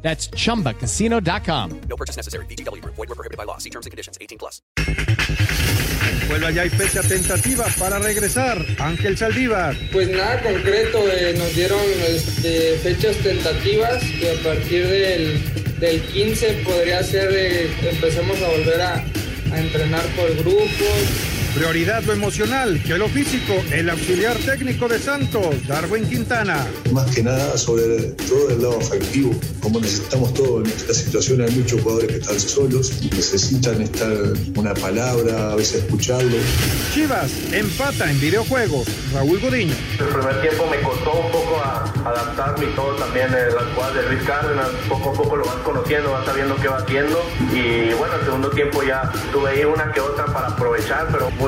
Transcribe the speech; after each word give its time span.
That's 0.00 0.30
chumbacasino.com. 0.30 1.80
No 1.88 1.96
purchase 1.96 2.16
necessary. 2.16 2.46
BGW. 2.46 2.82
Void 2.84 3.08
were 3.08 3.14
prohibited 3.14 3.36
by 3.36 3.44
law. 3.44 3.58
See 3.58 3.70
terms 3.70 3.86
and 3.86 3.90
conditions. 3.90 4.16
18 4.20 4.38
plus. 4.38 4.62
Vuelva 6.28 6.50
ya 6.50 6.62
hay 6.62 6.70
fecha 6.70 7.02
tentativa 7.02 7.64
para 7.78 7.98
regresar. 7.98 8.64
Ángel 8.78 9.16
Saldívar. 9.16 9.76
Pues 9.92 10.08
nada 10.10 10.42
concreto, 10.42 10.98
eh, 11.10 11.34
nos 11.36 11.54
dieron 11.54 11.80
este, 12.06 12.78
fechas 12.82 13.16
tentativas 13.18 14.02
y 14.04 14.26
a 14.26 14.42
partir 14.42 14.86
del, 14.86 15.78
del 15.80 16.02
15 16.02 16.62
podría 16.64 17.02
ser, 17.02 17.30
eh, 17.32 17.70
empecemos 17.90 18.40
a 18.42 18.48
volver 18.48 18.80
a, 18.80 18.94
a 19.52 19.58
entrenar 19.58 20.04
por 20.16 20.34
grupos. 20.36 21.37
Prioridad 21.58 22.04
lo 22.04 22.12
emocional 22.12 22.80
que 22.86 22.96
lo 22.96 23.08
físico. 23.08 23.52
El 23.72 23.90
auxiliar 23.90 24.36
técnico 24.36 24.86
de 24.86 24.96
Santos, 25.00 25.66
Darwin 25.66 26.08
Quintana. 26.08 26.64
Más 26.92 27.12
que 27.12 27.20
nada 27.20 27.58
sobre 27.58 28.12
todo 28.28 28.50
el 28.50 28.62
lado 28.62 28.78
afectivo, 28.78 29.32
como 29.60 29.80
necesitamos 29.80 30.34
todo 30.34 30.60
en 30.60 30.66
esta 30.66 30.94
situación, 30.94 31.40
hay 31.40 31.50
muchos 31.50 31.82
jugadores 31.82 32.12
que 32.12 32.18
están 32.18 32.38
solos, 32.38 33.02
necesitan 33.02 33.82
estar 33.82 34.12
una 34.54 34.72
palabra, 34.74 35.50
a 35.50 35.56
veces 35.56 35.82
escucharlo. 35.82 36.36
Chivas 36.94 37.32
empata 37.52 38.08
en 38.08 38.20
videojuegos. 38.20 38.86
Raúl 39.12 39.40
Godiño. 39.40 39.74
El 39.98 40.06
primer 40.06 40.40
tiempo 40.40 40.64
me 40.70 40.80
costó 40.82 41.12
un 41.12 41.32
poco 41.32 41.56
a, 41.56 41.92
adaptarme 42.04 42.66
y 42.66 42.74
todo 42.76 42.94
también 42.94 43.28
eh, 43.34 43.48
las 43.52 43.64
jugadas 43.74 43.94
de 43.96 44.02
Luis 44.14 44.22
Cárdenas, 44.24 44.68
poco 44.88 45.10
a 45.10 45.12
poco 45.12 45.36
lo 45.36 45.44
vas 45.44 45.56
conociendo, 45.64 46.12
vas 46.12 46.24
sabiendo 46.24 46.54
qué 46.56 46.68
va 46.68 46.78
haciendo 46.78 47.20
y 47.52 47.92
bueno, 47.94 48.14
el 48.14 48.24
segundo 48.24 48.50
tiempo 48.50 48.82
ya 48.84 49.10
tuve 49.32 49.50
ahí 49.50 49.64
una 49.64 49.90
que 49.92 50.00
otra 50.00 50.26
para 50.26 50.48
aprovechar, 50.48 51.08
pero 51.10 51.30
muy 51.32 51.47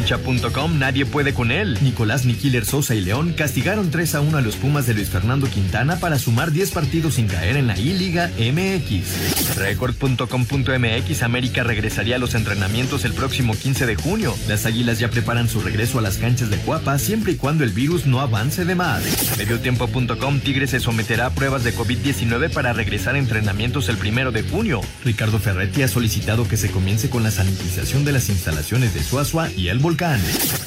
Cancha.com 0.00 0.78
nadie 0.78 1.04
puede 1.04 1.34
con 1.34 1.50
él. 1.50 1.76
Nicolás 1.82 2.24
Niquiler 2.24 2.64
Sosa 2.64 2.94
y 2.94 3.02
León 3.02 3.34
castigaron 3.36 3.90
3 3.90 4.14
a 4.14 4.20
1 4.22 4.38
a 4.38 4.40
los 4.40 4.56
Pumas 4.56 4.86
de 4.86 4.94
Luis 4.94 5.10
Fernando 5.10 5.46
Quintana 5.46 6.00
para 6.00 6.18
sumar 6.18 6.52
10 6.52 6.70
partidos 6.70 7.14
sin 7.14 7.26
caer 7.26 7.58
en 7.58 7.66
la 7.66 7.78
I-Liga 7.78 8.30
MX. 8.38 9.56
Record.com.mx 9.56 11.22
América 11.22 11.64
regresaría 11.64 12.16
a 12.16 12.18
los 12.18 12.34
entrenamientos 12.34 13.04
el 13.04 13.12
próximo 13.12 13.54
15 13.54 13.84
de 13.84 13.96
junio. 13.96 14.34
Las 14.48 14.64
Águilas 14.64 14.98
ya 14.98 15.10
preparan 15.10 15.50
su 15.50 15.60
regreso 15.60 15.98
a 15.98 16.02
las 16.02 16.16
canchas 16.16 16.48
de 16.48 16.56
Cuapa 16.56 16.98
siempre 16.98 17.32
y 17.32 17.36
cuando 17.36 17.62
el 17.62 17.70
virus 17.70 18.06
no 18.06 18.20
avance 18.20 18.64
de 18.64 18.74
más. 18.74 19.02
Mediotiempo.com 19.36 20.40
Tigres 20.40 20.70
se 20.70 20.80
someterá 20.80 21.26
a 21.26 21.30
pruebas 21.34 21.62
de 21.62 21.74
COVID-19 21.74 22.50
para 22.50 22.72
regresar 22.72 23.16
a 23.16 23.18
entrenamientos 23.18 23.90
el 23.90 23.98
primero 23.98 24.32
de 24.32 24.44
junio. 24.44 24.80
Ricardo 25.04 25.38
Ferretti 25.38 25.82
ha 25.82 25.88
solicitado 25.88 26.48
que 26.48 26.56
se 26.56 26.70
comience 26.70 27.10
con 27.10 27.22
la 27.22 27.30
sanitización 27.30 28.06
de 28.06 28.12
las 28.12 28.30
instalaciones 28.30 28.94
de 28.94 29.02
Suazua 29.02 29.50
y 29.54 29.68
el 29.68 29.78
volcán. 29.90 30.20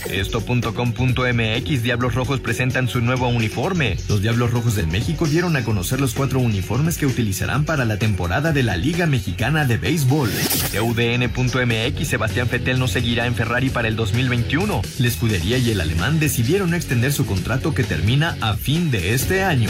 Esto.com.mx 0.10 1.82
Diablos 1.82 2.14
Rojos 2.14 2.42
presentan 2.42 2.90
su 2.90 3.00
nuevo 3.00 3.30
uniforme. 3.30 3.96
Los 4.10 4.22
Diablos 4.22 4.52
Rojos 4.52 4.76
del 4.76 4.88
México 4.88 5.28
dieron 5.28 5.56
a 5.56 5.64
conocer 5.64 6.02
los 6.02 6.14
cuatro 6.14 6.42
uniformes 6.42 6.98
que 6.98 7.06
utilizarán 7.06 7.64
para 7.64 7.86
la 7.86 7.98
temporada 7.98 8.52
de 8.52 8.64
la 8.64 8.76
Liga 8.76 9.06
Mexicana 9.06 9.64
de 9.64 9.78
Béisbol. 9.78 10.30
UDN.mx 10.30 12.06
Sebastián 12.06 12.50
Fettel 12.50 12.80
no 12.80 12.90
seguirá 12.90 13.26
en 13.26 13.36
Ferrari 13.36 13.70
para 13.70 13.88
el 13.88 13.96
2021. 13.96 14.82
La 15.00 15.08
escudería 15.08 15.58
y 15.58 15.72
el 15.72 15.80
alemán 15.80 16.20
decidieron 16.20 16.74
extender 16.74 17.14
su 17.14 17.26
contrato 17.26 17.74
que 17.74 17.86
termina 17.86 18.36
a 18.42 18.58
fin 18.58 18.92
de 18.92 19.14
este 19.14 19.44
año. 19.44 19.70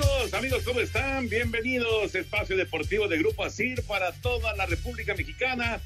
Amigos, 0.00 0.34
amigos, 0.34 0.62
¿cómo 0.64 0.80
están? 0.80 1.28
Bienvenidos 1.28 2.14
Espacio 2.14 2.56
Deportivo 2.56 3.06
de 3.06 3.18
Grupo 3.18 3.44
ASIR 3.44 3.82
para 3.86 4.12
toda 4.22 4.56
la 4.56 4.64
República 4.64 5.14
Mexicana. 5.14 5.78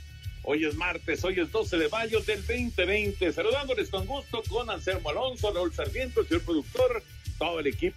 Hoy 0.44 0.64
es 0.64 0.76
martes, 0.76 1.24
hoy 1.24 1.40
es 1.40 1.50
12 1.50 1.78
de 1.78 1.88
mayo 1.88 2.20
del 2.20 2.38
2020. 2.46 3.32
Saludándoles 3.32 3.90
con 3.90 4.06
gusto 4.06 4.40
con 4.48 4.70
Anselmo 4.70 5.10
Alonso, 5.10 5.52
Raúl 5.52 5.72
Sarmiento, 5.72 6.20
el 6.20 6.28
señor 6.28 6.44
productor, 6.44 7.02
todo 7.38 7.58
el 7.58 7.66
equipo. 7.66 7.96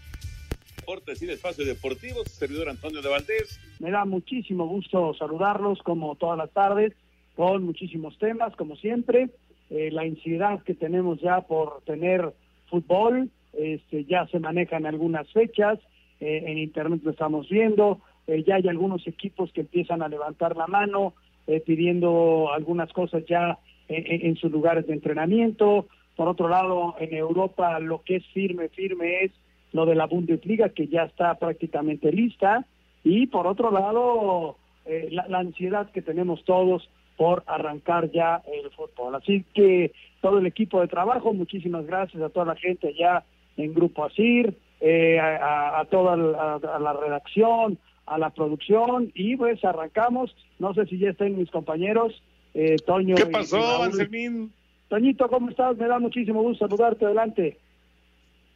Deportes 0.77 1.21
y 1.21 1.29
Espacio 1.29 1.65
Deportivo, 1.65 2.23
su 2.23 2.31
servidor 2.31 2.69
Antonio 2.69 3.03
de 3.03 3.09
Valdés. 3.09 3.59
Me 3.79 3.91
da 3.91 4.03
muchísimo 4.05 4.65
gusto 4.65 5.13
saludarlos 5.13 5.83
como 5.83 6.15
todas 6.15 6.39
las 6.39 6.49
tardes, 6.49 6.93
con 7.35 7.63
muchísimos 7.63 8.17
temas, 8.17 8.55
como 8.55 8.75
siempre. 8.77 9.29
Eh, 9.69 9.91
la 9.91 10.01
ansiedad 10.01 10.63
que 10.63 10.73
tenemos 10.73 11.21
ya 11.21 11.41
por 11.41 11.83
tener 11.83 12.33
fútbol, 12.71 13.29
este, 13.53 14.05
ya 14.05 14.25
se 14.27 14.39
manejan 14.39 14.87
algunas 14.87 15.31
fechas, 15.31 15.77
eh, 16.19 16.43
en 16.47 16.57
internet 16.57 17.01
lo 17.03 17.11
estamos 17.11 17.47
viendo, 17.49 17.99
eh, 18.25 18.43
ya 18.45 18.55
hay 18.55 18.67
algunos 18.67 19.05
equipos 19.07 19.51
que 19.51 19.61
empiezan 19.61 20.01
a 20.01 20.07
levantar 20.07 20.55
la 20.55 20.67
mano 20.67 21.13
eh, 21.45 21.61
pidiendo 21.65 22.51
algunas 22.51 22.91
cosas 22.91 23.23
ya 23.27 23.59
en, 23.89 24.35
sus 24.35 24.51
lugares 24.51 24.85
de 24.85 24.93
entrenamiento. 24.93 25.87
Por 26.17 26.27
otro 26.27 26.49
lado, 26.49 26.95
en 26.99 27.15
Europa 27.15 27.79
lo 27.79 28.01
que 28.01 28.17
es 28.17 28.25
firme, 28.33 28.67
firme 28.67 29.23
es 29.23 29.31
lo 29.71 29.85
de 29.85 29.95
la 29.95 30.07
Bundesliga, 30.07 30.69
que 30.69 30.87
ya 30.87 31.03
está 31.03 31.35
prácticamente 31.35 32.11
lista. 32.11 32.65
Y 33.05 33.27
por 33.27 33.47
otro 33.47 33.71
lado, 33.71 34.57
la, 34.85 35.25
la 35.29 35.39
ansiedad 35.39 35.89
que 35.91 36.01
tenemos 36.01 36.43
todos 36.43 36.89
por 37.15 37.43
arrancar 37.47 38.11
ya 38.11 38.41
el 38.51 38.69
fútbol. 38.71 39.15
Así 39.15 39.45
que 39.53 39.93
todo 40.21 40.39
el 40.39 40.45
equipo 40.45 40.81
de 40.81 40.89
trabajo, 40.89 41.33
muchísimas 41.33 41.85
gracias 41.85 42.21
a 42.21 42.29
toda 42.29 42.47
la 42.47 42.55
gente 42.55 42.93
ya 42.93 43.23
en 43.55 43.73
Grupo 43.73 44.03
Asir, 44.03 44.53
eh, 44.79 45.19
a, 45.19 45.79
a, 45.79 45.85
toda 45.85 46.15
la, 46.15 46.55
a 46.55 46.79
la 46.79 46.93
redacción, 46.93 47.77
a 48.05 48.17
la 48.17 48.29
producción 48.29 49.11
y 49.13 49.35
pues 49.35 49.63
arrancamos. 49.63 50.35
No 50.59 50.73
sé 50.73 50.85
si 50.85 50.97
ya 50.97 51.09
están 51.09 51.37
mis 51.37 51.51
compañeros, 51.51 52.21
eh, 52.53 52.77
Toño. 52.85 53.15
¿Qué 53.15 53.25
pasó, 53.25 53.83
Anselmín? 53.83 54.51
Toñito, 54.87 55.27
¿cómo 55.27 55.49
estás? 55.49 55.77
Me 55.77 55.87
da 55.87 55.99
muchísimo 55.99 56.41
gusto 56.41 56.67
saludarte. 56.67 57.05
Adelante. 57.05 57.57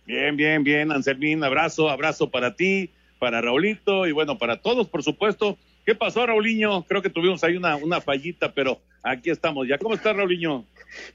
Bien, 0.05 0.35
bien, 0.35 0.63
bien, 0.63 0.91
Anselmín. 0.91 1.43
Abrazo, 1.43 1.89
abrazo 1.89 2.29
para 2.29 2.55
ti, 2.55 2.89
para 3.19 3.41
Raulito 3.41 4.07
y 4.07 4.11
bueno, 4.11 4.37
para 4.37 4.61
todos, 4.61 4.87
por 4.87 5.03
supuesto. 5.03 5.57
¿Qué 5.85 5.95
pasó, 5.95 6.25
Raulinho? 6.25 6.83
Creo 6.83 7.01
que 7.01 7.09
tuvimos 7.09 7.43
ahí 7.43 7.57
una, 7.57 7.75
una 7.75 8.01
fallita, 8.01 8.53
pero 8.53 8.79
aquí 9.01 9.31
estamos 9.31 9.67
ya. 9.67 9.77
¿Cómo 9.79 9.95
estás, 9.95 10.15
Raulinho? 10.15 10.65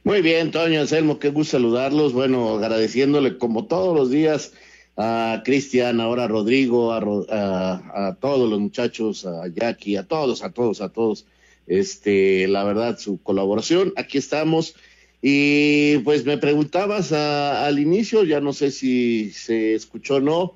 Muy 0.03 0.23
bien, 0.23 0.51
Toño 0.51 0.81
Anselmo, 0.81 1.19
qué 1.19 1.29
gusto 1.29 1.53
saludarlos. 1.53 2.13
Bueno, 2.13 2.57
agradeciéndole 2.57 3.39
como 3.39 3.67
todos 3.67 3.97
los 3.97 4.11
días 4.11 4.55
a 4.97 5.43
Cristian, 5.45 6.01
ahora 6.01 6.25
a 6.25 6.29
Rodrigo, 6.29 6.93
a, 6.93 6.99
a, 6.99 8.09
a, 8.09 8.15
todos 8.15 8.49
los 8.49 8.59
muchachos, 8.59 9.27
a 9.27 9.47
Jackie, 9.49 9.97
a 9.97 10.05
todos, 10.05 10.43
a 10.43 10.51
todos, 10.51 10.81
a 10.81 10.89
todos. 10.89 11.27
Este, 11.67 12.49
la 12.49 12.65
verdad, 12.65 12.99
su 12.99 13.23
colaboración. 13.23 13.93
Aquí 13.97 14.19
estamos. 14.19 14.75
Y 15.21 15.99
pues 15.99 16.25
me 16.25 16.39
preguntabas 16.39 17.13
a, 17.13 17.67
al 17.67 17.79
inicio, 17.79 18.25
ya 18.25 18.41
no 18.41 18.53
sé 18.53 18.71
si 18.71 19.31
se 19.33 19.75
escuchó 19.75 20.17
o 20.17 20.21
no. 20.21 20.55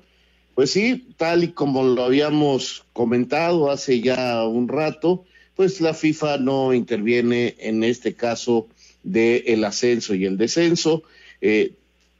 Pues 0.55 0.71
sí, 0.71 1.07
tal 1.17 1.43
y 1.43 1.51
como 1.51 1.83
lo 1.83 2.03
habíamos 2.03 2.85
comentado 2.93 3.71
hace 3.71 4.01
ya 4.01 4.43
un 4.43 4.67
rato, 4.67 5.23
pues 5.55 5.81
la 5.81 5.93
FIFA 5.93 6.37
no 6.37 6.73
interviene 6.73 7.55
en 7.59 7.83
este 7.83 8.15
caso 8.15 8.67
del 9.03 9.43
el 9.45 9.63
ascenso 9.63 10.13
y 10.13 10.25
el 10.25 10.37
descenso. 10.37 11.03
Eh, 11.41 11.73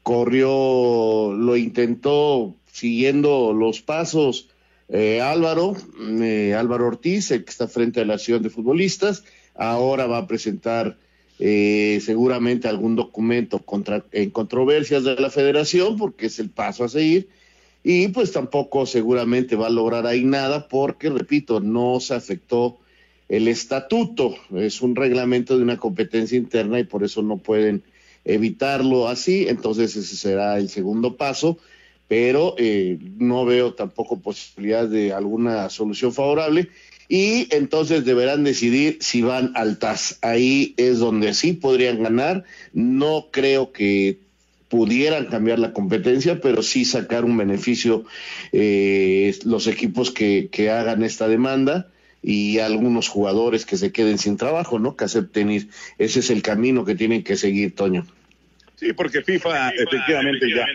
corrió, 0.04 1.34
lo 1.34 1.58
intentó 1.58 2.56
siguiendo 2.72 3.54
los 3.54 3.82
pasos 3.82 4.50
eh, 4.94 5.22
Álvaro, 5.22 5.76
eh, 6.22 6.54
Álvaro 6.54 6.88
Ortiz, 6.88 7.32
el 7.32 7.46
que 7.46 7.50
está 7.50 7.68
frente 7.68 8.02
a 8.02 8.06
la 8.06 8.16
acción 8.16 8.44
de 8.44 8.50
futbolistas, 8.50 9.24
ahora 9.56 10.06
va 10.06 10.18
a 10.18 10.28
presentar 10.28 10.98
eh, 11.40 12.00
seguramente 12.04 12.68
algún 12.68 12.98
documento 12.98 13.60
contra, 13.60 14.04
en 14.12 14.32
controversias 14.32 15.06
de 15.06 15.16
la 15.16 15.30
federación, 15.30 15.98
porque 15.98 16.26
es 16.26 16.40
el 16.40 16.50
paso 16.50 16.84
a 16.84 16.90
seguir, 16.90 17.30
y 17.84 18.10
pues 18.10 18.34
tampoco 18.34 18.86
seguramente 18.86 19.56
va 19.56 19.68
a 19.68 19.72
lograr 19.72 20.06
ahí 20.08 20.26
nada, 20.26 20.68
porque, 20.68 21.10
repito, 21.10 21.62
no 21.62 22.02
se 22.02 22.14
afectó 22.14 22.78
el 23.30 23.48
estatuto, 23.48 24.36
es 24.56 24.82
un 24.82 24.94
reglamento 24.98 25.56
de 25.58 25.64
una 25.64 25.78
competencia 25.78 26.38
interna 26.38 26.80
y 26.82 26.84
por 26.84 27.06
eso 27.06 27.22
no 27.22 27.38
pueden 27.38 27.82
evitarlo 28.26 29.08
así, 29.08 29.48
entonces 29.48 29.96
ese 29.96 30.16
será 30.16 30.58
el 30.58 30.70
segundo 30.70 31.18
paso, 31.18 31.58
pero 32.08 32.56
eh, 32.58 32.98
no 33.18 33.46
veo 33.46 33.74
tampoco 33.74 34.20
posibilidad 34.20 34.88
de 34.88 35.14
alguna 35.14 35.70
solución 35.70 36.14
favorable 36.14 36.70
y 37.08 37.48
entonces 37.54 38.06
deberán 38.06 38.44
decidir 38.44 38.98
si 39.02 39.22
van 39.22 39.52
al 39.56 39.80
TAS. 39.80 40.18
Ahí 40.22 40.74
es 40.78 41.00
donde 41.00 41.34
sí 41.34 41.54
podrían 41.54 42.02
ganar. 42.04 42.46
No 42.74 43.28
creo 43.32 43.74
que 43.74 44.20
pudieran 44.70 45.26
cambiar 45.26 45.60
la 45.60 45.74
competencia, 45.74 46.40
pero 46.40 46.64
sí 46.64 46.86
sacar 46.86 47.26
un 47.26 47.36
beneficio 47.36 48.06
eh, 48.54 49.38
los 49.44 49.68
equipos 49.68 50.12
que, 50.12 50.48
que 50.50 50.70
hagan 50.70 51.04
esta 51.04 51.28
demanda 51.28 51.92
y 52.22 52.60
algunos 52.60 53.08
jugadores 53.08 53.66
que 53.66 53.78
se 53.78 53.92
queden 53.92 54.18
sin 54.18 54.38
trabajo, 54.38 54.80
¿no? 54.80 54.96
Que 54.96 55.06
acepten 55.06 55.52
ir. 55.52 55.70
Ese 55.98 56.20
es 56.20 56.30
el 56.30 56.42
camino 56.42 56.86
que 56.86 56.96
tienen 56.96 57.24
que 57.24 57.36
seguir, 57.36 57.76
Toño. 57.76 58.06
Sí, 58.82 58.94
porque 58.94 59.22
FIFA, 59.22 59.70
efectivamente, 59.70 60.50
ya, 60.50 60.66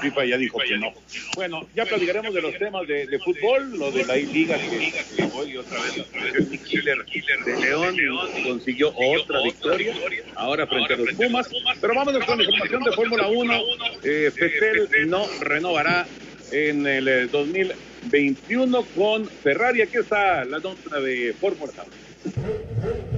FIFA 0.00 0.24
ya 0.26 0.36
dijo 0.38 0.60
que 0.60 0.78
no. 0.78 0.92
Bueno, 1.34 1.66
ya 1.74 1.84
platicaremos 1.86 2.32
de 2.32 2.40
los 2.40 2.56
temas 2.56 2.86
de, 2.86 3.08
de 3.08 3.18
fútbol, 3.18 3.76
lo 3.76 3.90
de 3.90 4.04
la 4.04 4.14
liga 4.14 4.56
que, 4.56 5.24
hoy 5.34 5.56
otra 5.56 5.76
vez 5.82 5.96
el 5.96 6.60
Killer 6.60 7.04
de 7.44 7.60
León 7.60 7.96
consiguió 8.44 8.94
otra 8.94 9.42
victoria, 9.42 9.92
ahora 10.36 10.68
frente 10.68 10.94
a 10.94 10.96
los 10.98 11.14
Pumas. 11.14 11.50
Pero 11.80 11.94
vámonos 11.96 12.24
con 12.24 12.38
la 12.38 12.44
información 12.44 12.84
de 12.84 12.92
Fórmula 12.92 13.26
1. 13.26 13.62
Eh, 14.04 14.30
Fetel 14.32 15.10
no 15.10 15.26
renovará 15.40 16.06
en 16.52 16.86
el 16.86 17.28
2021 18.08 18.84
con 18.96 19.26
Ferrari. 19.26 19.82
Aquí 19.82 19.98
está 19.98 20.44
la 20.44 20.58
nota 20.58 21.00
de 21.00 21.34
Fórmula 21.38 21.72
1. 21.74 23.08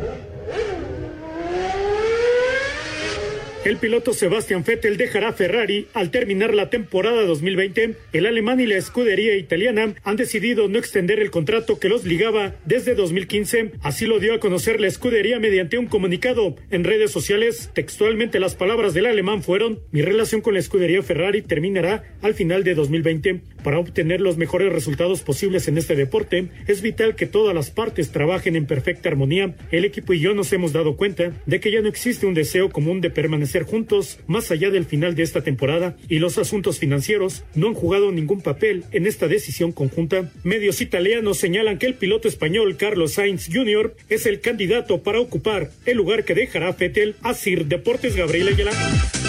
El 3.63 3.77
piloto 3.77 4.15
Sebastian 4.15 4.65
Vettel 4.65 4.97
dejará 4.97 5.35
Ferrari 5.35 5.87
al 5.93 6.11
terminar 6.11 6.55
la 6.55 6.71
temporada 6.71 7.25
2020. 7.27 7.95
El 8.15 8.25
alemán 8.25 8.59
y 8.59 8.67
la 8.67 8.77
escudería 8.77 9.37
italiana 9.37 9.95
han 10.03 10.17
decidido 10.17 10.67
no 10.67 10.79
extender 10.79 11.21
el 11.21 11.31
contrato 11.31 11.79
que 11.79 11.91
los 11.91 12.07
ligaba 12.07 12.55
desde 12.65 12.95
2015. 12.95 13.73
Así 13.83 14.07
lo 14.07 14.19
dio 14.19 14.33
a 14.33 14.41
conocer 14.41 14.81
la 14.81 14.87
escudería 14.87 15.39
mediante 15.39 15.77
un 15.77 15.89
comunicado 15.89 16.57
en 16.71 16.85
redes 16.85 17.11
sociales. 17.11 17.71
Textualmente 17.75 18.41
las 18.41 18.55
palabras 18.55 18.95
del 18.95 19.05
alemán 19.05 19.43
fueron: 19.43 19.81
"Mi 19.93 20.01
relación 20.01 20.41
con 20.41 20.55
la 20.55 20.61
escudería 20.61 21.03
Ferrari 21.03 21.43
terminará 21.43 22.05
al 22.23 22.33
final 22.33 22.65
de 22.65 22.75
2020. 22.75 23.43
Para 23.63 23.79
obtener 23.79 24.21
los 24.21 24.37
mejores 24.37 24.73
resultados 24.73 25.23
posibles 25.23 25.69
en 25.69 25.79
este 25.79 25.95
deporte, 25.95 26.49
es 26.67 26.83
vital 26.83 27.17
que 27.17 27.27
todas 27.27 27.55
las 27.55 27.71
partes 27.71 28.11
trabajen 28.11 28.57
en 28.57 28.67
perfecta 28.67 29.09
armonía. 29.09 29.55
El 29.71 29.85
equipo 29.85 30.13
y 30.13 30.21
yo 30.21 30.35
nos 30.35 30.53
hemos 30.53 30.73
dado 30.73 30.97
cuenta 30.97 31.33
de 31.47 31.61
que 31.61 31.71
ya 31.71 31.81
no 31.83 31.89
existe 31.89 32.27
un 32.27 32.35
deseo 32.35 32.71
común 32.71 33.01
de 33.01 33.11
permanecer 33.11 33.65
juntos 33.65 34.19
más 34.27 34.51
allá 34.51 34.71
del 34.71 34.85
final 34.85 35.15
de 35.15 35.23
esta 35.23 35.43
temporada 35.43 35.97
y 36.09 36.19
los 36.19 36.39
asuntos 36.39 36.79
financieros 36.79 37.45
no 37.55 37.69
han 37.69 37.75
jugado 37.75 38.13
ningún 38.13 38.41
papel 38.41 38.85
en 38.93 39.07
esta 39.07 39.29
decisión 39.29 39.73
conjunta. 39.73 40.31
Medios 40.43 40.81
italianos 40.81 41.39
señalan 41.39 41.79
que 41.79 41.87
el 41.87 41.95
piloto 41.95 42.29
español 42.29 42.77
Carlos 42.77 43.13
Sainz 43.13 43.49
Jr. 43.53 43.95
es 44.09 44.27
el 44.27 44.41
candidato 44.41 45.03
para 45.03 45.21
ocupar 45.21 45.71
el 45.87 45.97
lugar 45.97 46.25
que 46.25 46.35
dejará 46.35 46.73
Fettel 46.73 47.17
a 47.23 47.35
Sir 47.35 47.67
Deportes 47.67 48.17
Gabriel 48.17 48.49
Ayala. 48.49 49.20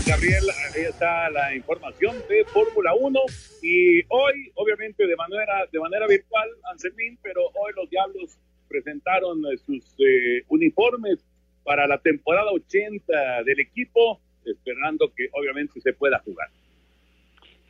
Gabriel. 0.00 0.44
Ahí 0.74 0.82
está 0.82 1.28
la 1.30 1.54
información 1.54 2.16
de 2.28 2.44
Fórmula 2.46 2.94
1. 2.94 3.20
Y 3.62 4.00
hoy, 4.08 4.50
obviamente, 4.54 5.06
de 5.06 5.16
manera, 5.16 5.66
de 5.70 5.78
manera 5.78 6.06
virtual, 6.06 6.48
Anselmín, 6.70 7.18
pero 7.22 7.42
hoy 7.42 7.72
los 7.76 7.90
Diablos 7.90 8.38
presentaron 8.68 9.42
sus 9.66 9.84
eh, 9.98 10.44
uniformes 10.48 11.18
para 11.62 11.86
la 11.86 11.98
temporada 11.98 12.50
80 12.52 13.42
del 13.44 13.60
equipo, 13.60 14.18
esperando 14.46 15.12
que 15.14 15.28
obviamente 15.32 15.80
se 15.80 15.92
pueda 15.92 16.18
jugar. 16.20 16.48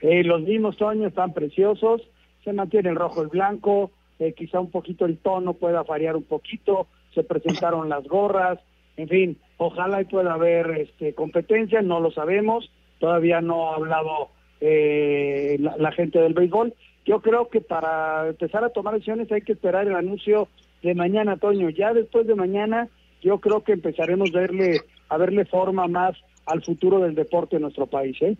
Eh, 0.00 0.22
los 0.22 0.42
mismos 0.42 0.76
Toño, 0.76 1.08
están 1.08 1.34
preciosos, 1.34 2.02
se 2.44 2.52
mantiene 2.52 2.90
el 2.90 2.96
rojo 2.96 3.24
y 3.24 3.26
blanco, 3.26 3.90
eh, 4.20 4.32
quizá 4.32 4.60
un 4.60 4.70
poquito 4.70 5.06
el 5.06 5.18
tono 5.18 5.54
pueda 5.54 5.82
variar 5.82 6.16
un 6.16 6.24
poquito, 6.24 6.86
se 7.14 7.24
presentaron 7.24 7.88
las 7.88 8.04
gorras, 8.04 8.58
en 8.96 9.08
fin, 9.08 9.38
ojalá 9.56 10.02
y 10.02 10.04
pueda 10.04 10.34
haber 10.34 10.70
este, 10.72 11.14
competencia, 11.14 11.82
no 11.82 12.00
lo 12.00 12.10
sabemos, 12.10 12.70
todavía 12.98 13.40
no 13.40 13.70
ha 13.70 13.76
hablado 13.76 14.30
eh, 14.60 15.56
la, 15.58 15.92
gente 15.92 16.18
del 16.18 16.34
béisbol. 16.34 16.74
Yo 17.04 17.20
creo 17.20 17.48
que 17.48 17.60
para 17.60 18.28
empezar 18.28 18.64
a 18.64 18.70
tomar 18.70 18.94
decisiones 18.94 19.32
hay 19.32 19.42
que 19.42 19.52
esperar 19.52 19.86
el 19.86 19.96
anuncio 19.96 20.48
de 20.82 20.94
mañana, 20.94 21.36
Toño. 21.36 21.70
Ya 21.70 21.92
después 21.92 22.26
de 22.26 22.34
mañana 22.34 22.88
yo 23.22 23.40
creo 23.40 23.64
que 23.64 23.72
empezaremos 23.72 24.30
a 24.34 24.38
verle, 24.38 24.80
a 25.08 25.16
verle 25.16 25.44
forma 25.46 25.88
más 25.88 26.16
al 26.46 26.62
futuro 26.62 27.00
del 27.00 27.14
deporte 27.14 27.56
en 27.56 27.62
nuestro 27.62 27.86
país, 27.86 28.16
¿eh? 28.20 28.36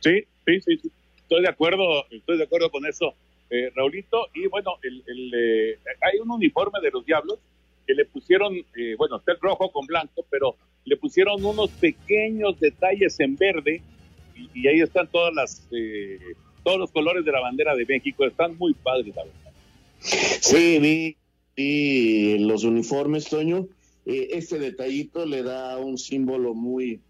Sí, 0.00 0.24
sí, 0.46 0.60
sí, 0.60 0.92
estoy 1.16 1.42
de 1.42 1.48
acuerdo, 1.48 1.84
estoy 2.10 2.38
de 2.38 2.44
acuerdo 2.44 2.70
con 2.70 2.86
eso, 2.86 3.14
eh, 3.50 3.70
Raulito. 3.74 4.26
Y 4.34 4.46
bueno, 4.48 4.72
el, 4.82 5.02
el 5.06 5.34
eh, 5.34 5.78
hay 6.00 6.18
un 6.18 6.30
uniforme 6.30 6.80
de 6.82 6.90
los 6.90 7.04
Diablos 7.04 7.38
que 7.86 7.94
le 7.94 8.04
pusieron, 8.04 8.54
eh, 8.54 8.94
bueno, 8.96 9.16
está 9.16 9.32
el 9.32 9.38
rojo 9.40 9.70
con 9.70 9.86
blanco, 9.86 10.24
pero 10.30 10.56
le 10.84 10.96
pusieron 10.96 11.44
unos 11.44 11.70
pequeños 11.70 12.58
detalles 12.60 13.18
en 13.20 13.36
verde 13.36 13.82
y, 14.54 14.66
ahí 14.66 14.80
están 14.80 15.08
todas 15.08 15.34
las, 15.34 15.68
eh, 15.72 16.18
todos 16.64 16.78
los 16.78 16.90
colores 16.90 17.24
de 17.24 17.32
la 17.32 17.40
bandera 17.40 17.74
de 17.74 17.84
México. 17.86 18.24
Están 18.24 18.56
muy 18.56 18.74
padres, 18.74 19.14
la 19.14 19.24
verdad. 19.24 19.52
Sí, 20.00 20.78
vi, 20.78 21.16
vi 21.56 22.38
los 22.38 22.64
uniformes, 22.64 23.26
Toño 23.26 23.68
eh, 24.04 24.28
este 24.32 24.58
detallito 24.58 25.26
le 25.26 25.42
da 25.42 25.78
un 25.78 25.96
símbolo 25.96 26.54
muy 26.54 27.00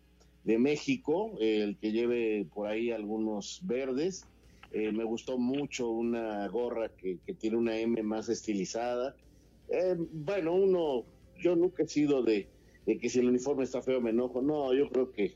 de 0.44 0.58
México, 0.58 1.32
el 1.40 1.76
que 1.78 1.92
lleve 1.92 2.46
por 2.52 2.68
ahí 2.68 2.90
algunos 2.90 3.60
verdes. 3.62 4.26
Eh, 4.72 4.90
me 4.90 5.04
gustó 5.04 5.38
mucho 5.38 5.90
una 5.90 6.48
gorra 6.48 6.88
que, 6.88 7.18
que, 7.26 7.34
tiene 7.34 7.56
una 7.56 7.76
M 7.76 8.02
más 8.02 8.28
estilizada. 8.28 9.14
Eh, 9.72 9.96
bueno, 9.98 10.54
uno, 10.54 11.04
yo 11.38 11.56
nunca 11.56 11.82
he 11.82 11.88
sido 11.88 12.22
de, 12.22 12.46
de, 12.86 12.98
que 12.98 13.08
si 13.08 13.18
el 13.18 13.28
uniforme 13.28 13.64
está 13.64 13.82
feo 13.82 14.00
me 14.00 14.10
enojo. 14.10 14.42
No, 14.42 14.72
yo 14.74 14.88
creo 14.88 15.10
que 15.10 15.32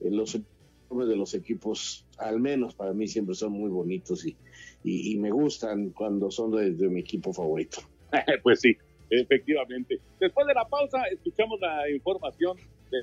los 0.00 0.34
uniformes 0.34 1.08
de 1.08 1.16
los 1.16 1.34
equipos, 1.34 2.06
al 2.16 2.40
menos 2.40 2.74
para 2.74 2.92
mí, 2.92 3.08
siempre 3.08 3.34
son 3.34 3.52
muy 3.52 3.70
bonitos 3.70 4.24
y, 4.24 4.36
y, 4.84 5.18
me 5.18 5.30
gustan 5.30 5.90
cuando 5.90 6.30
son 6.30 6.52
de, 6.52 6.72
de 6.72 6.88
mi 6.88 7.00
equipo 7.00 7.32
favorito. 7.32 7.80
pues 8.42 8.60
sí, 8.60 8.76
Efectivamente. 9.10 9.98
Después 10.20 10.46
de 10.46 10.54
la 10.54 10.64
pausa, 10.64 11.02
escuchamos 11.10 11.60
la 11.60 11.90
información 11.90 12.56
de 12.90 13.02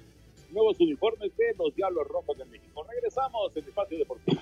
nuevos 0.52 0.80
uniformes 0.80 1.36
de 1.36 1.54
los 1.60 1.76
Diablos 1.76 2.08
Rojos 2.08 2.38
de 2.38 2.46
México. 2.46 2.86
Regresamos 2.90 3.56
en 3.56 3.66
Espacio 3.66 3.98
Deportivo. 3.98 4.42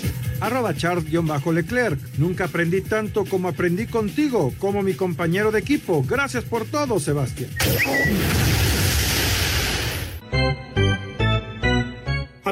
Arroba 0.41 0.75
Chart-Leclerc. 0.75 1.99
Nunca 2.17 2.45
aprendí 2.45 2.81
tanto 2.81 3.25
como 3.25 3.47
aprendí 3.47 3.85
contigo, 3.85 4.53
como 4.59 4.81
mi 4.81 4.93
compañero 4.93 5.51
de 5.51 5.59
equipo. 5.59 6.03
Gracias 6.03 6.43
por 6.43 6.65
todo, 6.65 6.99
Sebastián. 6.99 7.49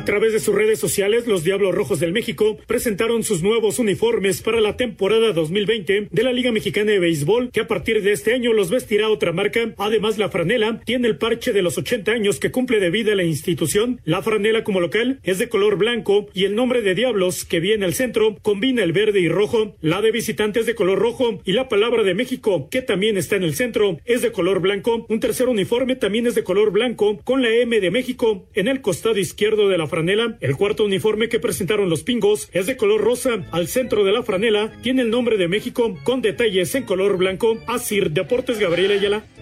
Través 0.09 0.33
de 0.33 0.39
sus 0.39 0.55
redes 0.55 0.79
sociales, 0.79 1.27
los 1.27 1.43
Diablos 1.43 1.75
Rojos 1.75 1.99
del 1.99 2.13
México 2.13 2.57
presentaron 2.65 3.21
sus 3.21 3.43
nuevos 3.43 3.77
uniformes 3.77 4.41
para 4.41 4.59
la 4.59 4.75
temporada 4.75 5.33
2020 5.33 6.07
de 6.09 6.23
la 6.23 6.33
Liga 6.33 6.51
Mexicana 6.51 6.93
de 6.93 6.97
Béisbol, 6.97 7.51
que 7.51 7.59
a 7.59 7.67
partir 7.67 8.01
de 8.01 8.11
este 8.11 8.33
año 8.33 8.51
los 8.51 8.71
vestirá 8.71 9.09
otra 9.09 9.33
marca. 9.33 9.75
Además, 9.77 10.17
la 10.17 10.29
franela 10.29 10.81
tiene 10.83 11.07
el 11.07 11.19
parche 11.19 11.53
de 11.53 11.61
los 11.61 11.77
80 11.77 12.11
años 12.11 12.39
que 12.39 12.49
cumple 12.49 12.79
de 12.79 12.89
vida 12.89 13.13
la 13.13 13.23
institución. 13.23 14.01
La 14.03 14.23
franela 14.23 14.63
como 14.63 14.79
local 14.79 15.19
es 15.21 15.37
de 15.37 15.47
color 15.47 15.77
blanco 15.77 16.25
y 16.33 16.45
el 16.45 16.55
nombre 16.55 16.81
de 16.81 16.95
Diablos 16.95 17.45
que 17.45 17.59
viene 17.59 17.85
al 17.85 17.93
centro 17.93 18.35
combina 18.41 18.81
el 18.81 18.93
verde 18.93 19.19
y 19.19 19.29
rojo. 19.29 19.75
La 19.79 20.01
de 20.01 20.09
visitantes 20.09 20.65
de 20.65 20.73
color 20.73 20.97
rojo 20.97 21.39
y 21.45 21.51
la 21.51 21.69
palabra 21.69 22.01
de 22.01 22.15
México, 22.15 22.67
que 22.71 22.81
también 22.81 23.15
está 23.15 23.35
en 23.35 23.43
el 23.43 23.53
centro, 23.53 23.99
es 24.05 24.23
de 24.23 24.31
color 24.31 24.59
blanco. 24.59 25.05
Un 25.07 25.19
tercer 25.19 25.49
uniforme 25.49 25.95
también 25.95 26.25
es 26.25 26.33
de 26.33 26.43
color 26.43 26.71
blanco 26.71 27.19
con 27.23 27.43
la 27.43 27.51
M 27.51 27.79
de 27.79 27.91
México 27.91 28.47
en 28.55 28.67
el 28.67 28.81
costado 28.81 29.19
izquierdo 29.19 29.69
de 29.69 29.77
la 29.77 29.85
franela. 29.85 29.98
El 29.99 30.55
cuarto 30.55 30.85
uniforme 30.85 31.27
que 31.27 31.41
presentaron 31.41 31.89
los 31.89 32.03
pingos 32.03 32.47
es 32.53 32.67
de 32.67 32.77
color 32.77 33.01
rosa. 33.01 33.43
Al 33.51 33.67
centro 33.67 34.05
de 34.05 34.13
la 34.13 34.23
franela 34.23 34.71
tiene 34.81 35.01
el 35.01 35.09
nombre 35.09 35.37
de 35.37 35.49
México 35.49 35.97
con 36.03 36.21
detalles 36.21 36.73
en 36.75 36.83
color 36.83 37.17
blanco. 37.17 37.57
Asir 37.67 38.11
Deportes 38.11 38.59
Gabriel 38.59 38.91
Ayala. 38.91 39.23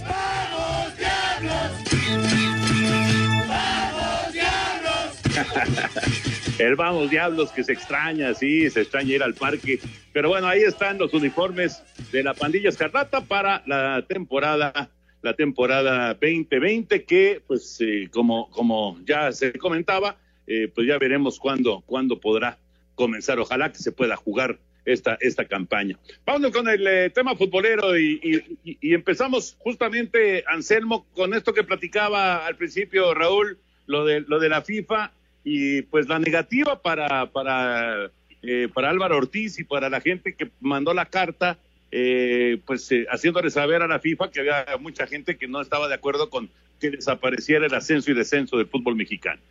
El 6.58 6.76
vamos 6.76 7.12
diablos 7.12 7.52
que 7.52 7.64
se 7.64 7.74
extraña, 7.74 8.34
sí, 8.34 8.68
se 8.72 8.82
extraña 8.82 9.14
ir 9.14 9.22
al 9.22 9.36
parque. 9.36 9.80
Pero 10.12 10.30
bueno, 10.30 10.48
ahí 10.48 10.62
están 10.62 10.98
los 10.98 11.14
uniformes 11.14 11.84
de 12.12 12.24
la 12.24 12.34
pandilla 12.34 12.70
escarlata 12.70 13.22
para 13.22 13.62
la 13.68 14.04
temporada, 14.08 14.90
la 15.22 15.36
temporada 15.36 16.16
2020, 16.16 17.04
que 17.04 17.44
pues 17.46 17.78
eh, 17.82 18.10
como, 18.12 18.50
como 18.50 18.98
ya 19.06 19.32
se 19.32 19.54
comentaba, 19.54 20.18
eh, 20.48 20.72
pues 20.74 20.88
ya 20.88 20.98
veremos 20.98 21.40
cuándo, 21.40 21.84
cuándo 21.86 22.20
podrá 22.20 22.58
comenzar. 22.96 23.40
Ojalá 23.40 23.72
que 23.72 23.78
se 23.80 23.92
pueda 23.92 24.16
jugar 24.16 24.58
esta, 24.86 25.18
esta 25.20 25.46
campaña. 25.46 26.00
Vamos 26.26 26.52
con 26.52 26.68
el 26.70 26.88
eh, 26.88 27.10
tema 27.10 27.36
futbolero 27.36 27.98
y, 28.00 28.20
y- 28.64 28.78
y 28.82 28.94
empezamos 28.94 29.56
justamente, 29.60 30.44
Anselmo, 30.48 31.06
con 31.14 31.34
esto 31.34 31.54
que 31.54 31.64
platicaba 31.64 32.46
al 32.48 32.56
principio 32.56 33.14
Raúl, 33.14 33.60
lo 33.86 34.06
de, 34.06 34.22
lo 34.22 34.40
de 34.40 34.50
la 34.50 34.62
FIFA 34.62 35.12
y 35.44 35.82
pues 35.84 36.08
la 36.08 36.20
negativa 36.20 36.82
para, 36.82 37.28
para, 37.32 38.10
eh, 38.42 38.68
para 38.74 38.90
Álvaro 38.90 39.18
Ortiz 39.18 39.60
y 39.60 39.64
para 39.66 39.90
la 39.90 40.00
gente 40.02 40.34
que 40.36 40.50
mandó 40.62 40.94
la 40.94 41.06
carta, 41.06 41.58
eh, 41.92 42.60
pues 42.66 42.92
eh, 42.92 43.06
haciéndole 43.10 43.50
saber 43.50 43.82
a 43.82 43.88
la 43.88 44.00
FIFA 44.00 44.30
que 44.32 44.40
había 44.42 44.66
mucha 44.80 45.08
gente 45.08 45.38
que 45.38 45.48
no 45.48 45.62
estaba 45.62 45.88
de 45.88 45.96
acuerdo 45.96 46.30
con 46.30 46.50
que 46.80 46.92
desapareciera 46.92 47.66
el 47.66 47.74
ascenso 47.74 48.12
y 48.12 48.14
descenso 48.14 48.58
del 48.58 48.68
fútbol 48.68 48.96
mexicano. 48.96 49.42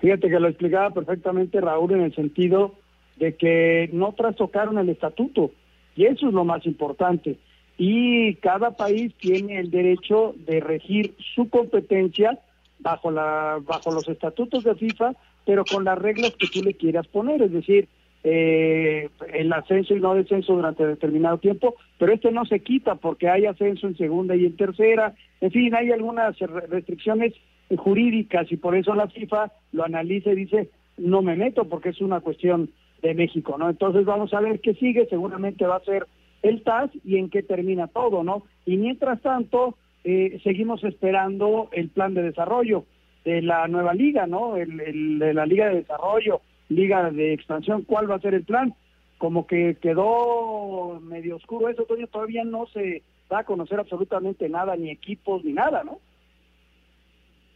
Fíjate 0.00 0.28
que 0.28 0.40
lo 0.40 0.48
explicaba 0.48 0.90
perfectamente 0.90 1.60
Raúl 1.60 1.92
en 1.92 2.02
el 2.02 2.14
sentido 2.14 2.74
de 3.16 3.36
que 3.36 3.88
no 3.92 4.12
trastocaron 4.12 4.78
el 4.78 4.88
estatuto 4.88 5.52
y 5.96 6.06
eso 6.06 6.28
es 6.28 6.34
lo 6.34 6.44
más 6.44 6.66
importante. 6.66 7.36
Y 7.78 8.34
cada 8.36 8.72
país 8.72 9.14
tiene 9.18 9.58
el 9.58 9.70
derecho 9.70 10.34
de 10.46 10.60
regir 10.60 11.14
su 11.34 11.48
competencia 11.48 12.38
bajo 12.80 13.10
la 13.10 13.60
bajo 13.64 13.90
los 13.92 14.08
estatutos 14.08 14.64
de 14.64 14.74
FIFA, 14.74 15.12
pero 15.46 15.64
con 15.64 15.84
las 15.84 15.98
reglas 15.98 16.34
que 16.36 16.46
tú 16.48 16.62
le 16.62 16.74
quieras 16.74 17.06
poner, 17.08 17.42
es 17.42 17.52
decir, 17.52 17.88
eh, 18.24 19.08
el 19.32 19.52
ascenso 19.52 19.94
y 19.94 20.00
no 20.00 20.14
descenso 20.14 20.54
durante 20.54 20.86
determinado 20.86 21.38
tiempo, 21.38 21.74
pero 21.98 22.12
este 22.12 22.30
no 22.32 22.44
se 22.46 22.60
quita 22.60 22.94
porque 22.96 23.28
hay 23.28 23.46
ascenso 23.46 23.86
en 23.86 23.96
segunda 23.96 24.34
y 24.34 24.46
en 24.46 24.56
tercera, 24.56 25.14
en 25.40 25.50
fin, 25.50 25.74
hay 25.74 25.90
algunas 25.90 26.38
re- 26.38 26.66
restricciones 26.66 27.34
jurídicas 27.76 28.50
y 28.52 28.56
por 28.56 28.76
eso 28.76 28.94
la 28.94 29.08
FIFA 29.08 29.52
lo 29.72 29.84
analiza 29.84 30.30
y 30.32 30.36
dice, 30.36 30.70
no 30.98 31.22
me 31.22 31.36
meto 31.36 31.64
porque 31.68 31.90
es 31.90 32.00
una 32.00 32.20
cuestión 32.20 32.70
de 33.02 33.14
México, 33.14 33.56
¿no? 33.58 33.68
Entonces 33.70 34.04
vamos 34.04 34.32
a 34.34 34.40
ver 34.40 34.60
qué 34.60 34.74
sigue, 34.74 35.06
seguramente 35.08 35.66
va 35.66 35.76
a 35.76 35.80
ser 35.84 36.06
el 36.42 36.62
TAS 36.62 36.90
y 37.04 37.16
en 37.16 37.30
qué 37.30 37.42
termina 37.42 37.86
todo, 37.88 38.22
¿no? 38.22 38.44
Y 38.66 38.76
mientras 38.76 39.20
tanto, 39.22 39.76
eh, 40.04 40.40
seguimos 40.44 40.84
esperando 40.84 41.68
el 41.72 41.88
plan 41.88 42.14
de 42.14 42.22
desarrollo 42.22 42.84
de 43.24 43.40
la 43.42 43.66
nueva 43.68 43.94
liga, 43.94 44.26
¿no? 44.26 44.56
El, 44.56 44.78
el- 44.80 45.18
de 45.18 45.34
la 45.34 45.46
liga 45.46 45.68
de 45.68 45.76
desarrollo, 45.76 46.42
liga 46.68 47.10
de 47.10 47.32
expansión, 47.32 47.82
¿cuál 47.82 48.10
va 48.10 48.16
a 48.16 48.20
ser 48.20 48.34
el 48.34 48.44
plan? 48.44 48.74
Como 49.18 49.46
que 49.46 49.76
quedó 49.80 51.00
medio 51.00 51.36
oscuro 51.36 51.68
eso, 51.68 51.84
Toño, 51.84 52.06
todavía 52.08 52.44
no 52.44 52.66
se 52.66 53.02
da 53.30 53.38
a 53.40 53.44
conocer 53.44 53.80
absolutamente 53.80 54.48
nada, 54.48 54.76
ni 54.76 54.90
equipos, 54.90 55.44
ni 55.44 55.52
nada, 55.54 55.82
¿no? 55.84 55.98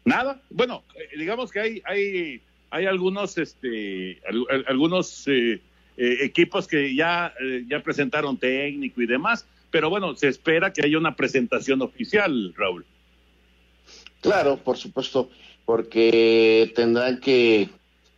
Nada. 0.09 0.41
Bueno, 0.50 0.83
eh, 0.95 1.17
digamos 1.19 1.50
que 1.50 1.61
hay, 1.61 1.83
hay, 1.85 2.41
hay 2.71 2.87
algunos, 2.87 3.38
este, 3.38 4.21
al- 4.29 4.47
al- 4.50 4.65
algunos 4.69 5.27
eh, 5.29 5.61
eh, 5.97 6.17
equipos 6.23 6.67
que 6.67 6.95
ya, 6.95 7.33
ya 7.69 7.83
presentaron 7.83 8.37
técnico 8.37 9.03
y 9.03 9.07
demás, 9.07 9.47
pero 9.71 9.91
bueno, 9.91 10.15
se 10.17 10.29
espera 10.29 10.73
que 10.73 10.85
haya 10.85 10.99
una 10.99 11.15
presentación 11.17 11.83
oficial, 11.83 12.55
Raúl. 12.57 12.85
Claro, 14.21 14.57
por 14.57 14.77
supuesto, 14.77 15.31
porque 15.65 16.73
tendrán 16.75 17.21
que, 17.21 17.69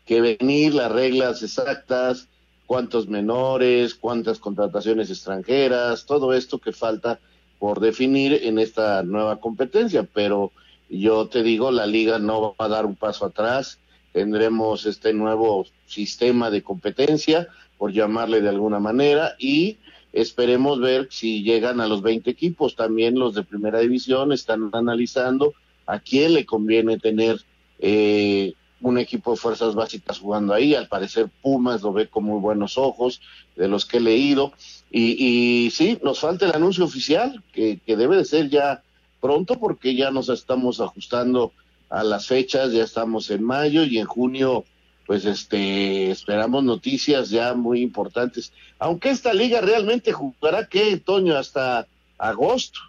que 0.06 0.20
venir 0.20 0.75
las 0.75 0.90
reglas 0.92 1.42
exactas, 1.42 2.28
cuántos 2.66 3.09
menores, 3.09 3.94
cuántas 3.94 4.38
contrataciones 4.38 5.11
extranjeras, 5.11 6.06
todo 6.06 6.32
esto 6.32 6.59
que 6.59 6.73
falta 6.73 7.18
por 7.59 7.80
definir 7.80 8.32
en 8.44 8.59
esta 8.59 9.02
nueva 9.02 9.40
competencia, 9.40 10.04
pero 10.04 10.52
yo 10.90 11.28
te 11.28 11.42
digo, 11.42 11.70
la 11.70 11.87
liga 11.87 12.18
no 12.18 12.54
va 12.59 12.66
a 12.66 12.68
dar 12.68 12.85
un 12.85 12.97
paso 12.97 13.25
atrás, 13.25 13.78
tendremos 14.12 14.87
este 14.87 15.12
nuevo 15.12 15.66
sistema 15.87 16.50
de 16.50 16.62
competencia, 16.62 17.49
por 17.78 17.92
llamarle 17.92 18.42
de 18.42 18.49
alguna 18.49 18.78
manera, 18.78 19.37
y 19.38 19.78
esperemos 20.12 20.80
ver 20.80 21.09
si 21.11 21.42
llegan 21.42 21.80
a 21.80 21.87
los 21.87 22.02
20 22.02 22.28
equipos. 22.28 22.76
También 22.76 23.18
los 23.18 23.35
de 23.35 23.42
primera 23.44 23.78
división 23.78 24.32
están 24.32 24.68
analizando 24.73 25.54
a 25.87 26.00
quién 26.00 26.35
le 26.35 26.44
conviene 26.44 26.99
tener 26.99 27.40
eh, 27.78 28.52
un 28.82 28.99
equipo 28.99 29.30
de 29.30 29.37
fuerzas 29.38 29.75
básicas 29.75 30.18
jugando 30.18 30.52
ahí. 30.52 30.75
Al 30.75 30.88
parecer 30.88 31.30
Pumas 31.40 31.82
lo 31.82 31.92
ve 31.92 32.09
con 32.09 32.25
muy 32.25 32.40
buenos 32.40 32.76
ojos, 32.76 33.20
de 33.56 33.68
los 33.68 33.87
que 33.87 33.99
he 33.99 34.00
leído. 34.00 34.52
Y, 34.90 35.66
y 35.66 35.70
sí, 35.70 35.99
nos 36.02 36.20
falta 36.20 36.47
el 36.47 36.54
anuncio 36.54 36.85
oficial, 36.85 37.42
que, 37.52 37.80
que 37.87 37.97
debe 37.97 38.16
de 38.16 38.25
ser 38.25 38.50
ya 38.50 38.82
pronto, 39.20 39.58
porque 39.58 39.94
ya 39.94 40.10
nos 40.10 40.28
estamos 40.28 40.80
ajustando 40.80 41.52
a 41.90 42.04
las 42.04 42.28
fechas, 42.28 42.72
ya 42.72 42.84
estamos 42.84 43.30
en 43.30 43.42
mayo 43.42 43.84
y 43.84 43.98
en 43.98 44.06
junio, 44.06 44.64
pues 45.06 45.24
este, 45.24 46.10
esperamos 46.10 46.64
noticias 46.64 47.30
ya 47.30 47.54
muy 47.54 47.82
importantes. 47.82 48.52
Aunque 48.78 49.10
esta 49.10 49.34
liga 49.34 49.60
realmente 49.60 50.12
jugará, 50.12 50.66
¿qué, 50.68 50.96
Toño? 50.98 51.36
Hasta 51.36 51.86
agosto. 52.16 52.80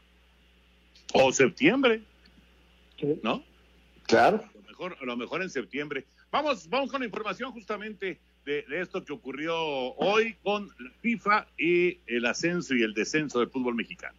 O 1.13 1.33
septiembre, 1.33 2.03
¿no? 3.23 3.43
Claro. 4.03 4.37
A 4.37 4.61
lo 4.61 4.67
mejor, 4.67 4.97
a 5.01 5.05
lo 5.05 5.17
mejor 5.17 5.41
en 5.41 5.49
septiembre. 5.49 6.05
Vamos, 6.31 6.69
vamos 6.69 6.91
con 6.91 7.01
la 7.01 7.07
información 7.07 7.51
justamente 7.51 8.19
de, 8.45 8.61
de 8.63 8.81
esto 8.81 9.03
que 9.03 9.13
ocurrió 9.13 9.55
hoy 9.95 10.35
con 10.43 10.67
la 10.79 10.91
FIFA 11.01 11.47
y 11.57 11.97
el 12.07 12.25
ascenso 12.25 12.75
y 12.75 12.83
el 12.83 12.93
descenso 12.93 13.39
del 13.39 13.49
fútbol 13.49 13.75
mexicano. 13.75 14.15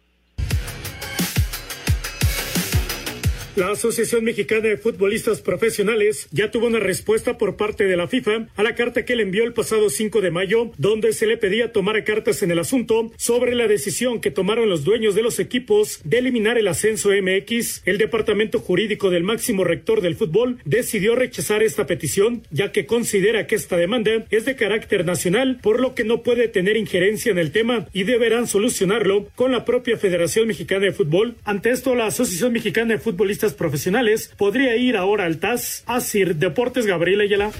La 3.55 3.69
Asociación 3.69 4.23
Mexicana 4.23 4.67
de 4.67 4.77
Futbolistas 4.77 5.41
Profesionales 5.41 6.27
ya 6.31 6.49
tuvo 6.49 6.65
una 6.65 6.79
respuesta 6.79 7.37
por 7.37 7.55
parte 7.55 7.83
de 7.83 7.95
la 7.95 8.07
FIFA 8.07 8.47
a 8.55 8.63
la 8.63 8.73
carta 8.73 9.05
que 9.05 9.15
le 9.15 9.21
envió 9.21 9.43
el 9.43 9.53
pasado 9.53 9.91
5 9.91 10.21
de 10.21 10.31
mayo, 10.31 10.71
donde 10.79 11.13
se 11.13 11.27
le 11.27 11.37
pedía 11.37 11.71
tomar 11.71 12.03
cartas 12.03 12.41
en 12.41 12.49
el 12.49 12.57
asunto 12.57 13.11
sobre 13.15 13.53
la 13.53 13.67
decisión 13.67 14.21
que 14.21 14.31
tomaron 14.31 14.69
los 14.69 14.83
dueños 14.83 15.13
de 15.13 15.21
los 15.21 15.37
equipos 15.37 16.01
de 16.03 16.17
eliminar 16.17 16.57
el 16.57 16.67
ascenso 16.67 17.11
MX. 17.11 17.83
El 17.85 17.99
departamento 17.99 18.57
jurídico 18.57 19.11
del 19.11 19.21
máximo 19.21 19.63
rector 19.63 20.01
del 20.01 20.15
fútbol 20.15 20.57
decidió 20.65 21.13
rechazar 21.13 21.61
esta 21.61 21.85
petición, 21.85 22.41
ya 22.49 22.71
que 22.71 22.87
considera 22.87 23.45
que 23.45 23.53
esta 23.53 23.77
demanda 23.77 24.25
es 24.31 24.45
de 24.45 24.55
carácter 24.55 25.05
nacional, 25.05 25.59
por 25.61 25.79
lo 25.79 25.93
que 25.93 26.03
no 26.03 26.23
puede 26.23 26.47
tener 26.47 26.75
injerencia 26.75 27.31
en 27.31 27.37
el 27.37 27.51
tema 27.51 27.87
y 27.93 28.01
deberán 28.01 28.47
solucionarlo 28.47 29.27
con 29.35 29.51
la 29.51 29.63
propia 29.63 29.95
Federación 29.95 30.47
Mexicana 30.47 30.85
de 30.85 30.91
Fútbol. 30.91 31.35
Ante 31.43 31.69
esto, 31.69 31.93
la 31.93 32.07
Asociación 32.07 32.51
Mexicana 32.51 32.95
de 32.95 32.99
Futbolistas 32.99 33.42
Profesionales 33.51 34.33
podría 34.37 34.77
ir 34.77 34.95
ahora 34.95 35.25
al 35.25 35.39
TAS. 35.39 35.83
Asir 35.87 36.37
Deportes 36.37 36.85
Gabriel 36.85 37.19
Ayala. 37.19 37.51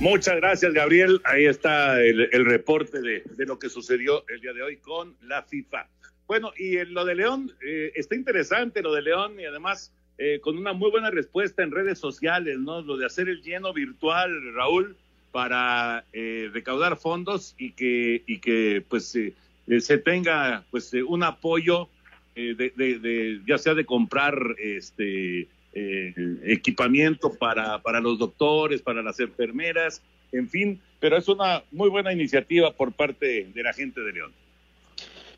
Muchas 0.00 0.34
gracias, 0.34 0.72
Gabriel. 0.72 1.20
Ahí 1.22 1.46
está 1.46 2.02
el, 2.02 2.44
reporte 2.44 3.00
de, 3.00 3.22
de, 3.36 3.46
lo 3.46 3.60
que 3.60 3.68
sucedió 3.68 4.24
el 4.26 4.40
día 4.40 4.52
de 4.52 4.64
hoy 4.64 4.78
con 4.78 5.14
la 5.20 5.44
FIFA. 5.44 5.86
Bueno, 6.26 6.50
y 6.56 6.82
lo 6.86 7.04
de 7.04 7.14
León, 7.14 7.52
eh, 7.64 7.92
está 7.94 8.16
interesante 8.16 8.82
lo 8.82 8.92
de 8.92 9.02
León 9.02 9.38
y 9.38 9.44
además 9.44 9.92
eh, 10.18 10.40
con 10.40 10.56
una 10.56 10.72
muy 10.72 10.90
buena 10.90 11.10
respuesta 11.10 11.62
en 11.62 11.70
redes 11.70 11.98
sociales, 11.98 12.58
¿no? 12.58 12.80
Lo 12.80 12.96
de 12.96 13.06
hacer 13.06 13.28
el 13.28 13.42
lleno 13.42 13.72
virtual, 13.72 14.54
Raúl, 14.54 14.96
para 15.30 16.04
eh, 16.12 16.48
recaudar 16.52 16.96
fondos 16.96 17.54
y 17.58 17.72
que, 17.72 18.24
y 18.26 18.38
que 18.38 18.82
pues 18.88 19.12
se 19.12 19.98
tenga 19.98 20.64
pues 20.70 20.92
un 21.06 21.22
apoyo 21.22 21.88
de, 22.34 22.72
de, 22.76 22.98
de, 22.98 23.40
ya 23.46 23.58
sea 23.58 23.74
de 23.74 23.84
comprar 23.84 24.36
este 24.58 25.48
eh, 25.74 26.14
equipamiento 26.44 27.32
para, 27.32 27.80
para 27.80 28.00
los 28.00 28.18
doctores, 28.18 28.82
para 28.82 29.02
las 29.02 29.18
enfermeras, 29.20 30.02
en 30.30 30.48
fin, 30.48 30.80
pero 31.00 31.16
es 31.16 31.28
una 31.28 31.62
muy 31.70 31.88
buena 31.88 32.12
iniciativa 32.12 32.72
por 32.72 32.92
parte 32.92 33.48
de 33.54 33.62
la 33.62 33.72
gente 33.72 34.02
de 34.02 34.12
León. 34.12 34.32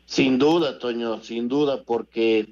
Sin 0.05 0.37
duda, 0.37 0.77
Toño, 0.77 1.21
sin 1.23 1.47
duda, 1.47 1.83
porque 1.83 2.49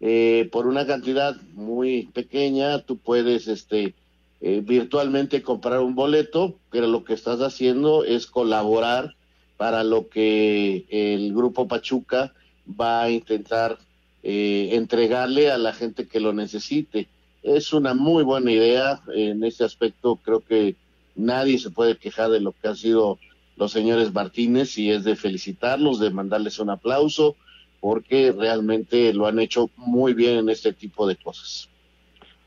eh, 0.00 0.48
por 0.52 0.66
una 0.66 0.86
cantidad 0.86 1.36
muy 1.54 2.08
pequeña 2.14 2.82
tú 2.82 2.98
puedes 2.98 3.48
este, 3.48 3.94
eh, 4.40 4.62
virtualmente 4.64 5.42
comprar 5.42 5.80
un 5.80 5.94
boleto, 5.94 6.58
pero 6.70 6.86
lo 6.86 7.02
que 7.02 7.14
estás 7.14 7.40
haciendo 7.40 8.04
es 8.04 8.26
colaborar 8.26 9.16
para 9.56 9.82
lo 9.82 10.08
que 10.08 10.86
el 10.88 11.34
grupo 11.34 11.66
Pachuca 11.66 12.32
va 12.68 13.02
a 13.02 13.10
intentar 13.10 13.78
eh, 14.22 14.70
entregarle 14.72 15.50
a 15.50 15.58
la 15.58 15.72
gente 15.72 16.06
que 16.06 16.20
lo 16.20 16.32
necesite. 16.32 17.08
Es 17.42 17.72
una 17.72 17.94
muy 17.94 18.22
buena 18.24 18.50
idea. 18.50 19.00
En 19.14 19.44
ese 19.44 19.64
aspecto 19.64 20.16
creo 20.16 20.40
que 20.40 20.76
nadie 21.14 21.58
se 21.58 21.70
puede 21.70 21.96
quejar 21.96 22.30
de 22.30 22.40
lo 22.40 22.52
que 22.52 22.68
han 22.68 22.76
sido 22.76 23.18
los 23.56 23.70
señores 23.70 24.12
Martínez 24.12 24.78
y 24.78 24.90
es 24.90 25.04
de 25.04 25.14
felicitarlos, 25.14 26.00
de 26.00 26.10
mandarles 26.10 26.58
un 26.58 26.70
aplauso, 26.70 27.36
porque 27.80 28.32
realmente 28.32 29.12
lo 29.12 29.26
han 29.26 29.38
hecho 29.38 29.70
muy 29.76 30.14
bien 30.14 30.38
en 30.38 30.48
este 30.48 30.72
tipo 30.72 31.06
de 31.06 31.16
cosas. 31.16 31.68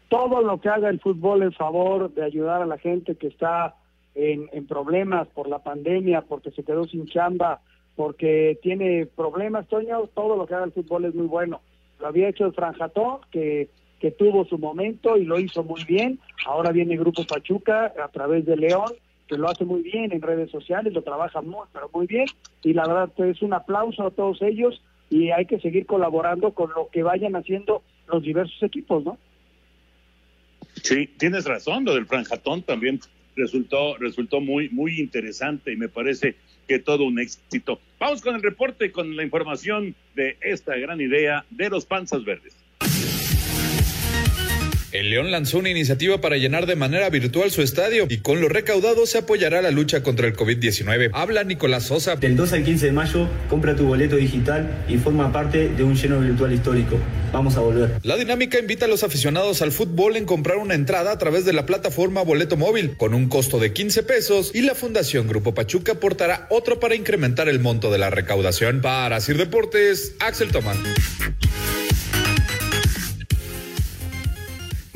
Todo 0.10 0.42
lo 0.42 0.60
que 0.60 0.70
haga 0.70 0.90
el 0.90 1.00
fútbol 1.00 1.44
en 1.44 1.54
favor 1.54 2.14
de 2.14 2.24
ayudar 2.24 2.62
a 2.62 2.66
la 2.66 2.78
gente 2.78 3.16
que 3.16 3.28
está 3.28 3.76
en, 4.16 4.50
en 4.52 4.66
problemas 4.66 5.28
por 5.28 5.48
la 5.48 5.60
pandemia, 5.60 6.22
porque 6.22 6.52
se 6.52 6.64
quedó 6.64 6.88
sin 6.88 7.06
chamba, 7.06 7.62
porque 7.98 8.58
tiene 8.62 9.06
problemas, 9.08 9.68
Toño, 9.68 10.08
todo 10.14 10.38
lo 10.38 10.48
que 10.48 10.56
haga 10.56 10.64
el 10.64 10.72
fútbol 10.72 11.04
es 11.04 11.14
muy 11.14 11.28
bueno. 11.28 11.60
Lo 12.00 12.08
había 12.08 12.30
hecho 12.30 12.46
el 12.46 12.54
Franjatón, 12.54 13.18
que 13.32 13.68
que 14.00 14.12
tuvo 14.12 14.46
su 14.46 14.58
momento 14.58 15.18
y 15.18 15.26
lo 15.26 15.40
hizo 15.40 15.64
muy 15.64 15.84
bien. 15.86 16.20
Ahora 16.46 16.72
viene 16.72 16.98
Grupo 16.98 17.26
Pachuca 17.26 17.94
a 18.04 18.08
través 18.10 18.46
de 18.46 18.58
León, 18.58 18.94
que 19.28 19.38
lo 19.38 19.50
hace 19.50 19.66
muy 19.66 19.82
bien 19.82 20.12
en 20.12 20.22
redes 20.22 20.52
sociales, 20.52 20.94
lo 20.94 21.02
trabaja 21.02 21.42
muy, 21.42 21.66
pero 21.74 21.90
muy 21.94 22.08
bien. 22.08 22.28
Y 22.64 22.74
la 22.74 22.88
verdad 22.88 23.10
es 23.30 23.42
un 23.42 23.54
aplauso 23.54 24.06
a 24.06 24.12
todos 24.12 24.42
ellos 24.42 24.82
y 25.10 25.32
hay 25.32 25.46
que 25.46 25.60
seguir 25.60 25.86
colaborando 25.86 26.52
con 26.52 26.72
lo 26.76 26.90
que 26.90 27.04
vayan 27.04 27.36
haciendo 27.36 27.82
los 28.08 28.24
diversos 28.24 28.62
equipos, 28.62 29.04
¿no? 29.04 29.18
Sí, 30.84 31.08
tienes 31.18 31.46
razón, 31.46 31.86
lo 31.86 31.96
del 31.96 32.06
franjatón 32.06 32.62
también 32.62 33.00
resultó, 33.36 33.98
resultó 33.98 34.42
muy, 34.42 34.70
muy 34.70 35.00
interesante 35.00 35.74
y 35.74 35.76
me 35.76 35.90
parece 35.90 36.36
que 36.68 36.80
todo 36.80 37.06
un 37.06 37.20
éxito. 37.20 37.80
Vamos 38.00 38.22
con 38.22 38.36
el 38.36 38.44
reporte, 38.44 38.92
con 38.92 39.16
la 39.16 39.24
información 39.24 39.96
de 40.16 40.38
esta 40.42 40.76
gran 40.76 41.02
idea 41.02 41.46
de 41.50 41.70
los 41.70 41.86
panzas 41.86 42.24
verdes. 42.26 42.56
El 44.98 45.12
León 45.12 45.30
lanzó 45.30 45.60
una 45.60 45.70
iniciativa 45.70 46.20
para 46.22 46.38
llenar 46.38 46.66
de 46.66 46.76
manera 46.76 47.08
virtual 47.12 47.52
su 47.52 47.62
estadio 47.62 48.08
y 48.10 48.18
con 48.18 48.42
lo 48.42 48.50
recaudado 48.50 49.06
se 49.06 49.20
apoyará 49.20 49.62
la 49.62 49.70
lucha 49.70 50.02
contra 50.02 50.26
el 50.26 50.36
COVID-19. 50.36 51.12
Habla 51.14 51.44
Nicolás 51.44 51.84
Sosa. 51.84 52.16
Del 52.16 52.36
2 52.36 52.54
al 52.54 52.64
15 52.64 52.88
de 52.88 52.92
mayo, 52.94 53.30
compra 53.48 53.76
tu 53.76 53.86
boleto 53.86 54.16
digital 54.16 54.84
y 54.90 54.98
forma 54.98 55.32
parte 55.32 55.70
de 55.70 55.84
un 55.84 55.96
lleno 55.96 56.20
virtual 56.20 56.52
histórico. 56.52 56.98
Vamos 57.32 57.58
a 57.58 57.60
volver. 57.60 57.92
La 58.02 58.16
dinámica 58.16 58.58
invita 58.58 58.86
a 58.86 58.88
los 58.88 59.04
aficionados 59.04 59.62
al 59.62 59.72
fútbol 59.72 60.16
en 60.16 60.26
comprar 60.26 60.58
una 60.58 60.74
entrada 60.74 61.12
a 61.12 61.20
través 61.20 61.46
de 61.46 61.54
la 61.54 61.68
plataforma 61.68 62.24
Boleto 62.24 62.58
Móvil 62.58 62.98
con 62.98 63.14
un 63.14 63.30
costo 63.30 63.60
de 63.60 63.74
15 63.74 64.02
pesos 64.02 64.52
y 64.56 64.64
la 64.64 64.74
Fundación 64.74 65.28
Grupo 65.28 65.54
Pachuca 65.54 65.92
aportará 65.92 66.48
otro 66.50 66.80
para 66.80 66.96
incrementar 66.96 67.50
el 67.50 67.60
monto 67.60 67.92
de 67.92 68.00
la 68.00 68.10
recaudación. 68.10 68.82
Para 68.82 69.22
Sir 69.22 69.38
Deportes, 69.38 70.16
Axel 70.20 70.52
Tomán. 70.52 70.78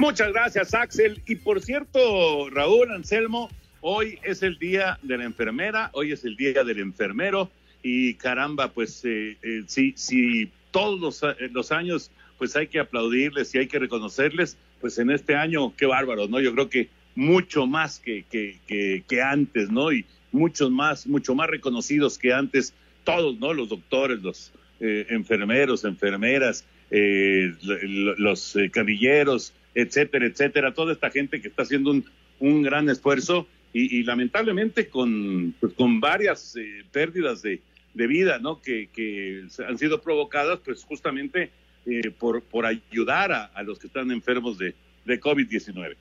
Muchas 0.02 0.34
gracias, 0.34 0.74
Axel. 0.74 1.22
Y 1.28 1.36
por 1.36 1.62
cierto, 1.62 2.50
Raúl 2.50 2.92
Anselmo, 2.92 3.52
hoy 3.82 4.18
es 4.24 4.42
el 4.42 4.58
día 4.58 4.98
de 5.04 5.20
la 5.20 5.26
enfermera, 5.26 5.92
hoy 5.94 6.12
es 6.12 6.26
el 6.26 6.36
día 6.36 6.64
del 6.64 6.80
enfermero. 6.80 7.52
Y 7.84 8.16
caramba, 8.16 8.70
pues 8.70 9.06
eh, 9.06 9.38
eh, 9.44 9.62
si, 9.68 9.94
si 9.96 10.50
todos 10.72 11.00
los, 11.00 11.22
eh, 11.22 11.50
los, 11.52 11.72
años, 11.72 12.10
pues 12.40 12.56
hay 12.56 12.66
que 12.66 12.80
aplaudirles 12.80 13.54
y 13.54 13.60
hay 13.60 13.68
que 13.68 13.78
reconocerles, 13.78 14.58
pues 14.80 14.98
en 14.98 15.12
este 15.12 15.36
año, 15.36 15.72
qué 15.78 15.86
bárbaro, 15.86 16.28
¿no? 16.28 16.40
Yo 16.40 16.52
creo 16.56 16.68
que 16.68 16.90
mucho 17.14 17.68
más 17.68 18.00
que, 18.00 18.26
que, 18.32 19.04
que, 19.08 19.22
antes, 19.22 19.70
¿no? 19.70 19.92
Y 19.92 20.08
muchos 20.32 20.72
más, 20.72 21.06
mucho 21.06 21.36
más 21.36 21.48
reconocidos 21.48 22.18
que 22.18 22.34
antes, 22.34 22.74
todos, 23.04 23.38
¿no? 23.38 23.54
Los 23.54 23.70
doctores, 23.70 24.20
los 24.24 24.52
enfermeros, 24.80 25.86
enfermeras, 25.86 26.66
los 26.90 28.58
camilleros, 28.72 29.54
etcétera, 29.74 30.26
etcétera, 30.26 30.74
toda 30.74 30.94
esta 30.94 31.10
gente 31.10 31.42
que 31.42 31.48
está 31.48 31.64
haciendo 31.64 31.92
un, 31.92 32.06
un 32.40 32.62
gran 32.62 32.90
esfuerzo 32.90 33.48
y, 33.74 34.04
lamentablemente 34.04 34.90
con, 34.90 35.56
pues, 35.60 35.74
con 35.74 36.02
varias 36.02 36.58
eh, 36.58 36.84
pérdidas 36.92 37.42
de, 37.42 37.62
de, 37.94 38.08
vida, 38.08 38.38
¿no? 38.38 38.62
Que, 38.62 38.90
que, 38.92 39.46
han 39.66 39.78
sido 39.78 40.02
provocadas, 40.02 40.60
pues 40.66 40.84
justamente 40.84 41.52
eh, 41.86 42.12
por, 42.12 42.44
por 42.44 42.66
ayudar 42.66 43.32
a, 43.32 43.46
a, 43.46 43.64
los 43.64 43.80
que 43.80 43.88
están 43.88 44.12
enfermos 44.12 44.58
de, 44.58 44.76
de 45.06 45.22
COVID-19. 45.22 45.96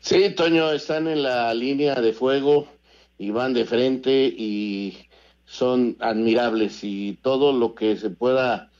Sí, 0.00 0.34
Toño, 0.34 0.72
están 0.72 1.06
en 1.06 1.22
la 1.22 1.52
línea 1.52 1.96
de 1.96 2.14
fuego 2.14 2.72
y 3.18 3.30
van 3.30 3.52
de 3.52 3.66
frente 3.66 4.32
y 4.34 4.96
son 5.44 5.96
admirables 6.00 6.82
y 6.82 7.18
todo 7.20 7.52
lo 7.52 7.74
que 7.74 7.96
se 7.96 8.08
pueda 8.08 8.70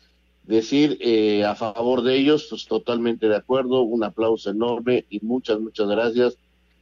decir 0.49 0.97
eh, 1.01 1.45
a 1.45 1.55
favor 1.55 2.03
de 2.03 2.17
ellos, 2.17 2.47
pues 2.49 2.65
totalmente 2.67 3.29
de 3.29 3.37
acuerdo, 3.37 3.83
un 3.83 4.03
aplauso 4.03 4.51
enorme 4.51 5.05
y 5.11 5.21
muchas, 5.21 5.61
muchas 5.61 5.89
gracias. 5.89 6.39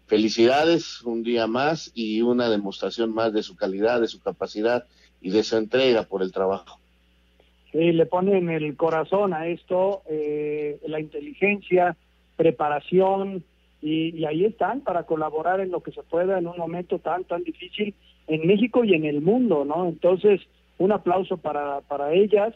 Felicidades, 0.06 1.02
un 1.02 1.24
día 1.24 1.48
más 1.48 1.90
y 1.92 2.22
una 2.22 2.48
demostración 2.48 3.12
más 3.12 3.32
de 3.32 3.42
su 3.42 3.56
calidad, 3.56 4.00
de 4.00 4.06
su 4.06 4.20
capacidad 4.20 4.84
y 5.20 5.30
de 5.30 5.42
su 5.42 5.56
entrega 5.56 6.04
por 6.04 6.22
el 6.22 6.30
trabajo. 6.30 6.78
Sí, 7.72 7.90
le 7.90 8.06
ponen 8.06 8.48
el 8.50 8.76
corazón 8.76 9.34
a 9.34 9.48
esto, 9.48 10.02
eh, 10.08 10.78
la 10.86 11.00
inteligencia, 11.00 11.96
preparación 12.36 13.42
y, 13.82 14.16
y 14.16 14.24
ahí 14.26 14.44
están 14.44 14.82
para 14.82 15.02
colaborar 15.02 15.58
en 15.58 15.72
lo 15.72 15.82
que 15.82 15.90
se 15.90 16.04
pueda 16.04 16.38
en 16.38 16.46
un 16.46 16.56
momento 16.56 17.00
tan, 17.00 17.24
tan 17.24 17.42
difícil 17.42 17.94
en 18.28 18.46
México 18.46 18.84
y 18.84 18.94
en 18.94 19.04
el 19.04 19.20
mundo, 19.20 19.64
¿no? 19.64 19.88
Entonces, 19.88 20.40
un 20.78 20.92
aplauso 20.92 21.36
para, 21.36 21.80
para 21.80 22.12
ellas, 22.12 22.54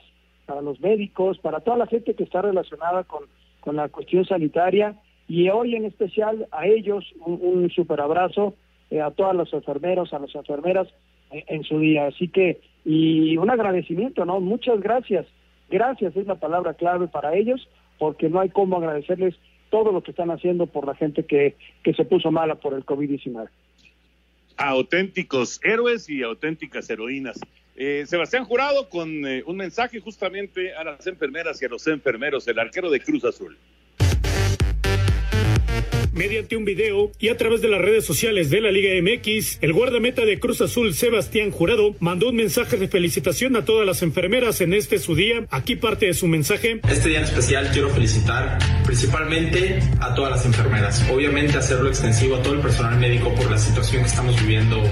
para 0.51 0.63
los 0.63 0.81
médicos, 0.81 1.39
para 1.39 1.61
toda 1.61 1.77
la 1.77 1.87
gente 1.87 2.15
que 2.15 2.25
está 2.25 2.43
relacionada 2.43 3.05
con, 3.05 3.23
con 3.61 3.77
la 3.77 3.89
cuestión 3.89 4.25
sanitaria 4.25 4.97
y 5.29 5.49
hoy 5.49 5.77
en 5.77 5.85
especial 5.85 6.49
a 6.51 6.67
ellos 6.67 7.05
un, 7.25 7.39
un 7.41 7.71
super 7.71 8.01
abrazo 8.01 8.57
eh, 8.91 9.01
a 9.01 9.13
todos 9.13 9.37
los 9.37 9.53
enfermeros, 9.53 10.13
a 10.13 10.19
las 10.19 10.35
enfermeras 10.35 10.89
en, 11.31 11.45
en, 11.47 11.63
su 11.63 11.79
día. 11.79 12.09
Así 12.09 12.27
que, 12.27 12.61
y 12.85 13.37
un 13.37 13.49
agradecimiento, 13.49 14.25
¿no? 14.25 14.41
Muchas 14.41 14.81
gracias. 14.81 15.25
Gracias 15.71 16.17
es 16.17 16.27
la 16.27 16.35
palabra 16.35 16.75
clave 16.75 17.07
para 17.07 17.37
ellos 17.37 17.69
porque 18.01 18.29
no 18.29 18.41
hay 18.41 18.49
cómo 18.49 18.79
agradecerles 18.79 19.37
todo 19.71 19.93
lo 19.93 20.03
que 20.03 20.11
están 20.11 20.33
haciendo 20.33 20.67
por 20.67 20.85
la 20.85 20.97
gente 20.97 21.27
que, 21.27 21.55
que 21.85 21.95
se 21.95 22.05
puso 22.05 22.33
mala 22.33 22.57
por 22.57 22.75
el 22.75 22.85
COVID-19. 22.85 23.49
Auténticos 24.57 25.61
héroes 25.63 26.11
y 26.11 26.25
auténticas 26.25 26.91
heroínas. 26.91 27.39
Eh, 27.83 28.05
Sebastián 28.07 28.45
Jurado 28.45 28.91
con 28.91 29.09
eh, 29.27 29.43
un 29.47 29.57
mensaje 29.57 30.01
justamente 30.01 30.75
a 30.75 30.85
las 30.85 31.07
enfermeras 31.07 31.63
y 31.63 31.65
a 31.65 31.69
los 31.71 31.87
enfermeros, 31.87 32.47
el 32.47 32.59
arquero 32.59 32.91
de 32.91 33.01
Cruz 33.01 33.25
Azul. 33.25 33.57
Mediante 36.13 36.57
un 36.57 36.65
video 36.65 37.13
y 37.21 37.29
a 37.29 37.37
través 37.37 37.63
de 37.63 37.69
las 37.69 37.81
redes 37.81 38.05
sociales 38.05 38.51
de 38.51 38.61
la 38.61 38.73
Liga 38.73 38.91
MX, 39.01 39.59
el 39.61 39.73
guardameta 39.73 40.25
de 40.25 40.41
Cruz 40.41 40.61
Azul, 40.61 40.93
Sebastián 40.93 41.53
Jurado, 41.53 41.95
mandó 42.01 42.31
un 42.31 42.37
mensaje 42.37 42.77
de 42.77 42.89
felicitación 42.89 43.55
a 43.55 43.65
todas 43.65 43.87
las 43.87 44.03
enfermeras 44.03 44.61
en 44.61 44.75
este 44.75 44.99
su 44.99 45.15
día. 45.15 45.47
Aquí 45.51 45.77
parte 45.77 46.07
de 46.07 46.15
su 46.15 46.27
mensaje. 46.27 46.81
Este 46.89 47.11
día 47.11 47.19
en 47.19 47.25
especial 47.25 47.71
quiero 47.73 47.91
felicitar 47.91 48.59
principalmente 48.85 49.79
a 50.01 50.13
todas 50.15 50.33
las 50.33 50.45
enfermeras. 50.45 51.09
Obviamente 51.13 51.57
hacerlo 51.57 51.89
extensivo 51.89 52.37
a 52.37 52.43
todo 52.43 52.55
el 52.55 52.61
personal 52.61 52.99
médico 52.99 53.33
por 53.37 53.49
la 53.49 53.59
situación 53.59 54.03
que 54.03 54.09
estamos 54.09 54.41
viviendo 54.41 54.83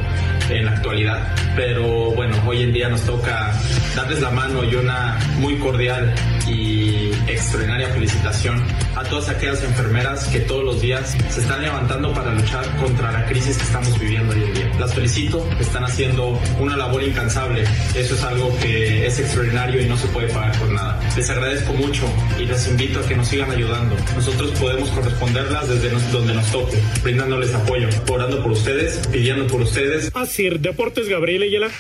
en 0.51 0.67
la 0.67 0.73
actualidad. 0.73 1.35
Pero 1.57 2.13
bueno, 2.13 2.41
hoy 2.47 2.63
en 2.63 2.73
día 2.73 2.89
nos 2.89 3.05
toca 3.05 3.53
darles 3.97 4.21
la 4.21 4.31
mano 4.31 4.63
y 4.63 4.75
una 4.77 5.19
muy 5.39 5.57
cordial 5.57 6.15
y 6.49 7.11
extraordinaria 7.27 7.89
felicitación 7.89 8.63
a 8.95 9.03
todas 9.05 9.29
aquellas 9.29 9.63
enfermeras 9.65 10.29
que 10.29 10.41
todos 10.41 10.65
los 10.65 10.81
días 10.81 11.08
se 11.11 11.41
están 11.41 11.63
levantando 11.63 12.13
para 12.13 12.33
luchar 12.33 12.65
contra 12.77 13.13
la 13.13 13.27
crisis 13.27 13.57
que 13.57 13.65
estamos 13.65 13.99
viviendo 13.99 14.35
hoy 14.35 14.45
en 14.45 14.55
día. 14.55 14.73
Las 14.79 14.95
felicito, 14.95 15.49
están 15.61 15.85
haciendo 15.85 16.41
una 16.59 16.77
labor 16.77 17.03
incansable. 17.03 17.65
Eso 17.95 18.15
es 18.15 18.23
algo 18.23 18.57
que 18.59 19.07
es 19.07 19.19
extraordinario 19.19 19.83
y 19.83 19.87
no 19.87 19.97
se 19.97 20.09
puede 20.09 20.29
pagar 20.29 20.59
por 20.59 20.71
nada. 20.71 21.01
Les 21.17 21.29
agradezco 21.31 21.73
mucho 21.73 22.05
y 22.39 22.45
les 22.45 22.69
invito 22.69 23.01
a 23.01 23.07
que 23.07 23.17
nos 23.17 23.29
sigan 23.29 23.51
ayudando. 23.51 23.97
Nosotros 24.15 24.51
podemos 24.59 24.91
corresponderlas 24.91 25.69
desde 25.69 25.91
donde 26.11 26.35
nos 26.35 26.51
toque, 26.51 26.79
brindándoles 27.03 27.55
apoyo, 27.55 27.89
orando 28.11 28.43
por 28.43 28.53
ustedes, 28.53 29.07
pidiendo 29.09 29.47
por 29.47 29.63
ustedes. 29.63 30.11
Así, 30.15 30.49
Deportes 30.49 31.09
Gabriel 31.09 31.43
Ayala. 31.43 31.71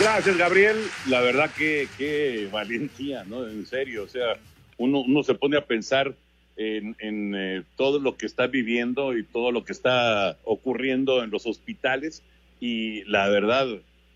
Gracias, 0.00 0.36
Gabriel. 0.36 0.76
La 1.06 1.20
verdad 1.20 1.50
que, 1.56 1.88
qué 1.96 2.48
valentía, 2.50 3.22
¿no? 3.24 3.46
En 3.46 3.64
serio, 3.66 4.02
o 4.02 4.08
sea, 4.08 4.36
uno, 4.78 5.00
uno 5.02 5.22
se 5.22 5.34
pone 5.34 5.56
a 5.56 5.66
pensar 5.66 6.14
en, 6.56 6.96
en 6.98 7.34
eh, 7.34 7.62
todo 7.76 7.98
lo 7.98 8.16
que 8.16 8.26
está 8.26 8.46
viviendo 8.46 9.16
y 9.16 9.24
todo 9.24 9.52
lo 9.52 9.64
que 9.64 9.72
está 9.72 10.38
ocurriendo 10.44 11.22
en 11.22 11.30
los 11.30 11.46
hospitales 11.46 12.22
y 12.60 13.04
la 13.04 13.28
verdad, 13.28 13.66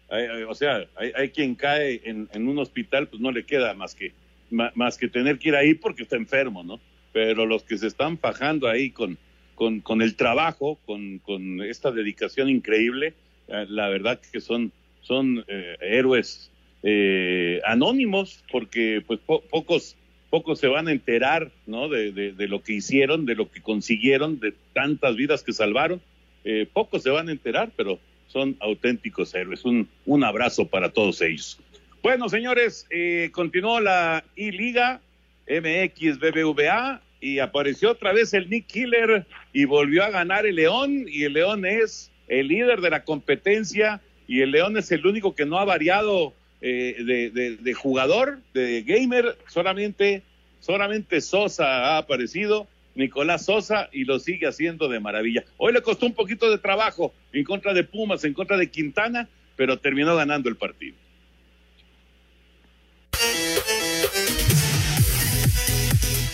hay- 0.09 0.43
o 0.49 0.55
sea, 0.55 0.87
hay, 0.97 1.13
hay 1.15 1.31
quien 1.31 1.55
cae 1.55 2.01
en, 2.05 2.29
un 2.49 2.59
hospital, 2.59 3.09
pues 3.09 3.21
no 3.21 3.33
le 3.33 3.45
queda 3.45 3.75
más 3.75 3.95
que, 3.95 4.13
más 4.51 4.97
que 4.99 5.09
tener 5.09 5.39
que 5.39 5.49
ir 5.49 5.57
ahí 5.57 5.75
porque 5.75 6.03
está 6.03 6.17
enfermo, 6.17 6.63
¿no? 6.63 6.79
Pero 7.13 7.47
los 7.47 7.63
que 7.65 7.79
se 7.79 7.87
están 7.87 8.19
fajando 8.19 8.69
ahí 8.69 8.91
con, 8.91 9.19
con, 9.55 9.81
con 9.81 10.03
el 10.03 10.15
trabajo, 10.17 10.79
con, 10.87 11.19
con 11.21 11.63
esta 11.63 11.91
dedicación 11.91 12.49
increíble, 12.49 13.15
eh, 13.49 13.67
la 13.69 13.89
verdad 13.89 14.21
que 14.33 14.41
son, 14.41 14.71
son 15.01 15.45
eh, 15.49 15.77
héroes 15.81 16.51
eh, 16.83 17.61
anónimos, 17.65 18.45
porque 18.53 19.03
pues 19.07 19.19
po- 19.27 19.43
pocos, 19.51 19.97
pocos 20.31 20.59
se 20.59 20.67
van 20.69 20.89
a 20.89 20.93
enterar, 20.93 21.51
¿no? 21.67 21.89
De, 21.89 22.35
lo 22.49 22.63
que 22.63 22.75
hicieron, 22.75 23.27
de 23.27 23.35
lo 23.35 23.51
que 23.51 23.61
consiguieron, 23.61 24.41
de 24.41 24.55
tantas 24.73 25.17
vidas 25.17 25.43
que 25.43 25.53
salvaron. 25.53 26.01
Eh, 26.45 26.67
pocos 26.73 27.03
se 27.03 27.11
van 27.11 27.29
a 27.29 27.33
enterar, 27.33 27.71
pero 27.77 27.99
son 28.29 28.57
auténticos 28.61 29.35
héroes. 29.35 29.65
Un, 29.65 29.89
un 30.05 30.25
abrazo 30.25 30.67
para 30.67 30.91
todos 30.91 31.21
ellos. 31.23 31.59
Bueno, 32.03 32.29
señores, 32.29 32.87
eh, 32.91 33.31
continuó 33.33 33.81
la 33.81 34.25
I-Liga 34.37 35.01
MX 35.49 36.19
BBVA 36.19 37.03
y 37.21 37.39
apareció 37.39 37.91
otra 37.91 38.13
vez 38.13 38.35
el 38.35 38.49
Nick 38.49 38.67
Killer 38.67 39.27
y 39.53 39.65
volvió 39.65 40.05
a 40.05 40.11
ganar 40.11 40.47
el 40.47 40.57
León 40.57 41.07
y 41.09 41.25
el 41.25 41.33
León 41.33 41.65
es 41.65 42.13
el 42.29 42.49
líder 42.49 42.81
de 42.81 42.91
la 42.91 43.05
competencia 43.05 44.01
y 44.29 44.43
el 44.43 44.51
León 44.51 44.77
es 44.77 44.91
el 44.93 45.07
único 45.07 45.35
que 45.35 45.47
no 45.47 45.59
ha 45.59 45.65
variado 45.65 46.35
eh, 46.61 46.97
de, 47.05 47.31
de- 47.31 47.57
de 47.57 47.75
jugador, 47.75 48.41
de 48.55 48.83
gamer, 48.83 49.37
solamente, 49.49 50.23
solamente 50.61 51.21
Sosa 51.21 51.65
ha 51.67 51.99
aparecido, 51.99 52.67
Nicolás 52.95 53.45
Sosa, 53.45 53.89
y 53.93 54.05
lo 54.05 54.19
sigue 54.19 54.47
haciendo 54.47 54.89
de 54.89 55.01
maravilla. 55.01 55.45
Hoy 55.59 55.73
le 55.73 55.83
costó 55.83 56.07
un 56.07 56.15
poquito 56.15 56.51
de 56.51 56.59
trabajo 56.59 57.13
en 57.33 57.45
contra 57.45 57.75
de 57.75 57.85
Pumas, 57.85 58.25
en 58.25 58.33
contra 58.33 58.57
de 58.57 58.71
Quintana, 58.71 59.29
pero 59.57 59.79
terminó 59.79 60.17
ganando 60.17 60.49
el 60.49 60.57
partido. 60.57 60.97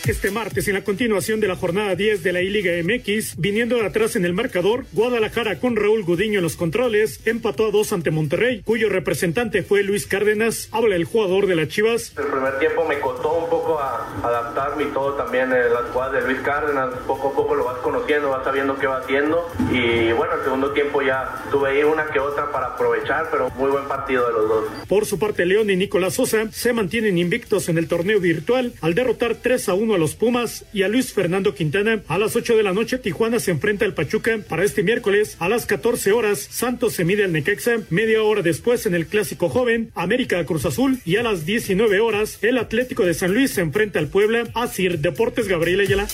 Este 0.06 0.32
martes, 0.32 0.66
en 0.66 0.74
la 0.74 0.82
continuación 0.82 1.38
de 1.38 1.46
la 1.46 1.54
jornada 1.54 1.94
10 1.94 2.24
de 2.24 2.32
la 2.32 2.42
I-Liga 2.42 2.72
MX, 2.82 3.36
viniendo 3.36 3.76
de 3.76 3.86
atrás 3.86 4.16
en 4.16 4.24
el 4.24 4.32
marcador, 4.32 4.84
Guadalajara 4.90 5.60
con 5.60 5.76
Raúl 5.76 6.02
Gudiño 6.02 6.40
en 6.40 6.42
los 6.42 6.56
controles 6.56 7.20
empató 7.24 7.66
a 7.66 7.70
dos 7.70 7.92
ante 7.92 8.10
Monterrey, 8.10 8.62
cuyo 8.64 8.88
representante 8.88 9.62
fue 9.62 9.84
Luis 9.84 10.08
Cárdenas. 10.08 10.68
Habla 10.72 10.96
el 10.96 11.04
jugador 11.04 11.46
de 11.46 11.54
las 11.54 11.68
Chivas. 11.68 12.14
El 12.18 12.26
primer 12.26 12.58
tiempo 12.58 12.84
me 12.84 12.98
costó 12.98 13.32
un 13.44 13.48
poco 13.48 13.78
a 13.78 14.12
adaptarme 14.24 14.82
y 14.82 14.86
todo 14.86 15.14
también 15.14 15.52
eh, 15.52 15.70
las 15.72 15.92
jugadas 15.92 16.14
de 16.14 16.32
Luis 16.32 16.40
Cárdenas, 16.40 16.88
poco 17.06 17.28
a 17.28 17.34
poco 17.36 17.54
lo 17.54 17.64
vas 17.64 17.78
conociendo, 17.78 18.30
vas 18.30 18.42
sabiendo 18.42 18.76
qué 18.76 18.88
va 18.88 18.98
haciendo 18.98 19.48
y 19.70 20.10
bueno, 20.14 20.34
el 20.34 20.42
segundo 20.42 20.72
tiempo 20.72 21.00
ya 21.02 21.44
tuve 21.52 21.70
ahí 21.70 21.84
una 21.84 22.06
que 22.06 22.18
otra 22.18 22.50
para 22.50 22.66
aprovechar, 22.66 23.28
pero 23.30 23.50
muy 23.50 23.70
buen 23.70 23.86
partido 23.86 24.26
de 24.26 24.32
los 24.32 24.48
dos. 24.48 24.64
Por 24.88 25.06
su 25.06 25.20
parte, 25.20 25.46
León 25.46 25.70
y 25.70 25.76
Nicolás 25.76 26.14
Sosa 26.14 26.50
se 26.50 26.72
mantienen 26.72 27.18
invictos 27.18 27.68
en 27.68 27.78
el 27.78 27.86
torneo 27.86 28.18
virtual 28.18 28.72
al 28.80 28.96
derrotar 28.96 29.36
3 29.36 29.68
a 29.68 29.74
1 29.74 29.91
a 29.94 29.98
los 29.98 30.14
Pumas 30.14 30.64
y 30.72 30.82
a 30.82 30.88
Luis 30.88 31.12
Fernando 31.12 31.54
Quintana. 31.54 32.02
A 32.08 32.18
las 32.18 32.36
8 32.36 32.56
de 32.56 32.62
la 32.62 32.72
noche, 32.72 32.98
Tijuana 32.98 33.40
se 33.40 33.50
enfrenta 33.50 33.84
al 33.84 33.94
Pachuca. 33.94 34.38
Para 34.48 34.64
este 34.64 34.82
miércoles, 34.82 35.36
a 35.40 35.48
las 35.48 35.66
14 35.66 36.12
horas, 36.12 36.38
Santos 36.38 36.94
se 36.94 37.04
mide 37.04 37.24
al 37.24 37.32
Necaxa. 37.32 37.78
Media 37.90 38.22
hora 38.22 38.42
después, 38.42 38.86
en 38.86 38.94
el 38.94 39.06
Clásico 39.06 39.48
Joven, 39.48 39.90
América 39.94 40.38
a 40.38 40.46
Cruz 40.46 40.66
Azul. 40.66 40.98
Y 41.04 41.16
a 41.16 41.22
las 41.22 41.46
19 41.46 42.00
horas, 42.00 42.38
el 42.42 42.58
Atlético 42.58 43.04
de 43.04 43.14
San 43.14 43.34
Luis 43.34 43.52
se 43.52 43.60
enfrenta 43.60 43.98
al 43.98 44.08
Puebla. 44.08 44.44
Asir 44.54 44.98
Deportes 44.98 45.48
Gabriel 45.48 45.80
Ayala. 45.80 46.06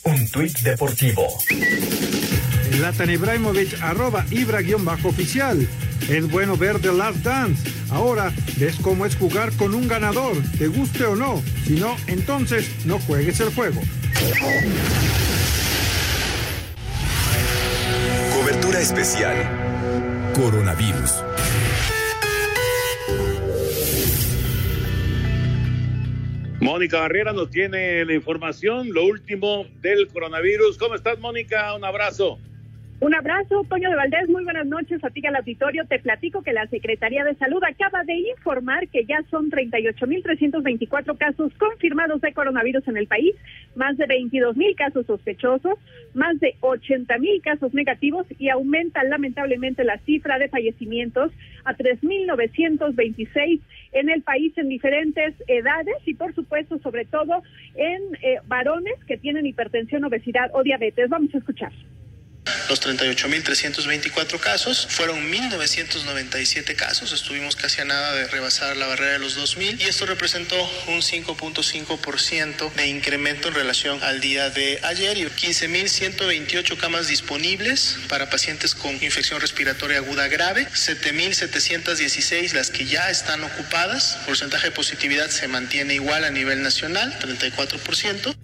Un 0.03 0.27
tuit 0.31 0.59
deportivo. 0.59 1.27
Zlatan 2.77 3.09
Ibrahimovic, 3.09 3.81
arroba 3.81 4.23
Ibra-oficial. 4.29 5.67
Es 6.11 6.29
bueno 6.29 6.55
ver 6.57 6.77
The 6.79 6.93
Last 6.93 7.23
Dance. 7.23 7.71
Ahora 7.89 8.31
ves 8.57 8.75
cómo 8.83 9.07
es 9.07 9.15
jugar 9.15 9.51
con 9.53 9.73
un 9.73 9.87
ganador, 9.87 10.37
te 10.59 10.67
guste 10.67 11.05
o 11.05 11.15
no. 11.15 11.41
Si 11.65 11.79
no, 11.79 11.95
entonces 12.05 12.85
no 12.85 12.99
juegues 12.99 13.39
el 13.39 13.49
juego. 13.55 13.81
Cobertura 18.31 18.79
especial. 18.79 19.35
Coronavirus. 20.35 21.23
Mónica 26.59 26.99
Barrera 26.99 27.33
nos 27.33 27.49
tiene 27.49 28.05
la 28.05 28.13
información, 28.13 28.93
lo 28.93 29.05
último 29.05 29.65
del 29.81 30.07
coronavirus. 30.09 30.77
¿Cómo 30.77 30.93
estás, 30.93 31.17
Mónica? 31.17 31.73
Un 31.73 31.83
abrazo. 31.83 32.37
Un 32.99 33.13
abrazo, 33.13 33.63
Toño 33.69 33.91
de 33.91 33.95
Valdés. 33.95 34.27
Muy 34.27 34.43
buenas 34.43 34.65
noches 34.65 35.03
a 35.03 35.11
ti 35.11 35.21
al 35.27 35.35
auditorio. 35.35 35.85
Te 35.85 35.99
platico 35.99 36.41
que 36.41 36.51
la 36.51 36.65
Secretaría 36.65 37.23
de 37.23 37.35
Salud 37.35 37.63
acaba 37.63 38.03
de 38.03 38.15
informar 38.15 38.87
que 38.87 39.05
ya 39.05 39.21
son 39.29 39.51
38.324 39.51 41.15
casos 41.15 41.53
confirmados 41.59 42.21
de 42.21 42.33
coronavirus 42.33 42.87
en 42.87 42.97
el 42.97 43.05
país, 43.05 43.35
más 43.75 43.97
de 43.97 44.07
22.000 44.07 44.75
casos 44.75 45.05
sospechosos, 45.05 45.77
más 46.15 46.39
de 46.39 46.55
80.000 46.59 47.41
casos 47.43 47.71
negativos 47.75 48.25
y 48.39 48.49
aumenta 48.49 49.03
lamentablemente 49.03 49.83
la 49.83 49.99
cifra 49.99 50.39
de 50.39 50.49
fallecimientos 50.49 51.31
a 51.65 51.75
3.926 51.75 53.61
en 53.91 54.09
el 54.09 54.23
país 54.23 54.57
en 54.57 54.69
diferentes 54.69 55.35
edades 55.45 55.97
y 56.07 56.15
por 56.15 56.33
supuesto 56.33 56.79
sobre 56.79 57.05
todo 57.05 57.43
en 57.75 58.01
eh, 58.23 58.39
varones 58.47 58.95
que 59.05 59.17
tienen 59.17 59.45
hipertensión, 59.45 60.03
obesidad 60.03 60.49
o 60.55 60.63
diabetes. 60.63 61.09
Vamos 61.09 61.35
a 61.35 61.37
escuchar. 61.37 61.71
Los 62.69 62.81
38.324 62.81 64.39
casos 64.39 64.87
fueron 64.89 65.31
1.997 65.31 66.75
casos. 66.75 67.11
Estuvimos 67.11 67.55
casi 67.55 67.81
a 67.81 67.85
nada 67.85 68.13
de 68.13 68.27
rebasar 68.27 68.77
la 68.77 68.87
barrera 68.87 69.13
de 69.13 69.19
los 69.19 69.37
2.000 69.37 69.79
y 69.81 69.83
esto 69.83 70.05
representó 70.05 70.55
un 70.87 71.01
5.5% 71.01 72.73
de 72.73 72.87
incremento 72.87 73.47
en 73.47 73.53
relación 73.53 74.01
al 74.03 74.19
día 74.21 74.49
de 74.49 74.79
ayer 74.83 75.17
y 75.17 75.25
15.128 75.25 76.77
camas 76.77 77.07
disponibles 77.07 77.97
para 78.07 78.29
pacientes 78.29 78.75
con 78.75 78.91
infección 79.03 79.41
respiratoria 79.41 79.97
aguda 79.97 80.27
grave, 80.27 80.67
7.716 80.73 82.53
las 82.53 82.69
que 82.69 82.85
ya 82.85 83.09
están 83.09 83.43
ocupadas. 83.43 84.17
Porcentaje 84.25 84.67
de 84.67 84.71
positividad 84.71 85.29
se 85.29 85.47
mantiene 85.47 85.95
igual 85.95 86.23
a 86.23 86.29
nivel 86.29 86.61
nacional, 86.61 87.17
34%. 87.19 88.36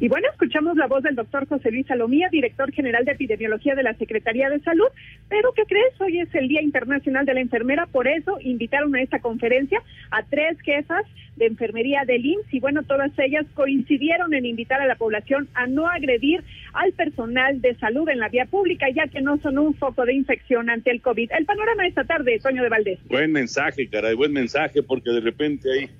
Y 0.00 0.08
bueno, 0.08 0.28
escuchamos 0.32 0.78
la 0.78 0.86
voz 0.86 1.02
del 1.02 1.14
doctor 1.14 1.46
José 1.46 1.70
Luis 1.70 1.86
Salomía, 1.86 2.30
director 2.32 2.72
general 2.72 3.04
de 3.04 3.12
epidemiología 3.12 3.74
de 3.74 3.82
la 3.82 3.92
Secretaría 3.92 4.48
de 4.48 4.58
Salud. 4.60 4.88
Pero, 5.28 5.52
¿qué 5.52 5.64
crees? 5.66 5.92
Hoy 6.00 6.20
es 6.20 6.34
el 6.34 6.48
Día 6.48 6.62
Internacional 6.62 7.26
de 7.26 7.34
la 7.34 7.40
Enfermera, 7.40 7.84
por 7.84 8.08
eso 8.08 8.38
invitaron 8.40 8.94
a 8.94 9.02
esta 9.02 9.18
conferencia 9.18 9.82
a 10.10 10.22
tres 10.22 10.58
jefas 10.62 11.04
de 11.36 11.46
enfermería 11.46 12.04
del 12.06 12.24
IMSS 12.24 12.54
y 12.54 12.60
bueno, 12.60 12.82
todas 12.82 13.10
ellas 13.18 13.44
coincidieron 13.52 14.32
en 14.32 14.46
invitar 14.46 14.80
a 14.80 14.86
la 14.86 14.96
población 14.96 15.48
a 15.52 15.66
no 15.66 15.86
agredir 15.86 16.42
al 16.72 16.92
personal 16.92 17.60
de 17.60 17.74
salud 17.74 18.08
en 18.08 18.20
la 18.20 18.30
vía 18.30 18.46
pública, 18.46 18.86
ya 18.94 19.06
que 19.06 19.20
no 19.20 19.36
son 19.38 19.58
un 19.58 19.74
foco 19.74 20.06
de 20.06 20.14
infección 20.14 20.70
ante 20.70 20.90
el 20.90 21.02
COVID. 21.02 21.30
El 21.36 21.44
panorama 21.44 21.86
esta 21.86 22.04
tarde, 22.04 22.38
Toño 22.42 22.62
de 22.62 22.70
Valdés. 22.70 22.98
Buen 23.08 23.32
mensaje, 23.32 23.86
caray, 23.88 24.14
buen 24.14 24.32
mensaje, 24.32 24.82
porque 24.82 25.10
de 25.10 25.20
repente 25.20 25.70
hay, 25.70 25.90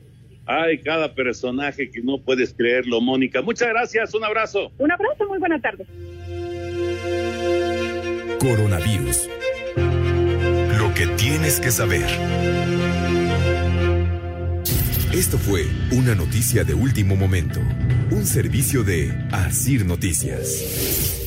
hay 0.46 0.78
cada 0.78 1.14
personaje 1.14 1.90
que 1.90 2.00
no 2.02 2.18
puedes 2.18 2.54
creerlo, 2.54 3.00
Mónica. 3.00 3.42
Muchas 3.42 3.68
gracias, 3.68 4.14
un 4.14 4.24
abrazo. 4.24 4.72
Un 4.78 4.90
abrazo, 4.90 5.26
muy 5.28 5.38
buena 5.38 5.60
tarde. 5.60 5.86
Coronavirus. 8.40 9.28
Lo 10.78 10.94
que 10.94 11.06
tienes 11.16 11.60
que 11.60 11.70
saber. 11.70 12.06
Esto 15.12 15.38
fue 15.38 15.66
una 15.90 16.14
noticia 16.14 16.64
de 16.64 16.72
último 16.72 17.16
momento, 17.16 17.60
un 18.10 18.24
servicio 18.24 18.84
de 18.84 19.12
Asir 19.32 19.84
Noticias. 19.84 21.20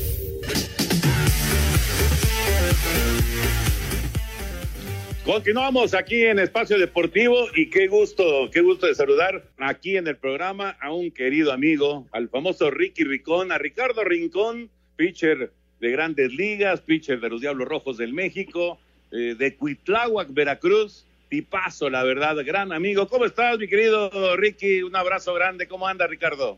Continuamos 5.26 5.94
aquí 5.94 6.26
en 6.26 6.38
Espacio 6.38 6.78
Deportivo 6.78 7.46
y 7.56 7.70
qué 7.70 7.88
gusto, 7.88 8.50
qué 8.52 8.60
gusto 8.60 8.88
de 8.88 8.94
saludar 8.94 9.44
aquí 9.58 9.96
en 9.96 10.06
el 10.08 10.18
programa 10.18 10.76
a 10.82 10.92
un 10.92 11.12
querido 11.12 11.54
amigo, 11.54 12.06
al 12.12 12.28
famoso 12.28 12.70
Ricky 12.70 13.06
Ricón, 13.06 13.54
a 13.54 13.58
Ricardo 13.58 14.04
Rincón, 14.04 14.70
pitcher 14.98 15.54
de 15.80 15.92
grandes 15.92 16.34
ligas, 16.34 16.82
pitcher 16.82 17.22
de 17.22 17.30
los 17.30 17.40
Diablos 17.40 17.70
Rojos 17.70 17.98
del 17.98 18.12
México, 18.12 18.78
eh, 19.14 19.36
de 19.40 19.56
Cuitláhuac, 19.56 20.28
Veracruz, 20.34 21.06
tipazo, 21.30 21.90
la 21.90 22.04
verdad, 22.04 22.36
gran 22.46 22.74
amigo. 22.74 23.08
¿Cómo 23.08 23.24
estás, 23.24 23.58
mi 23.58 23.70
querido 23.70 24.36
Ricky? 24.36 24.84
Un 24.84 24.98
abrazo 24.98 25.34
grande. 25.34 25.70
¿Cómo 25.70 25.88
anda, 25.88 26.06
Ricardo? 26.06 26.58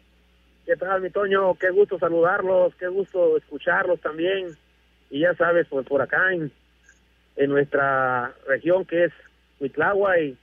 ¿Qué 0.66 0.76
tal, 0.76 1.02
mi 1.02 1.12
Toño? 1.12 1.54
Qué 1.60 1.70
gusto 1.70 2.00
saludarlos, 2.00 2.74
qué 2.80 2.88
gusto 2.88 3.38
escucharlos 3.38 4.02
también. 4.02 4.58
Y 5.12 5.20
ya 5.20 5.36
sabes, 5.36 5.68
pues 5.70 5.86
por 5.86 6.02
acá 6.02 6.34
en, 6.34 6.52
en 7.36 7.50
nuestra 7.50 8.34
región 8.48 8.86
que 8.86 9.06
es 9.06 9.14
Huitlagua 9.60 10.20
y 10.20 10.38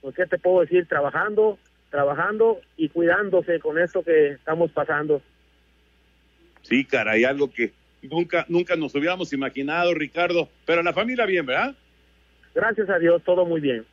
pues 0.00 0.14
qué 0.14 0.26
te 0.26 0.38
puedo 0.38 0.60
decir, 0.60 0.86
trabajando, 0.86 1.58
trabajando 1.90 2.60
y 2.76 2.88
cuidándose 2.90 3.58
con 3.60 3.78
esto 3.78 4.02
que 4.02 4.32
estamos 4.32 4.70
pasando. 4.70 5.22
Sí, 6.62 6.84
caray, 6.84 7.24
algo 7.24 7.50
que 7.50 7.72
nunca, 8.02 8.44
nunca 8.48 8.76
nos 8.76 8.94
hubiéramos 8.94 9.32
imaginado, 9.32 9.94
Ricardo. 9.94 10.48
Pero 10.66 10.82
la 10.82 10.92
familia 10.92 11.26
bien, 11.26 11.46
¿verdad? 11.46 11.74
Gracias 12.54 12.88
a 12.90 12.98
Dios, 12.98 13.22
todo 13.24 13.44
muy 13.44 13.60
bien. 13.60 13.84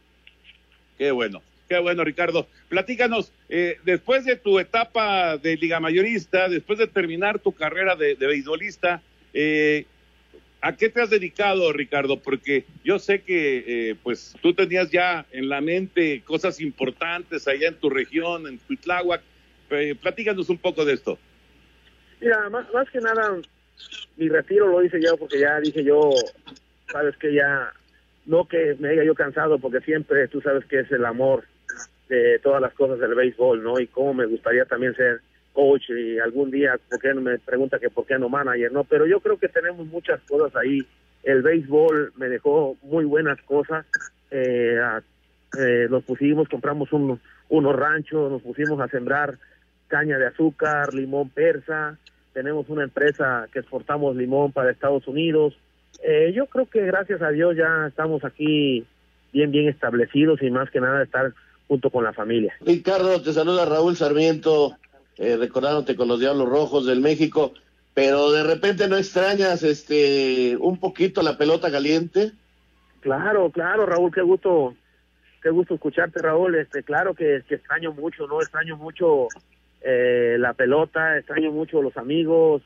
Qué 0.97 1.11
bueno, 1.11 1.41
qué 1.67 1.79
bueno, 1.79 2.03
Ricardo. 2.03 2.47
Platícanos, 2.69 3.33
eh, 3.49 3.77
después 3.83 4.25
de 4.25 4.35
tu 4.35 4.59
etapa 4.59 5.37
de 5.37 5.57
liga 5.57 5.79
mayorista, 5.79 6.47
después 6.47 6.77
de 6.77 6.87
terminar 6.87 7.39
tu 7.39 7.53
carrera 7.53 7.95
de, 7.95 8.15
de 8.15 8.27
beisbolista, 8.27 9.01
eh, 9.33 9.85
¿A 10.63 10.75
qué 10.75 10.89
te 10.89 11.01
has 11.01 11.09
dedicado, 11.09 11.73
Ricardo? 11.73 12.19
Porque 12.19 12.65
yo 12.83 12.99
sé 12.99 13.21
que 13.21 13.63
eh, 13.89 13.95
pues 14.03 14.35
tú 14.41 14.53
tenías 14.53 14.91
ya 14.91 15.25
en 15.31 15.49
la 15.49 15.59
mente 15.59 16.21
cosas 16.23 16.61
importantes 16.61 17.47
allá 17.47 17.69
en 17.69 17.75
tu 17.75 17.89
región, 17.89 18.45
en 18.45 18.59
Tuitláhuac. 18.59 19.23
Eh, 19.71 19.95
platícanos 19.99 20.49
un 20.49 20.59
poco 20.59 20.85
de 20.85 20.93
esto. 20.93 21.17
Mira, 22.19 22.47
más, 22.49 22.71
más 22.71 22.87
que 22.91 22.99
nada, 22.99 23.37
mi 24.17 24.29
retiro 24.29 24.67
lo 24.67 24.83
hice 24.83 25.01
yo 25.01 25.17
porque 25.17 25.39
ya 25.39 25.59
dije 25.59 25.83
yo, 25.83 26.11
sabes 26.91 27.17
que 27.17 27.33
ya, 27.33 27.73
no 28.27 28.47
que 28.47 28.75
me 28.77 28.89
haya 28.89 29.03
yo 29.03 29.15
cansado, 29.15 29.57
porque 29.57 29.79
siempre 29.79 30.27
tú 30.27 30.41
sabes 30.41 30.63
que 30.65 30.81
es 30.81 30.91
el 30.91 31.05
amor 31.05 31.45
de 32.07 32.37
todas 32.39 32.61
las 32.61 32.73
cosas 32.73 32.99
del 32.99 33.15
béisbol, 33.15 33.63
¿no? 33.63 33.79
Y 33.79 33.87
cómo 33.87 34.13
me 34.13 34.27
gustaría 34.27 34.65
también 34.65 34.93
ser 34.95 35.21
coach 35.53 35.89
y 35.89 36.19
algún 36.19 36.51
día, 36.51 36.79
¿por 36.89 36.99
qué 36.99 37.13
no 37.13 37.21
me 37.21 37.37
pregunta 37.39 37.79
que 37.79 37.89
por 37.89 38.05
qué 38.05 38.17
no 38.17 38.29
manager? 38.29 38.71
No, 38.71 38.83
pero 38.83 39.05
yo 39.05 39.19
creo 39.19 39.37
que 39.37 39.47
tenemos 39.49 39.85
muchas 39.87 40.21
cosas 40.21 40.55
ahí. 40.55 40.79
El 41.23 41.41
béisbol 41.41 42.13
me 42.17 42.29
dejó 42.29 42.77
muy 42.83 43.05
buenas 43.05 43.39
cosas. 43.43 43.85
Eh, 44.31 44.77
eh, 45.59 45.87
nos 45.89 46.03
pusimos, 46.03 46.47
compramos 46.47 46.91
un- 46.93 47.19
unos 47.49 47.75
ranchos, 47.75 48.31
nos 48.31 48.41
pusimos 48.41 48.79
a 48.79 48.87
sembrar 48.87 49.37
caña 49.87 50.17
de 50.17 50.27
azúcar, 50.27 50.93
limón 50.93 51.29
persa. 51.29 51.97
Tenemos 52.33 52.69
una 52.69 52.83
empresa 52.83 53.47
que 53.51 53.59
exportamos 53.59 54.15
limón 54.15 54.53
para 54.53 54.71
Estados 54.71 55.05
Unidos. 55.07 55.53
Eh, 56.01 56.31
yo 56.33 56.45
creo 56.47 56.65
que 56.67 56.85
gracias 56.85 57.21
a 57.21 57.29
Dios 57.29 57.57
ya 57.57 57.87
estamos 57.89 58.23
aquí 58.23 58.85
bien, 59.33 59.51
bien 59.51 59.67
establecidos 59.67 60.41
y 60.41 60.49
más 60.49 60.69
que 60.71 60.79
nada 60.79 61.03
estar 61.03 61.33
junto 61.67 61.89
con 61.89 62.03
la 62.05 62.13
familia. 62.13 62.53
Ricardo, 62.65 63.21
te 63.21 63.33
saluda 63.33 63.65
Raúl 63.65 63.95
Sarmiento, 63.97 64.77
eh, 65.17 65.37
recordándote 65.37 65.95
con 65.95 66.07
los 66.07 66.19
Diablos 66.19 66.47
Rojos 66.49 66.85
del 66.85 67.01
México, 67.01 67.53
pero 67.93 68.31
de 68.31 68.43
repente 68.43 68.87
no 68.87 68.97
extrañas 68.97 69.63
este 69.63 70.55
un 70.57 70.79
poquito 70.79 71.21
la 71.21 71.37
pelota 71.37 71.69
caliente. 71.71 72.31
Claro, 73.01 73.49
claro, 73.49 73.85
Raúl, 73.85 74.11
qué 74.13 74.21
gusto, 74.21 74.75
qué 75.41 75.49
gusto 75.49 75.73
escucharte, 75.75 76.19
Raúl. 76.21 76.55
Este, 76.55 76.83
claro 76.83 77.13
que, 77.13 77.41
que 77.47 77.55
extraño 77.55 77.91
mucho, 77.91 78.27
¿no? 78.27 78.41
Extraño 78.41 78.77
mucho 78.77 79.27
eh, 79.81 80.35
la 80.39 80.53
pelota, 80.53 81.17
extraño 81.17 81.51
mucho 81.51 81.81
los 81.81 81.97
amigos. 81.97 82.61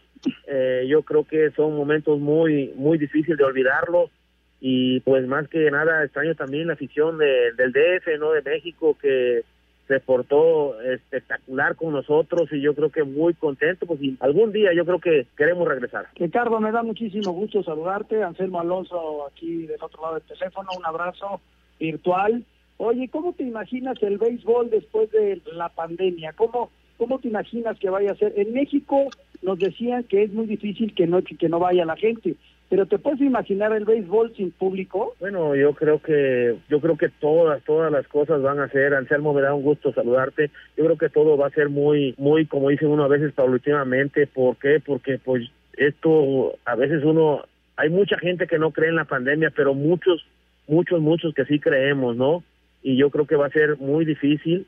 Eh, 0.48 0.86
yo 0.88 1.04
creo 1.04 1.24
que 1.26 1.52
son 1.52 1.76
momentos 1.76 2.20
muy, 2.20 2.74
muy 2.76 2.98
difíciles 2.98 3.38
de 3.38 3.44
olvidarlos. 3.44 4.12
Y 4.60 5.00
pues 5.02 5.26
más 5.28 5.48
que 5.48 5.70
nada 5.72 6.04
extraño 6.04 6.34
también 6.36 6.68
la 6.68 6.74
afición 6.74 7.18
de- 7.18 7.52
del 7.54 7.72
DF, 7.72 8.18
¿no? 8.20 8.32
De 8.32 8.42
México, 8.42 8.98
que 9.02 9.44
se 9.88 10.00
portó 10.00 10.80
espectacular 10.82 11.76
con 11.76 11.94
nosotros 11.94 12.50
y 12.52 12.62
yo 12.62 12.74
creo 12.74 12.90
que 12.90 13.04
muy 13.04 13.34
contento, 13.36 13.86
pues 13.86 14.00
algún 14.20 14.52
día 14.52 14.74
yo 14.74 14.84
creo 14.86 15.00
que 15.00 15.28
queremos 15.38 15.68
regresar. 15.68 16.08
Ricardo, 16.16 16.60
me 16.60 16.72
da 16.72 16.82
muchísimo 16.82 17.32
gusto 17.32 17.62
saludarte. 17.64 18.24
Anselmo 18.24 18.60
Alonso 18.60 19.28
aquí 19.28 19.68
del 19.68 19.82
otro 19.82 20.02
lado 20.02 20.16
del 20.16 20.24
teléfono, 20.24 20.70
un 20.78 20.86
abrazo 20.86 21.40
virtual. 21.80 22.44
Oye, 22.78 23.08
¿cómo 23.10 23.34
te 23.34 23.44
imaginas 23.44 24.02
el 24.02 24.18
béisbol 24.18 24.70
después 24.70 25.12
de 25.12 25.42
la 25.54 25.70
pandemia? 25.70 26.34
¿Cómo, 26.34 26.72
cómo 26.98 27.20
te 27.20 27.28
imaginas 27.28 27.78
que 27.80 27.90
vaya 27.90 28.12
a 28.12 28.16
ser? 28.16 28.34
En 28.38 28.54
México 28.54 29.10
nos 29.44 29.60
decían 29.60 30.04
que 30.04 30.24
es 30.24 30.34
muy 30.34 30.48
difícil 30.48 30.94
que 30.96 31.06
no, 31.06 31.22
que 31.22 31.50
no 31.50 31.60
vaya 31.60 31.86
la 31.86 31.96
gente, 31.96 32.36
pero 32.70 32.88
¿te 32.88 32.98
puedes 32.98 33.22
imaginar 33.22 33.72
el 33.74 33.86
béisbol 33.86 34.34
sin 34.36 34.52
público? 34.52 35.16
Bueno, 35.20 35.56
yo 35.56 35.74
creo 35.74 36.02
que 36.02 36.56
yo 36.68 36.82
creo 36.82 36.98
que 36.98 37.10
todas 37.10 37.64
todas 37.64 37.92
las 37.92 38.08
cosas 38.08 38.42
van 38.42 38.60
a 38.60 38.70
ser. 38.70 38.96
Anselmo, 38.96 39.34
me 39.34 39.42
da 39.42 39.54
un 39.54 39.64
gusto 39.64 39.94
saludarte. 39.94 40.50
Yo 40.76 40.86
creo 40.86 40.98
que 40.98 41.10
todo 41.10 41.38
va 41.38 41.48
a 41.48 41.52
ser 41.52 41.70
muy 41.70 42.16
muy 42.18 42.48
como 42.48 42.70
dice 42.70 42.88
uno 42.88 43.04
a 43.04 43.08
veces 43.08 43.34
paulatinamente. 43.34 44.26
¿Por 44.28 44.58
qué? 44.58 44.82
Porque 44.84 45.20
pues 45.20 45.44
esto 45.78 46.58
a 46.66 46.76
veces 46.76 47.04
uno 47.04 47.44
hay 47.78 47.90
mucha 47.90 48.18
gente 48.18 48.48
que 48.48 48.58
no 48.58 48.72
cree 48.72 48.90
en 48.90 48.96
la 48.96 49.06
pandemia, 49.06 49.52
pero 49.56 49.76
muchos 49.76 50.26
muchos 50.68 51.02
muchos 51.02 51.36
que 51.36 51.46
sí 51.46 51.60
creemos, 51.60 52.16
¿no? 52.16 52.44
Y 52.82 52.98
yo 52.98 53.12
creo 53.12 53.28
que 53.28 53.36
va 53.36 53.46
a 53.46 53.52
ser 53.52 53.78
muy 53.78 54.06
difícil. 54.06 54.66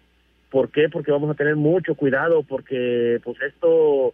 ¿Por 0.51 0.69
qué? 0.69 0.88
Porque 0.88 1.12
vamos 1.12 1.31
a 1.31 1.36
tener 1.36 1.55
mucho 1.55 1.95
cuidado 1.95 2.43
porque 2.43 3.19
pues 3.23 3.41
esto 3.41 4.13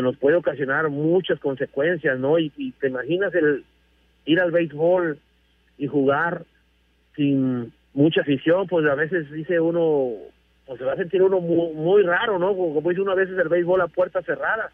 nos 0.00 0.16
puede 0.16 0.36
ocasionar 0.36 0.88
muchas 0.88 1.38
consecuencias, 1.38 2.18
¿no? 2.18 2.38
Y, 2.38 2.50
y 2.56 2.72
te 2.72 2.88
imaginas 2.88 3.34
el 3.34 3.64
ir 4.24 4.40
al 4.40 4.50
béisbol 4.50 5.18
y 5.78 5.86
jugar 5.86 6.44
sin 7.16 7.72
mucha 7.92 8.22
afición, 8.22 8.66
pues 8.68 8.86
a 8.86 8.94
veces 8.94 9.30
dice 9.30 9.60
uno, 9.60 10.12
pues 10.66 10.78
se 10.78 10.84
va 10.84 10.94
a 10.94 10.96
sentir 10.96 11.22
uno 11.22 11.40
muy, 11.40 11.74
muy 11.74 12.02
raro, 12.02 12.38
¿no? 12.38 12.56
Como 12.56 12.88
dice 12.88 13.02
uno 13.02 13.12
a 13.12 13.16
veces 13.16 13.38
el 13.38 13.48
béisbol 13.48 13.80
a 13.80 13.88
puerta 13.88 14.22
cerrada. 14.22 14.70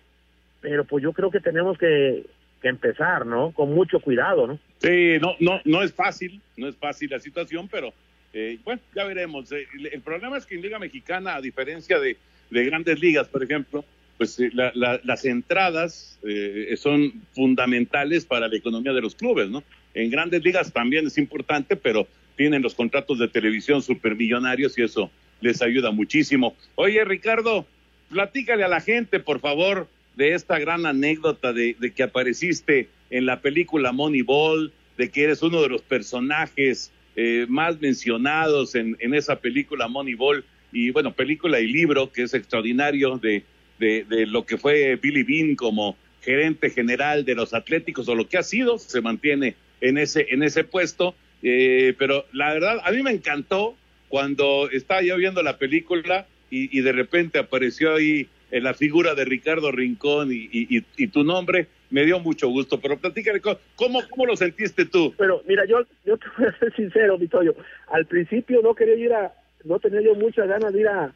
Pero 0.61 0.85
pues 0.85 1.02
yo 1.02 1.12
creo 1.12 1.31
que 1.31 1.40
tenemos 1.40 1.78
que, 1.78 2.24
empezar, 2.62 3.24
¿no? 3.24 3.52
Con 3.52 3.72
mucho 3.72 4.00
cuidado, 4.00 4.48
¿no? 4.48 4.59
Sí, 4.78 5.18
no, 5.20 5.37
no, 5.38 5.61
no 5.64 5.81
es 5.81 5.92
fácil, 5.94 6.40
no 6.57 6.66
es 6.66 6.76
fácil 6.76 7.09
la 7.11 7.20
situación, 7.20 7.68
pero 7.68 7.92
eh, 8.33 8.59
bueno, 8.64 8.81
ya 8.96 9.04
veremos. 9.04 9.50
Eh, 9.52 9.66
el, 9.92 10.00
problema 10.00 10.37
es 10.37 10.44
que 10.44 10.57
en 10.57 10.62
Liga 10.62 10.78
Mexicana, 10.81 11.37
a 11.37 11.40
diferencia 11.40 12.00
de 12.00 12.16
grandes 12.50 12.98
ligas, 13.00 13.28
por 13.28 13.44
ejemplo, 13.44 13.85
pues 14.18 14.38
eh, 14.40 14.50
la- 14.52 14.72
la- 14.74 15.00
las 15.04 15.24
entradas 15.24 16.18
eh, 16.26 16.74
son 16.76 17.22
fundamentales 17.33 18.26
para 18.26 18.48
la 18.48 18.57
economía 18.57 18.92
de 18.92 19.00
los 19.00 19.14
clubes, 19.14 19.48
¿no? 19.48 19.62
En 19.94 20.11
grandes 20.11 20.44
ligas 20.44 20.72
también 20.72 21.07
es 21.07 21.16
importante, 21.16 21.76
pero 21.76 22.07
tienen 22.37 22.62
los 22.62 22.74
contratos 22.74 23.18
de 23.18 23.28
televisión 23.28 23.81
supermillonarios 23.83 24.76
y 24.78 24.83
eso 24.83 25.11
les 25.40 25.62
ayuda 25.62 25.90
muchísimo. 25.92 26.57
Oye, 26.74 27.04
Ricardo, 27.04 27.66
platícale 28.11 28.64
a 28.64 28.68
la 28.68 28.81
gente, 28.81 29.20
por 29.20 29.40
favor, 29.40 29.88
de 30.16 30.35
esta 30.35 30.59
gran 30.59 30.85
anécdota 30.85 31.52
de, 31.52 31.76
de 31.78 31.92
que 31.92 32.02
apareciste 32.02 32.88
en 33.11 33.24
la 33.24 33.40
película 33.40 33.92
Moneyball, 33.92 34.72
de 34.96 35.11
que 35.11 35.24
eres 35.24 35.42
uno 35.42 35.62
de 35.62 35.68
los 35.68 35.83
personajes 35.83 36.92
eh, 37.16 37.46
más 37.48 37.81
mencionados 37.81 38.74
en, 38.74 38.96
en 39.00 39.14
esa 39.14 39.37
película 39.40 39.88
Moneyball, 39.88 40.44
y 40.72 40.90
bueno, 40.90 41.12
película 41.12 41.61
y 41.61 41.66
libro 41.68 42.12
que 42.12 42.22
es 42.22 42.35
extraordinario 42.35 43.16
de, 43.18 43.42
de, 43.78 44.04
de 44.04 44.26
lo 44.26 44.44
que 44.44 44.58
fue 44.58 44.96
Billy 44.96 45.22
Bean 45.22 45.54
como 45.54 45.96
gerente 46.22 46.70
general 46.70 47.24
de 47.24 47.34
los 47.34 47.54
Atléticos 47.54 48.08
o 48.08 48.14
lo 48.14 48.28
que 48.28 48.38
ha 48.38 48.42
sido, 48.42 48.78
se 48.78 49.00
mantiene 49.00 49.56
en 49.80 49.98
ese, 49.98 50.26
en 50.30 50.42
ese 50.42 50.64
puesto. 50.64 51.14
Eh, 51.42 51.94
pero 51.98 52.24
la 52.32 52.52
verdad, 52.52 52.78
a 52.84 52.90
mí 52.90 53.02
me 53.02 53.12
encantó 53.12 53.76
cuando 54.08 54.68
estaba 54.70 55.02
yo 55.02 55.16
viendo 55.16 55.42
la 55.42 55.58
película 55.58 56.26
y, 56.50 56.80
de 56.80 56.92
repente 56.92 57.38
apareció 57.38 57.94
ahí 57.94 58.26
en 58.50 58.64
la 58.64 58.72
figura 58.72 59.14
de 59.14 59.26
Ricardo 59.26 59.70
Rincón 59.70 60.32
y, 60.32 60.48
y, 60.50 61.06
tu 61.08 61.22
nombre, 61.22 61.66
me 61.90 62.06
dio 62.06 62.18
mucho 62.20 62.48
gusto. 62.48 62.80
Pero 62.80 62.98
platícale, 62.98 63.40
¿cómo, 63.40 64.00
¿cómo 64.08 64.26
lo 64.26 64.34
sentiste 64.34 64.86
tú? 64.86 65.14
Pero 65.18 65.42
mira, 65.46 65.66
yo, 65.66 65.80
yo 66.06 66.16
te 66.16 66.26
voy 66.36 66.46
a 66.46 66.58
ser 66.58 66.74
sincero, 66.74 67.18
Vitorio. 67.18 67.54
Al 67.92 68.06
principio 68.06 68.62
no 68.62 68.74
quería 68.74 68.94
ir 68.94 69.12
a, 69.12 69.32
no 69.64 69.78
tenía 69.78 70.00
yo 70.00 70.14
muchas 70.14 70.48
ganas 70.48 70.72
de 70.72 70.80
ir 70.80 70.88
a, 70.88 71.12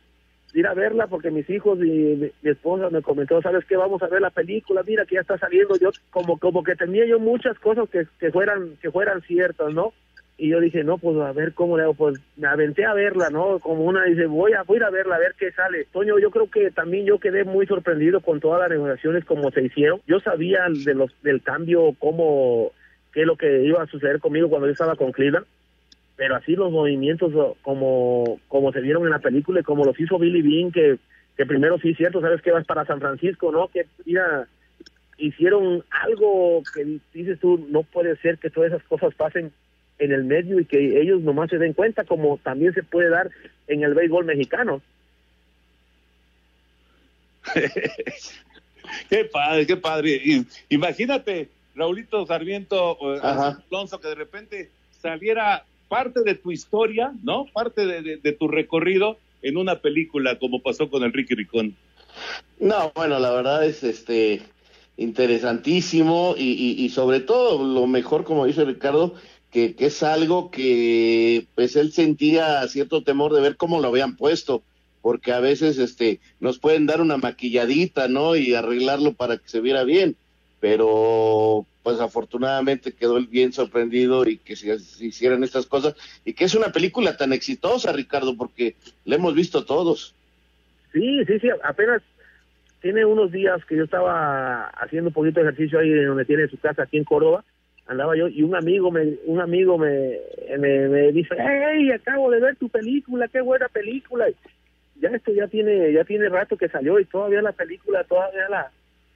ir 0.55 0.67
a 0.67 0.75
verla 0.75 1.07
porque 1.07 1.31
mis 1.31 1.49
hijos 1.49 1.79
y 1.79 1.83
mi, 1.83 2.31
mi, 2.43 2.51
esposa 2.51 2.91
me 2.91 3.03
comentó, 3.03 3.41
¿sabes 3.41 3.65
qué? 3.65 3.77
Vamos 3.77 4.03
a 4.03 4.09
ver 4.09 4.21
la 4.21 4.31
película, 4.31 4.83
mira 4.87 5.07
que 5.07 5.17
ya 5.17 5.23
está 5.23 5.39
saliendo. 5.39 5.77
Yo 5.77 5.91
como 6.11 6.39
como 6.39 6.63
que 6.63 6.77
tenía 6.77 7.07
yo 7.07 7.19
muchas 7.19 7.59
cosas 7.59 7.89
que, 7.89 8.07
que 8.19 8.31
fueran 8.31 8.77
que 8.81 8.91
fueran 8.91 9.23
ciertas, 9.23 9.73
¿no? 9.73 9.93
Y 10.39 10.49
yo 10.49 10.61
dije, 10.61 10.83
no, 10.83 10.99
pues 10.99 11.17
a 11.19 11.33
ver 11.33 11.53
cómo 11.53 11.77
le 11.77 11.85
hago, 11.85 11.95
pues 11.95 12.19
me 12.37 12.49
aventé 12.49 12.85
a 12.85 12.95
verla, 12.95 13.31
¿no? 13.31 13.59
Como 13.61 13.85
una 13.85 14.05
dice, 14.05 14.27
voy 14.27 14.55
a, 14.55 14.63
voy 14.63 14.81
a 14.81 14.91
verla, 14.91 15.17
a 15.17 15.21
ver 15.21 15.35
qué 15.39 15.53
sale. 15.53 15.87
Toño, 15.93 16.19
yo 16.19 16.31
creo 16.31 16.51
que 16.51 16.71
también 16.71 17.07
yo 17.07 17.19
quedé 17.19 17.45
muy 17.45 17.67
sorprendido 17.67 18.21
con 18.21 18.41
todas 18.41 18.61
las 18.61 18.71
negociaciones 18.71 19.25
como 19.25 19.51
se 19.51 19.63
hicieron. 19.63 20.01
Yo 20.07 20.21
sabía 20.21 20.67
de 20.69 20.95
los 20.95 21.15
del 21.23 21.43
cambio, 21.43 21.95
cómo, 21.99 22.73
qué 23.13 23.21
es 23.21 23.27
lo 23.27 23.37
que 23.37 23.63
iba 23.63 23.83
a 23.83 23.87
suceder 23.87 24.19
conmigo 24.19 24.49
cuando 24.49 24.67
yo 24.67 24.73
estaba 24.73 24.97
con 24.97 25.13
Cleveland 25.13 25.47
pero 26.23 26.37
así 26.37 26.55
los 26.55 26.71
movimientos 26.71 27.33
como 27.63 28.39
como 28.47 28.71
se 28.71 28.81
vieron 28.81 29.03
en 29.03 29.11
la 29.11 29.19
película 29.19 29.59
y 29.59 29.65
como 29.65 29.85
los 29.85 29.99
hizo 29.99 30.21
Billy 30.21 30.41
Bean 30.41 30.71
que 30.71 30.97
que 31.37 31.45
primero 31.45 31.81
sí 31.81 31.95
cierto 31.95 32.21
sabes 32.21 32.41
que 32.43 32.53
vas 32.53 32.65
para 32.65 32.87
San 32.87 33.01
Francisco 33.01 33.51
no 33.51 33.67
que 33.67 33.87
mira 34.05 34.47
hicieron 35.19 35.83
algo 35.91 36.63
que 36.73 37.01
dices 37.13 37.41
tú 37.41 37.67
no 37.71 37.83
puede 37.83 38.15
ser 38.19 38.39
que 38.39 38.51
todas 38.51 38.71
esas 38.71 38.85
cosas 38.85 39.13
pasen 39.15 39.51
en 39.99 40.13
el 40.13 40.23
medio 40.23 40.61
y 40.61 40.65
que 40.65 41.01
ellos 41.01 41.23
nomás 41.23 41.51
se 41.51 41.59
den 41.59 41.73
cuenta 41.73 42.05
como 42.05 42.39
también 42.39 42.73
se 42.73 42.85
puede 42.85 43.09
dar 43.09 43.29
en 43.67 43.83
el 43.83 43.93
béisbol 43.93 44.25
mexicano. 44.25 44.81
Qué 49.09 49.25
padre 49.25 49.67
qué 49.67 49.77
padre. 49.77 50.21
Imagínate 50.69 51.49
Raulito 51.75 52.25
Sarmiento 52.27 52.97
Ajá. 53.21 53.61
Alonso 53.73 54.01
que 54.01 54.07
de 54.07 54.15
repente 54.15 54.71
saliera 55.01 55.65
parte 55.93 56.23
de 56.23 56.37
tu 56.37 56.53
historia, 56.53 57.13
¿no? 57.23 57.45
Parte 57.53 57.85
de, 57.85 58.33
tu 58.33 58.49
recorrido 58.49 59.19
en 59.43 59.59
una 59.59 59.81
película, 59.81 60.39
como 60.39 60.63
pasó 60.63 60.89
con 60.89 61.05
Enrique 61.05 61.35
Ricón. 61.35 61.77
No, 62.59 62.91
bueno, 62.95 63.19
la 63.19 63.31
verdad 63.31 63.67
es 63.67 63.85
este 63.85 64.41
interesantísimo 64.97 66.35
y 66.39 66.89
sobre 66.89 67.21
todo 67.21 67.63
lo 67.63 67.87
mejor, 67.87 68.25
como 68.25 68.47
dice 68.47 68.65
Ricardo, 68.65 69.17
que, 69.51 69.75
que, 69.75 69.87
es 69.87 70.03
algo 70.03 70.51
que 70.51 71.45
pues 71.55 71.77
él 71.77 71.93
sentía 71.93 72.67
cierto 72.69 73.05
temor 73.05 73.35
de 73.35 73.43
ver 73.43 73.59
cómo 73.59 73.79
lo 73.79 73.89
habían 73.89 74.17
puesto, 74.17 74.63
porque 75.03 75.33
a 75.33 75.41
veces 75.41 75.77
este 75.77 76.21
nos 76.41 76.59
pueden 76.59 76.87
dar 76.87 77.03
una 77.03 77.19
maquilladita, 77.19 78.09
¿no? 78.09 78.35
Y 78.35 78.55
arreglarlo 78.55 79.13
para 79.13 79.37
que 79.37 79.47
se 79.47 79.61
viera 79.61 79.85
bien, 79.85 80.17
pero 80.63 81.67
pues 81.83 81.99
afortunadamente 81.99 82.93
quedó 82.93 83.19
él 83.19 83.27
bien 83.27 83.53
sorprendido 83.53 84.25
y 84.29 84.39
que 84.39 84.55
se, 84.55 84.77
hicieran 85.05 85.43
estas 85.43 85.67
cosas 85.67 85.97
y 86.25 86.35
que 86.35 86.45
es 86.45 86.55
una 86.55 86.71
película 86.71 87.17
tan 87.17 87.33
exitosa, 87.33 87.91
Ricardo, 87.91 88.37
porque 88.37 88.77
la 89.05 89.17
hemos 89.17 89.35
visto 89.35 89.65
todos. 89.65 90.15
Sí, 90.93 91.25
sí, 91.27 91.41
sí, 91.41 91.49
apenas 91.65 92.01
tiene 92.81 93.05
unos 93.05 93.33
días 93.33 93.65
que 93.65 93.77
yo 93.77 93.83
estaba 93.83 94.69
haciendo 94.69 95.09
un 95.09 95.15
poquito 95.15 95.41
de 95.41 95.49
ejercicio 95.49 95.81
ahí 95.81 95.91
donde 95.91 96.27
tiene 96.27 96.47
su 96.47 96.57
casa 96.59 96.85
aquí 96.85 96.97
en 96.97 97.05
Córdoba, 97.05 97.45
andaba 97.89 98.17
yo 98.17 98.29
y 98.29 98.45
un 98.45 98.55
amigo 98.55 98.93
me 98.93 99.15
un 99.25 99.41
amigo 99.41 99.77
me, 99.79 100.17
me, 100.61 100.89
me 100.89 101.11
dice, 101.11 101.35
hey, 101.37 101.91
acabo 101.91 102.31
de 102.31 102.39
ver 102.39 102.55
tu 102.55 102.69
película, 102.69 103.27
qué 103.27 103.41
buena 103.41 103.67
película. 103.69 104.27
Ya 105.01 105.09
esto 105.09 105.33
ya 105.33 105.49
tiene 105.49 105.93
ya 105.93 106.05
tiene 106.05 106.29
rato 106.29 106.57
que 106.57 106.69
salió 106.69 107.01
y 107.01 107.05
todavía 107.05 107.43
la 107.43 107.51
película 107.51 108.05
todavía 108.05 108.49
la 108.49 108.71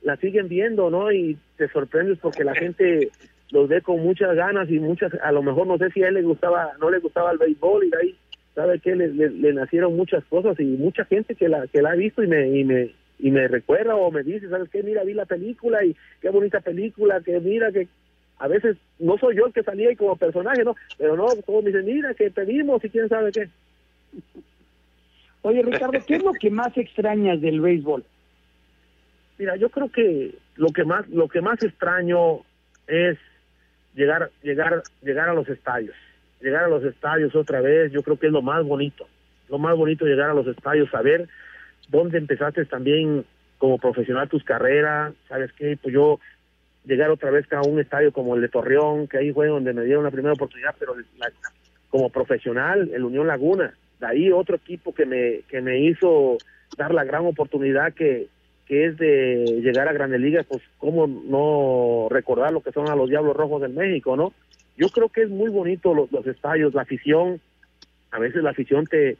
la 0.07 0.17
siguen 0.19 0.47
viendo, 0.47 0.89
¿no? 0.89 1.11
Y 1.11 1.37
te 1.57 1.67
sorprendes 1.69 2.19
porque 2.23 2.45
la 2.45 2.55
gente 2.55 3.11
los 3.51 3.69
ve 3.69 3.83
con 3.83 4.01
muchas 4.01 4.37
ganas 4.37 4.71
y 4.71 4.79
muchas, 4.79 5.13
a 5.21 5.33
lo 5.33 5.43
mejor 5.43 5.67
no 5.67 5.79
sé 5.79 5.91
si 5.91 6.05
a 6.05 6.09
él 6.09 6.15
le 6.15 6.23
gustaba, 6.23 6.75
no 6.81 6.91
le 6.91 7.01
gustaba 7.01 7.33
el 7.33 7.39
béisbol 7.39 7.85
y 7.85 7.91
de 7.91 7.97
ahí, 7.97 8.17
¿sabe 8.55 8.79
que 8.79 8.95
le, 8.95 9.09
le, 9.09 9.53
nacieron 9.53 9.97
muchas 9.97 10.25
cosas 10.27 10.61
y 10.61 10.65
mucha 10.65 11.05
gente 11.07 11.35
que 11.35 11.49
la, 11.49 11.67
que 11.67 11.83
la 11.83 11.91
ha 11.91 11.95
visto 11.97 12.23
y 12.23 12.29
me, 12.29 12.49
y 12.57 12.63
me, 12.63 12.93
y 13.19 13.33
me 13.33 13.49
recuerda 13.49 13.97
o 13.97 14.13
me 14.13 14.23
dice, 14.23 14.49
¿sabes 14.49 14.71
qué? 14.71 14.85
Mira, 14.85 15.03
vi 15.03 15.13
la 15.13 15.27
película 15.27 15.85
y 15.85 15.97
qué 16.21 16.31
bonita 16.31 16.61
película, 16.61 17.21
que 17.21 17.41
mira 17.41 17.73
que 17.73 17.89
a 18.39 18.47
veces 18.47 18.77
no 19.01 19.19
soy 19.19 19.35
yo 19.35 19.47
el 19.47 19.53
que 19.53 19.65
salía 19.65 19.89
ahí 19.89 19.97
como 19.97 20.15
personaje, 20.15 20.63
¿no? 20.63 20.77
Pero 20.99 21.17
no, 21.17 21.27
todos 21.45 21.65
me 21.65 21.71
dicen, 21.71 21.85
mira, 21.85 22.15
que 22.15 22.31
pedimos 22.31 22.85
y 22.85 22.91
quién 22.91 23.09
sabe 23.09 23.33
qué. 23.33 23.49
Oye, 25.43 25.63
Ricardo, 25.63 25.99
¿qué 26.07 26.15
es 26.15 26.23
lo 26.23 26.33
que 26.33 26.51
más 26.51 26.79
extrañas 26.79 27.41
del 27.41 27.61
béisbol? 27.61 28.05
Mira, 29.39 29.57
yo 29.57 29.69
creo 29.69 29.91
que 29.91 30.35
lo 30.57 30.69
que 30.69 30.85
más 30.85 31.07
lo 31.09 31.29
que 31.29 31.41
más 31.41 31.63
extraño 31.63 32.41
es 32.87 33.19
llegar 33.95 34.31
llegar 34.43 34.83
llegar 35.03 35.29
a 35.29 35.35
los 35.35 35.49
estadios, 35.49 35.95
llegar 36.41 36.65
a 36.65 36.69
los 36.69 36.85
estadios 36.85 37.35
otra 37.35 37.61
vez. 37.61 37.93
Yo 37.93 38.03
creo 38.03 38.19
que 38.19 38.27
es 38.27 38.33
lo 38.33 38.43
más 38.43 38.65
bonito, 38.65 39.07
lo 39.49 39.59
más 39.59 39.77
bonito 39.77 40.07
llegar 40.07 40.31
a 40.31 40.35
los 40.35 40.47
estadios, 40.47 40.91
saber 40.91 41.29
dónde 41.89 42.19
empezaste 42.19 42.65
también 42.65 43.25
como 43.59 43.79
profesional 43.79 44.29
tus 44.29 44.45
carreras, 44.45 45.15
sabes 45.29 45.53
qué, 45.53 45.79
pues 45.81 45.95
yo 45.95 46.19
llegar 46.85 47.11
otra 47.11 47.31
vez 47.31 47.51
a 47.53 47.63
un 47.63 47.81
estadio 47.81 48.13
como 48.13 48.37
el 48.37 48.43
de 48.43 48.49
Torreón, 48.49 49.09
que 49.09 49.19
ahí 49.19 49.33
fue 49.33 49.49
donde 49.49 49.73
me 49.73 49.85
dieron 49.85 50.05
la 50.05 50.11
primera 50.11 50.35
oportunidad, 50.35 50.75
pero 50.79 50.95
como 51.89 52.11
profesional, 52.11 52.91
el 52.93 53.05
Unión 53.05 53.27
Laguna, 53.27 53.75
de 54.01 54.07
ahí 54.07 54.33
otro 54.33 54.57
equipo 54.57 54.95
que 54.95 55.07
me 55.07 55.41
que 55.49 55.61
me 55.61 55.81
hizo 55.81 56.37
dar 56.77 56.93
la 56.93 57.05
gran 57.05 57.25
oportunidad 57.27 57.93
que 57.95 58.29
que 58.67 58.87
es 58.87 58.97
de 58.99 59.61
llegar 59.63 59.89
a 59.89 59.93
Grandes 59.93 60.21
Ligas, 60.21 60.47
pues 60.47 60.63
cómo 60.79 61.07
no 61.07 62.09
recordar 62.11 62.53
lo 62.53 62.63
que 62.63 62.73
son 62.73 62.91
a 62.91 62.97
los 62.97 63.09
Diablos 63.09 63.37
Rojos 63.37 63.63
del 63.63 63.73
México, 63.73 64.17
¿no? 64.17 64.33
Yo 64.77 64.89
creo 64.89 65.09
que 65.09 65.23
es 65.23 65.31
muy 65.31 65.51
bonito 65.51 65.95
los, 65.95 66.11
los 66.13 66.27
estadios, 66.27 66.75
la 66.75 66.83
afición, 66.83 67.41
a 68.11 68.19
veces 68.19 68.43
la 68.43 68.51
afición 68.51 68.85
te, 68.87 69.17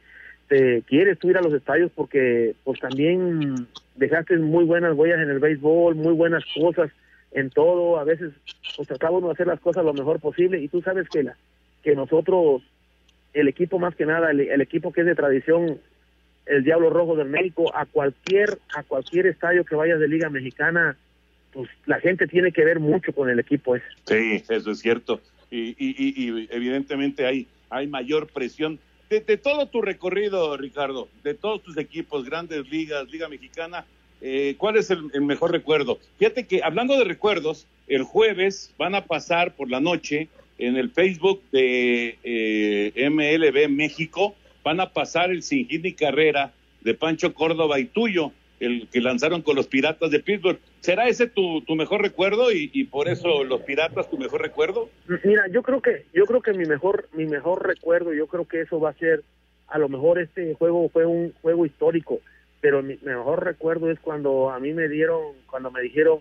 te 0.47 0.83
quiere 0.83 1.15
tú 1.15 1.29
ir 1.29 1.37
a 1.37 1.41
los 1.41 1.53
estadios 1.53 1.91
porque 1.95 2.55
pues 2.63 2.79
también 2.79 3.67
dejaste 3.95 4.37
muy 4.37 4.65
buenas 4.65 4.95
huellas 4.95 5.19
en 5.19 5.29
el 5.29 5.39
béisbol, 5.39 5.95
muy 5.95 6.13
buenas 6.13 6.43
cosas 6.53 6.91
en 7.31 7.49
todo, 7.49 7.99
a 7.99 8.03
veces 8.03 8.33
pues 8.75 8.87
tratamos 8.87 9.23
de 9.23 9.31
hacer 9.31 9.47
las 9.47 9.59
cosas 9.59 9.83
lo 9.83 9.93
mejor 9.93 10.19
posible 10.19 10.59
y 10.59 10.67
tú 10.67 10.81
sabes 10.81 11.07
que 11.09 11.23
la 11.23 11.37
que 11.83 11.95
nosotros 11.95 12.63
el 13.33 13.47
equipo 13.47 13.79
más 13.79 13.95
que 13.95 14.05
nada, 14.05 14.31
el, 14.31 14.41
el 14.41 14.61
equipo 14.61 14.91
que 14.91 15.01
es 15.01 15.07
de 15.07 15.15
tradición 15.15 15.79
el 16.49 16.63
Diablo 16.63 16.89
Rojo 16.89 17.15
del 17.15 17.29
México, 17.29 17.75
a 17.75 17.85
cualquier, 17.85 18.57
a 18.75 18.83
cualquier 18.83 19.27
estadio 19.27 19.65
que 19.65 19.75
vayas 19.75 19.99
de 19.99 20.07
Liga 20.07 20.29
Mexicana, 20.29 20.97
pues 21.51 21.69
la 21.85 21.99
gente 21.99 22.27
tiene 22.27 22.51
que 22.51 22.63
ver 22.63 22.79
mucho 22.79 23.13
con 23.13 23.29
el 23.29 23.39
equipo 23.39 23.75
ese. 23.75 23.85
Sí, 24.05 24.43
eso 24.49 24.71
es 24.71 24.79
cierto. 24.79 25.21
Y, 25.49 25.75
y, 25.77 25.95
y 25.97 26.47
evidentemente 26.51 27.25
hay, 27.25 27.47
hay 27.69 27.87
mayor 27.87 28.27
presión. 28.27 28.79
De, 29.09 29.21
todo 29.37 29.67
tu 29.67 29.81
recorrido, 29.81 30.57
Ricardo, 30.57 31.07
de 31.23 31.33
todos 31.33 31.63
tus 31.63 31.77
equipos, 31.77 32.25
grandes 32.25 32.69
ligas, 32.69 33.09
Liga 33.09 33.29
Mexicana, 33.29 33.85
eh, 34.19 34.55
¿cuál 34.57 34.75
es 34.75 34.89
el, 34.89 35.09
el, 35.13 35.21
mejor 35.21 35.51
recuerdo? 35.51 35.99
Fíjate 36.17 36.45
que 36.45 36.61
hablando 36.61 36.97
de 36.97 37.05
recuerdos, 37.05 37.67
el 37.87 38.03
jueves 38.03 38.73
van 38.77 38.95
a 38.95 39.05
pasar 39.05 39.55
por 39.55 39.69
la 39.69 39.79
noche 39.79 40.27
en 40.57 40.75
el 40.75 40.89
Facebook 40.89 41.41
de 41.51 42.17
eh, 42.23 43.09
MLB 43.09 43.69
México 43.69 44.35
van 44.67 44.81
a 44.81 44.91
pasar 44.91 45.31
el 45.31 45.43
sin 45.43 45.65
hit 45.65 45.81
ni 45.81 45.93
carrera 45.93 46.51
de 46.81 46.93
Pancho 46.93 47.33
Córdoba 47.33 47.79
y 47.79 47.85
tuyo, 47.85 48.33
el 48.59 48.89
que 48.91 48.99
lanzaron 48.99 49.41
con 49.41 49.55
los 49.55 49.67
Piratas 49.67 50.11
de 50.11 50.19
Pittsburgh. 50.19 50.59
¿Será 50.81 51.07
ese 51.07 51.27
tu, 51.27 51.61
tu 51.61 51.77
mejor 51.77 52.01
recuerdo 52.01 52.51
y, 52.51 52.69
y, 52.73 52.83
por 52.83 53.07
eso 53.07 53.45
los 53.45 53.61
Piratas 53.61 54.09
tu 54.09 54.17
mejor 54.17 54.41
recuerdo? 54.41 54.89
Mira, 55.23 55.43
yo 55.53 55.63
creo 55.63 55.81
que 55.81 56.03
yo 56.13 56.25
creo 56.25 56.41
que 56.41 56.51
mi 56.51 56.65
mejor 56.65 57.07
mi 57.13 57.25
mejor 57.25 57.65
recuerdo, 57.65 58.13
yo 58.13 58.27
creo 58.27 58.45
que 58.45 58.59
eso 58.59 58.77
va 58.77 58.89
a 58.89 58.93
ser 58.93 59.23
a 59.69 59.77
lo 59.77 59.87
mejor 59.87 60.19
este 60.19 60.53
juego 60.55 60.89
fue 60.89 61.05
un 61.05 61.31
juego 61.41 61.65
histórico, 61.65 62.19
pero 62.59 62.83
mi 62.83 62.97
mejor 63.03 63.45
recuerdo 63.45 63.89
es 63.89 63.99
cuando 64.01 64.49
a 64.49 64.59
mí 64.59 64.73
me 64.73 64.89
dieron 64.89 65.21
cuando 65.49 65.71
me 65.71 65.81
dijeron 65.81 66.19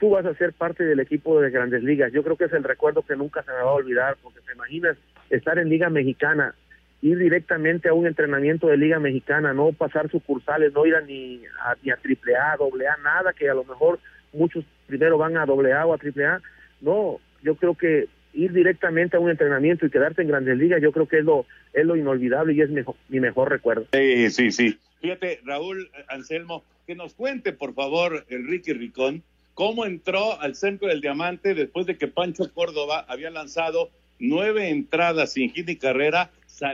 tú 0.00 0.08
vas 0.08 0.24
a 0.24 0.34
ser 0.34 0.54
parte 0.54 0.82
del 0.82 1.00
equipo 1.00 1.42
de 1.42 1.50
Grandes 1.50 1.82
Ligas. 1.82 2.10
Yo 2.10 2.22
creo 2.22 2.36
que 2.36 2.46
es 2.46 2.52
el 2.54 2.64
recuerdo 2.64 3.02
que 3.02 3.16
nunca 3.16 3.42
se 3.42 3.50
me 3.50 3.58
va 3.58 3.70
a 3.70 3.74
olvidar, 3.74 4.16
porque 4.22 4.40
te 4.40 4.54
imaginas 4.54 4.96
estar 5.30 5.58
en 5.58 5.68
Liga 5.68 5.90
Mexicana, 5.90 6.54
ir 7.02 7.18
directamente 7.18 7.88
a 7.88 7.94
un 7.94 8.06
entrenamiento 8.06 8.68
de 8.68 8.76
Liga 8.76 8.98
Mexicana, 9.00 9.52
no 9.52 9.72
pasar 9.72 10.08
sucursales, 10.10 10.72
no 10.72 10.86
ir 10.86 10.94
a 10.94 11.00
ni 11.00 11.42
a, 11.60 11.74
ni 11.82 11.90
a 11.90 11.96
triple 11.96 12.36
A, 12.36 12.56
doble 12.56 12.86
A, 12.86 12.96
nada, 12.98 13.32
que 13.32 13.50
a 13.50 13.54
lo 13.54 13.64
mejor 13.64 13.98
muchos 14.32 14.64
primero 14.86 15.18
van 15.18 15.36
a 15.36 15.44
doble 15.44 15.72
A 15.72 15.84
o 15.84 15.92
a 15.92 15.98
triple 15.98 16.24
A. 16.24 16.40
No, 16.80 17.18
yo 17.42 17.56
creo 17.56 17.74
que 17.74 18.08
ir 18.32 18.52
directamente 18.52 19.16
a 19.16 19.20
un 19.20 19.30
entrenamiento 19.30 19.84
y 19.84 19.90
quedarte 19.90 20.22
en 20.22 20.28
Grandes 20.28 20.56
Ligas, 20.56 20.80
yo 20.80 20.92
creo 20.92 21.06
que 21.06 21.18
es 21.18 21.24
lo, 21.24 21.44
es 21.72 21.84
lo 21.84 21.96
inolvidable 21.96 22.54
y 22.54 22.60
es 22.60 22.70
mejor, 22.70 22.94
mi 23.08 23.18
mejor 23.18 23.50
recuerdo. 23.50 23.86
Sí, 23.92 24.30
sí, 24.30 24.52
sí. 24.52 24.78
Fíjate, 25.00 25.40
Raúl 25.44 25.90
Anselmo, 26.08 26.64
que 26.86 26.94
nos 26.94 27.14
cuente, 27.14 27.52
por 27.52 27.74
favor, 27.74 28.24
el 28.28 28.46
Ricky 28.46 28.72
Ricón, 28.72 29.24
cómo 29.54 29.84
entró 29.84 30.40
al 30.40 30.54
centro 30.54 30.88
del 30.88 31.00
diamante 31.00 31.54
después 31.54 31.86
de 31.86 31.98
que 31.98 32.06
Pancho 32.06 32.44
Córdoba 32.54 33.04
había 33.08 33.30
lanzado 33.30 33.90
nueve 34.18 34.68
entradas 34.70 35.32
sin 35.32 35.50
hit 35.50 35.66
ni 35.66 35.76
carrera, 35.76 36.30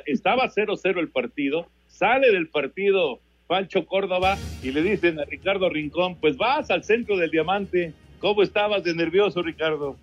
estaba 0.07 0.51
0-0 0.51 0.99
el 0.99 1.09
partido, 1.09 1.67
sale 1.87 2.31
del 2.33 2.49
partido 2.49 3.21
Pancho 3.47 3.87
Córdoba 3.87 4.37
y 4.63 4.73
le 4.73 4.83
dicen 4.83 5.19
a 5.19 5.25
Ricardo 5.25 5.69
Rincón, 5.71 6.17
pues 6.17 6.37
vas 6.37 6.71
al 6.71 6.85
centro 6.85 7.17
del 7.17 7.31
diamante. 7.31 7.93
¿Cómo 8.21 8.43
estabas 8.43 8.85
de 8.85 8.95
nervioso, 8.95 9.43
Ricardo? 9.43 9.97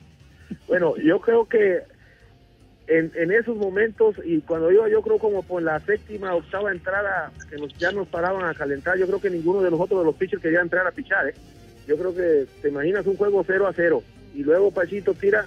Bueno, 0.67 0.95
yo 0.97 1.19
creo 1.19 1.47
que 1.47 1.81
en, 2.87 3.11
en 3.15 3.31
esos 3.31 3.55
momentos 3.55 4.15
y 4.23 4.41
cuando 4.41 4.71
iba 4.71 4.87
yo 4.89 5.01
creo 5.01 5.17
como 5.19 5.43
por 5.43 5.61
la 5.61 5.79
séptima, 5.79 6.35
octava 6.35 6.71
entrada 6.71 7.31
que 7.49 7.57
nos, 7.57 7.73
ya 7.77 7.91
nos 7.91 8.07
paraban 8.07 8.45
a 8.45 8.53
calentar, 8.53 8.97
yo 8.97 9.07
creo 9.07 9.21
que 9.21 9.29
ninguno 9.29 9.61
de 9.61 9.71
nosotros 9.71 9.99
de 9.99 10.05
los 10.05 10.15
pitchers 10.15 10.41
quería 10.41 10.61
entrar 10.61 10.87
a 10.87 10.91
pichar. 10.91 11.27
¿eh? 11.27 11.33
Yo 11.87 11.97
creo 11.97 12.15
que 12.15 12.45
te 12.61 12.69
imaginas 12.69 13.05
un 13.05 13.17
juego 13.17 13.43
0 13.45 13.67
a 13.67 13.73
0 13.73 14.03
y 14.33 14.43
luego 14.43 14.71
Pachito 14.71 15.13
tira, 15.13 15.45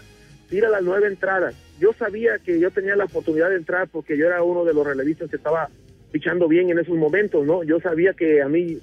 tira 0.48 0.68
las 0.68 0.82
nueve 0.82 1.08
entradas. 1.08 1.54
Yo 1.78 1.92
sabía 1.92 2.38
que 2.38 2.58
yo 2.58 2.70
tenía 2.70 2.96
la 2.96 3.04
oportunidad 3.04 3.50
de 3.50 3.56
entrar 3.56 3.88
porque 3.88 4.16
yo 4.16 4.26
era 4.26 4.42
uno 4.42 4.64
de 4.64 4.74
los 4.74 4.86
relevistas 4.86 5.30
que 5.30 5.36
estaba 5.36 5.68
pichando 6.10 6.48
bien 6.48 6.70
en 6.70 6.78
esos 6.78 6.96
momentos, 6.96 7.46
¿no? 7.46 7.62
Yo 7.62 7.80
sabía 7.80 8.12
que 8.14 8.42
a 8.42 8.48
mí 8.48 8.78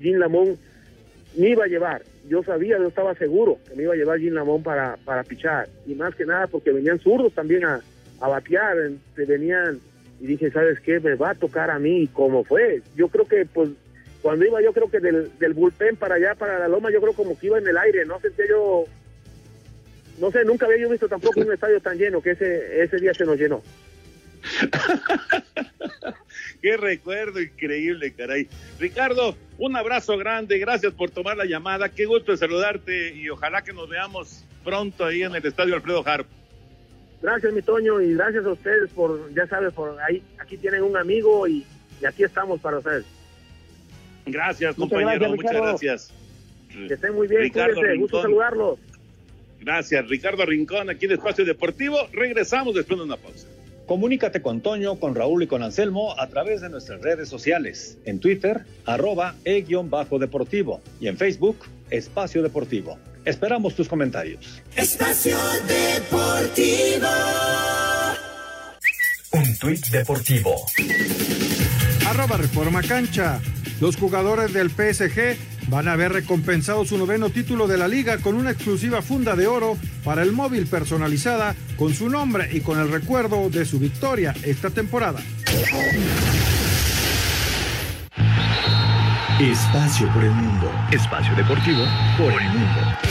Jim 0.00 0.18
Lamont 0.18 0.58
me 1.36 1.50
iba 1.50 1.64
a 1.64 1.68
llevar. 1.68 2.02
Yo 2.28 2.42
sabía, 2.42 2.78
yo 2.78 2.88
estaba 2.88 3.14
seguro 3.14 3.58
que 3.68 3.76
me 3.76 3.84
iba 3.84 3.94
a 3.94 3.96
llevar 3.96 4.18
Jim 4.18 4.34
Lamont 4.34 4.64
para, 4.64 4.96
para 5.04 5.22
pichar. 5.24 5.68
Y 5.86 5.94
más 5.94 6.14
que 6.14 6.26
nada 6.26 6.46
porque 6.46 6.72
venían 6.72 6.98
zurdos 6.98 7.32
también 7.32 7.64
a, 7.64 7.80
a 8.20 8.28
batear, 8.28 8.76
se 9.14 9.24
venían 9.24 9.80
y 10.20 10.26
dije, 10.26 10.50
¿sabes 10.50 10.80
qué? 10.80 10.98
Me 11.00 11.14
va 11.14 11.30
a 11.30 11.34
tocar 11.34 11.70
a 11.70 11.78
mí, 11.78 12.08
como 12.08 12.44
fue. 12.44 12.82
Yo 12.94 13.08
creo 13.08 13.26
que, 13.28 13.46
pues, 13.46 13.70
cuando 14.22 14.44
iba 14.44 14.62
yo 14.62 14.72
creo 14.72 14.90
que 14.90 14.98
del, 14.98 15.30
del 15.38 15.54
bullpen 15.54 15.96
para 15.96 16.16
allá, 16.16 16.34
para 16.34 16.58
la 16.58 16.68
loma, 16.68 16.90
yo 16.90 17.00
creo 17.00 17.12
como 17.12 17.38
que 17.38 17.46
iba 17.46 17.58
en 17.58 17.68
el 17.68 17.76
aire, 17.76 18.04
no 18.06 18.18
sentía 18.20 18.46
yo, 18.48 18.84
no 20.18 20.30
sé, 20.30 20.44
nunca 20.44 20.66
había 20.66 20.78
yo 20.78 20.90
visto 20.90 21.08
tampoco 21.08 21.40
un 21.40 21.52
estadio 21.52 21.80
tan 21.80 21.98
lleno 21.98 22.22
que 22.22 22.32
ese, 22.32 22.82
ese 22.82 22.98
día 22.98 23.14
se 23.14 23.24
nos 23.24 23.38
llenó. 23.38 23.62
Qué 26.62 26.76
recuerdo 26.76 27.40
increíble, 27.40 28.12
caray. 28.14 28.48
Ricardo, 28.78 29.36
un 29.58 29.76
abrazo 29.76 30.16
grande, 30.16 30.58
gracias 30.58 30.92
por 30.94 31.10
tomar 31.10 31.36
la 31.36 31.44
llamada, 31.44 31.90
qué 31.90 32.06
gusto 32.06 32.36
saludarte 32.36 33.14
y 33.14 33.28
ojalá 33.28 33.62
que 33.62 33.72
nos 33.72 33.88
veamos 33.88 34.44
pronto 34.64 35.04
ahí 35.04 35.22
en 35.22 35.34
el 35.34 35.46
Estadio 35.46 35.74
Alfredo 35.74 36.02
Harp. 36.06 36.26
Gracias, 37.22 37.52
mi 37.52 37.62
Toño, 37.62 38.00
y 38.00 38.14
gracias 38.14 38.44
a 38.44 38.52
ustedes 38.52 38.90
por, 38.90 39.32
ya 39.34 39.46
sabes, 39.46 39.72
por 39.72 39.98
ahí, 40.00 40.22
aquí 40.38 40.56
tienen 40.56 40.82
un 40.82 40.96
amigo 40.96 41.46
y, 41.46 41.64
aquí 42.06 42.24
estamos 42.24 42.60
para 42.60 42.78
ustedes. 42.78 43.04
Gracias, 44.26 44.74
compañero, 44.74 45.30
muchas 45.30 45.52
gracias. 45.52 46.12
Que 46.68 46.94
estén 46.94 47.14
muy 47.14 47.26
bien, 47.26 47.42
Ricardo 47.42 47.80
gusto 47.98 48.22
saludarlos. 48.22 48.78
Gracias, 49.66 50.06
Ricardo 50.06 50.46
Rincón, 50.46 50.90
aquí 50.90 51.06
en 51.06 51.12
Espacio 51.12 51.44
Deportivo. 51.44 51.98
Regresamos 52.12 52.72
después 52.72 53.00
de 53.00 53.04
una 53.04 53.16
pausa. 53.16 53.48
Comunícate 53.86 54.40
con 54.40 54.60
Toño, 54.60 55.00
con 55.00 55.16
Raúl 55.16 55.42
y 55.42 55.48
con 55.48 55.64
Anselmo 55.64 56.14
a 56.20 56.28
través 56.28 56.60
de 56.60 56.68
nuestras 56.68 57.02
redes 57.02 57.28
sociales. 57.28 57.98
En 58.04 58.20
Twitter, 58.20 58.60
arroba 58.84 59.34
e-deportivo. 59.44 60.80
Y 61.00 61.08
en 61.08 61.16
Facebook, 61.16 61.58
Espacio 61.90 62.44
Deportivo. 62.44 62.96
Esperamos 63.24 63.74
tus 63.74 63.88
comentarios. 63.88 64.62
Espacio 64.76 65.36
Deportivo. 65.66 67.08
Un 69.32 69.58
tuit 69.58 69.84
deportivo. 69.88 70.54
Arroba 72.06 72.36
Reforma 72.36 72.82
Cancha. 72.82 73.40
Los 73.80 73.96
jugadores 73.96 74.52
del 74.52 74.70
PSG 74.70 75.36
van 75.68 75.88
a 75.88 75.96
ver 75.96 76.12
recompensado 76.12 76.84
su 76.84 76.96
noveno 76.96 77.30
título 77.30 77.66
de 77.66 77.76
la 77.76 77.88
liga 77.88 78.18
con 78.18 78.36
una 78.36 78.52
exclusiva 78.52 79.02
funda 79.02 79.34
de 79.34 79.48
oro 79.48 79.76
para 80.04 80.22
el 80.22 80.30
móvil 80.30 80.66
personalizada 80.66 81.56
con 81.76 81.92
su 81.92 82.08
nombre 82.08 82.48
y 82.52 82.60
con 82.60 82.78
el 82.78 82.90
recuerdo 82.90 83.50
de 83.50 83.64
su 83.64 83.80
victoria 83.80 84.34
esta 84.44 84.70
temporada. 84.70 85.20
Espacio 89.40 90.08
por 90.14 90.24
el 90.24 90.30
mundo. 90.30 90.70
Espacio 90.92 91.34
deportivo 91.34 91.84
por 92.16 92.40
el 92.40 92.48
mundo. 92.48 93.05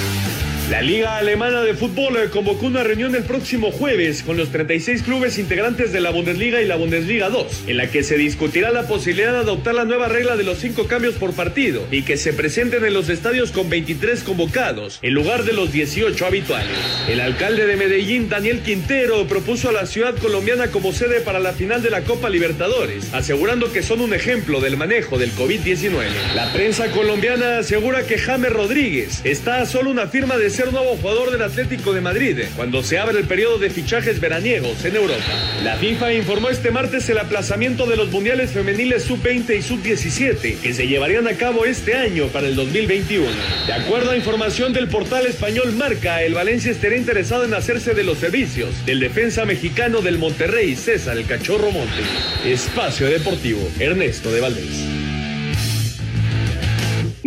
La 0.69 0.81
Liga 0.81 1.17
Alemana 1.17 1.61
de 1.61 1.75
Fútbol 1.75 2.17
convocó 2.31 2.65
una 2.65 2.83
reunión 2.83 3.13
el 3.13 3.21
próximo 3.21 3.69
jueves 3.69 4.23
con 4.23 4.35
los 4.35 4.49
36 4.49 5.03
clubes 5.03 5.37
integrantes 5.37 5.93
de 5.93 6.01
la 6.01 6.09
Bundesliga 6.09 6.59
y 6.59 6.65
la 6.65 6.75
Bundesliga 6.75 7.29
2, 7.29 7.65
en 7.67 7.77
la 7.77 7.91
que 7.91 8.01
se 8.01 8.17
discutirá 8.17 8.71
la 8.71 8.87
posibilidad 8.87 9.33
de 9.33 9.39
adoptar 9.39 9.75
la 9.75 9.85
nueva 9.85 10.07
regla 10.07 10.35
de 10.35 10.43
los 10.43 10.57
cinco 10.57 10.87
cambios 10.87 11.13
por 11.15 11.33
partido 11.33 11.85
y 11.91 12.01
que 12.01 12.17
se 12.17 12.33
presenten 12.33 12.83
en 12.83 12.95
los 12.95 13.09
estadios 13.09 13.51
con 13.51 13.69
23 13.69 14.23
convocados, 14.23 14.97
en 15.03 15.13
lugar 15.13 15.43
de 15.43 15.53
los 15.53 15.71
18 15.71 16.25
habituales. 16.25 16.75
El 17.07 17.19
alcalde 17.19 17.67
de 17.67 17.75
Medellín, 17.75 18.27
Daniel 18.27 18.61
Quintero, 18.61 19.27
propuso 19.27 19.69
a 19.69 19.71
la 19.71 19.85
ciudad 19.85 20.15
colombiana 20.15 20.71
como 20.71 20.93
sede 20.93 21.21
para 21.21 21.39
la 21.39 21.53
final 21.53 21.83
de 21.83 21.91
la 21.91 22.01
Copa 22.01 22.27
Libertadores, 22.31 23.13
asegurando 23.13 23.71
que 23.71 23.83
son 23.83 24.01
un 24.01 24.15
ejemplo 24.15 24.61
del 24.61 24.77
manejo 24.77 25.19
del 25.19 25.31
COVID-19. 25.33 26.07
La 26.33 26.51
prensa 26.53 26.89
colombiana 26.89 27.59
asegura 27.59 28.07
que 28.07 28.17
James 28.17 28.51
Rodríguez 28.51 29.21
está 29.25 29.61
a 29.61 29.67
solo 29.67 29.91
una 29.91 30.07
firma 30.07 30.37
de 30.37 30.54
ser 30.55 30.71
nuevo 30.71 30.95
jugador 30.95 31.31
del 31.31 31.41
Atlético 31.41 31.91
de 31.91 31.99
Madrid 31.99 32.39
cuando 32.55 32.81
se 32.81 32.97
abre 32.97 33.19
el 33.19 33.25
periodo 33.25 33.59
de 33.59 33.69
fichajes 33.69 34.21
veraniegos 34.21 34.85
en 34.85 34.95
Europa. 34.95 35.21
La 35.63 35.75
FIFA 35.75 36.13
informó 36.13 36.49
este 36.49 36.71
martes 36.71 37.09
el 37.09 37.17
aplazamiento 37.17 37.85
de 37.85 37.97
los 37.97 38.09
mundiales 38.09 38.51
femeniles 38.51 39.03
sub-20 39.03 39.57
y 39.57 39.61
sub-17 39.61 40.59
que 40.59 40.73
se 40.73 40.87
llevarían 40.87 41.27
a 41.27 41.33
cabo 41.33 41.65
este 41.65 41.95
año 41.95 42.27
para 42.27 42.47
el 42.47 42.55
2021. 42.55 43.27
De 43.67 43.73
acuerdo 43.73 44.11
a 44.11 44.15
información 44.15 44.71
del 44.71 44.87
portal 44.87 45.25
español 45.25 45.73
Marca, 45.73 46.23
el 46.23 46.33
Valencia 46.33 46.71
estaría 46.71 46.97
interesado 46.97 47.43
en 47.43 47.53
hacerse 47.53 47.93
de 47.93 48.05
los 48.05 48.19
servicios 48.19 48.85
del 48.85 49.01
defensa 49.01 49.43
mexicano 49.43 50.01
del 50.01 50.17
Monterrey, 50.17 50.75
César 50.77 51.17
el 51.17 51.25
Cachorro 51.25 51.69
Monte. 51.71 52.01
Espacio 52.45 53.07
Deportivo, 53.07 53.69
Ernesto 53.79 54.31
de 54.31 54.39
Valdés. 54.39 54.94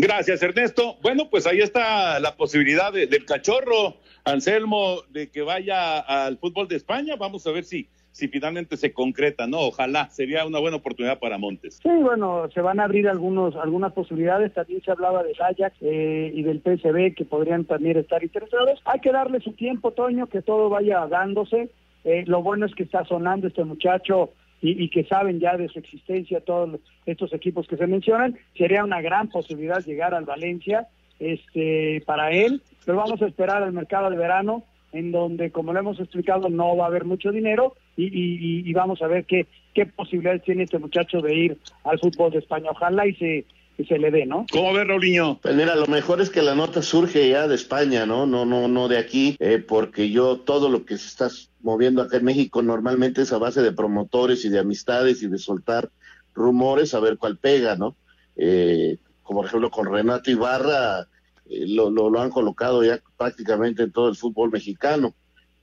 Gracias, 0.01 0.41
Ernesto. 0.45 0.97
Bueno, 1.03 1.29
pues 1.29 1.45
ahí 1.49 1.59
está 1.59 2.21
la 2.21 2.37
posibilidad 2.37 2.93
del 2.93 3.25
cachorro, 3.25 3.97
Anselmo, 4.25 5.03
de 5.11 5.29
que 5.29 5.43
vaya 5.43 5.99
al 5.99 6.39
fútbol 6.39 6.69
de 6.69 6.77
España. 6.77 7.17
Vamos 7.17 7.45
a 7.49 7.51
ver 7.51 7.65
si, 7.65 7.89
si 8.13 8.29
finalmente 8.29 8.77
se 8.77 8.93
concreta, 8.93 9.49
¿no? 9.49 9.59
Ojalá, 9.59 10.09
sería 10.11 10.47
una 10.47 10.61
buena 10.61 10.77
oportunidad 10.77 11.19
para 11.19 11.37
Montes. 11.37 11.81
Sí, 11.83 11.89
bueno, 11.89 12.49
se 12.55 12.61
van 12.61 12.79
a 12.79 12.85
abrir 12.85 13.09
algunos, 13.09 13.57
algunas 13.57 13.93
posibilidades. 13.93 14.55
También 14.55 14.81
se 14.85 14.93
hablaba 14.93 15.25
del 15.25 15.35
Ajax 15.35 15.77
eh, 15.81 16.31
y 16.33 16.45
del 16.45 16.61
PSB 16.61 17.17
que 17.17 17.25
podrían 17.25 17.65
también 17.65 17.97
estar 17.97 18.23
interesados. 18.23 18.81
Hay 18.85 19.01
que 19.01 19.11
darle 19.11 19.41
su 19.41 19.51
tiempo, 19.55 19.91
Toño, 19.91 20.29
que 20.29 20.43
todo 20.43 20.69
vaya 20.69 21.09
dándose. 21.09 21.71
Eh, 22.05 22.23
lo 22.29 22.41
bueno 22.41 22.67
es 22.67 22.75
que 22.77 22.85
está 22.85 23.05
sonando 23.05 23.49
este 23.49 23.65
muchacho 23.65 24.31
y, 24.61 24.89
que 24.89 25.05
saben 25.05 25.39
ya 25.39 25.57
de 25.57 25.69
su 25.69 25.79
existencia 25.79 26.41
todos 26.41 26.81
estos 27.07 27.33
equipos 27.33 27.67
que 27.69 27.77
se 27.77 27.87
mencionan, 27.87 28.37
sería 28.57 28.85
una 28.85 29.01
gran 29.01 29.29
posibilidad 29.29 29.85
llegar 29.85 30.15
al 30.15 30.25
Valencia 30.25 30.89
este, 31.21 32.03
para 32.07 32.31
él, 32.33 32.63
pero 32.85 32.99
vamos 32.99 33.23
a 33.23 33.27
esperar 33.27 33.63
al 33.63 33.73
mercado 33.73 34.11
de 34.11 34.17
verano, 34.17 34.65
en 34.93 35.13
donde, 35.13 35.51
como 35.51 35.73
lo 35.73 35.81
hemos 35.81 36.01
explicado, 36.01 36.49
no 36.49 36.77
va 36.77 36.85
a 36.85 36.89
haber 36.89 37.05
mucho 37.05 37.31
dinero 37.31 37.75
y, 37.97 38.73
vamos 38.73 39.03
a 39.03 39.07
ver 39.07 39.25
qué, 39.25 39.47
qué 39.75 39.87
posibilidades 39.87 40.43
tiene 40.43 40.65
este 40.65 40.79
muchacho 40.79 41.21
de 41.21 41.35
ir 41.35 41.59
al 41.85 41.99
fútbol 41.99 42.33
de 42.33 42.39
España. 42.39 42.71
Ojalá 42.71 43.07
y 43.07 43.15
se, 43.15 43.45
se 43.85 43.99
le 43.99 44.11
dé, 44.11 44.27
¿no? 44.27 44.45
¿Cómo 44.51 44.73
ves, 44.73 44.87
Raulinho? 44.87 45.39
Pues 45.41 45.55
mira, 45.55 45.77
lo 45.77 45.87
mejor 45.87 46.21
es 46.21 46.31
que 46.31 46.43
la 46.43 46.55
nota 46.55 46.83
surge 46.83 47.29
ya 47.29 47.47
de 47.47 47.55
España, 47.55 48.07
¿no? 48.07 48.27
No, 48.27 48.45
no, 48.45 48.67
no 48.67 48.89
de 48.89 48.99
aquí, 48.99 49.37
eh, 49.39 49.59
porque 49.59 50.11
yo 50.11 50.41
todo 50.41 50.69
lo 50.69 50.85
que 50.85 50.99
se 50.99 51.07
está 51.07 51.29
moviendo 51.61 52.03
acá 52.03 52.17
en 52.17 52.25
México 52.25 52.61
normalmente 52.63 53.23
es 53.23 53.33
a 53.33 53.39
base 53.39 53.63
de 53.63 53.73
promotores 53.73 54.45
y 54.45 54.49
de 54.49 54.59
amistades 54.59 55.23
y 55.23 55.29
de 55.29 55.39
soltar 55.39 55.91
rumores 56.35 56.95
a 56.95 57.01
ver 57.01 57.19
cuál 57.19 57.37
pega, 57.37 57.77
¿no? 57.77 57.97
Eh, 58.37 58.99
como 59.23 59.41
por 59.41 59.47
ejemplo 59.47 59.71
con 59.71 59.93
Renato 59.93 60.31
Ibarra, 60.31 61.07
eh, 61.49 61.67
lo, 61.69 61.91
lo, 61.91 62.21
han 62.21 62.31
colocado 62.31 62.83
ya 62.83 63.01
prácticamente 63.17 63.85
en 63.85 63.93
todo 63.93 64.09
el 64.09 64.17
fútbol 64.17 64.51
mexicano 64.51 65.15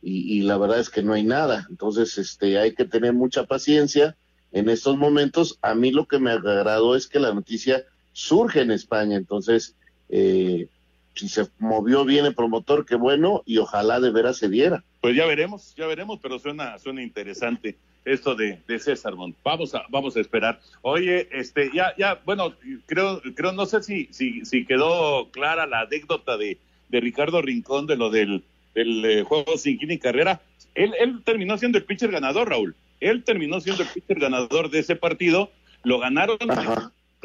y, 0.01 0.38
y 0.38 0.41
la 0.43 0.57
verdad 0.57 0.80
es 0.80 0.89
que 0.89 1.03
no 1.03 1.13
hay 1.13 1.24
nada. 1.24 1.68
Entonces, 1.70 2.18
este, 2.18 2.59
hay 2.59 2.74
que 2.76 2.86
tener 2.86 3.13
mucha 3.13 3.45
paciencia 3.45 4.16
en 4.51 4.70
estos 4.70 4.97
momentos. 4.97 5.59
A 5.61 5.76
mí 5.76 5.91
lo 5.91 6.05
que 6.05 6.20
me 6.20 6.32
agradó 6.32 6.95
es 6.95 7.07
que 7.07 7.20
la 7.20 7.34
noticia 7.34 7.86
surge 8.16 8.61
en 8.61 8.72
España. 8.72 9.18
Entonces, 9.18 9.76
eh, 10.09 10.68
si 11.13 11.28
se 11.28 11.47
movió 11.59 12.05
bien 12.05 12.26
el 12.26 12.34
promotor, 12.34 12.86
qué 12.86 12.95
bueno, 12.95 13.43
y 13.45 13.57
ojalá 13.57 13.99
de 13.99 14.11
veras 14.11 14.38
se 14.38 14.49
diera. 14.49 14.84
Pues 15.01 15.16
ya 15.16 15.26
veremos, 15.26 15.76
ya 15.76 15.86
veremos, 15.86 16.20
pero 16.22 16.39
suena, 16.39 16.80
suena 16.80 17.03
interesante 17.03 17.76
esto 18.05 18.36
de, 18.36 18.61
de 18.68 18.80
César 18.80 19.16
Montt. 19.16 19.36
Vamos 19.43 19.76
a, 19.76 19.84
vamos 19.89 20.16
a 20.16 20.22
esperar. 20.22 20.61
Oye, 20.82 21.28
este, 21.32 21.72
ya, 21.74 21.93
ya, 21.97 22.22
bueno, 22.26 22.53
creo, 22.86 23.22
creo, 23.36 23.51
no 23.51 23.66
sé 23.66 23.84
si, 23.84 24.07
si, 24.11 24.45
si 24.45 24.66
quedó 24.66 25.30
clara 25.32 25.68
la 25.68 25.82
anécdota 25.82 26.38
de, 26.38 26.57
de 26.89 26.99
Ricardo 27.01 27.41
Rincón 27.41 27.86
de 27.86 27.97
lo 27.97 28.09
del, 28.09 28.43
del 28.74 29.05
eh, 29.05 29.24
juego 29.24 29.57
sin 29.57 29.78
y 29.91 29.97
carrera. 29.97 30.41
Él, 30.74 30.93
él 30.99 31.22
terminó 31.26 31.57
siendo 31.57 31.78
el 31.78 31.84
pitcher 31.84 32.11
ganador, 32.11 32.49
Raúl. 32.49 32.76
Él 33.01 33.24
terminó 33.24 33.59
siendo 33.59 33.84
el 33.84 33.89
pitcher 33.89 34.20
ganador 34.20 34.70
de 34.70 34.80
ese 34.80 34.95
partido. 34.95 35.51
Lo 35.84 35.99
ganaron 35.99 36.38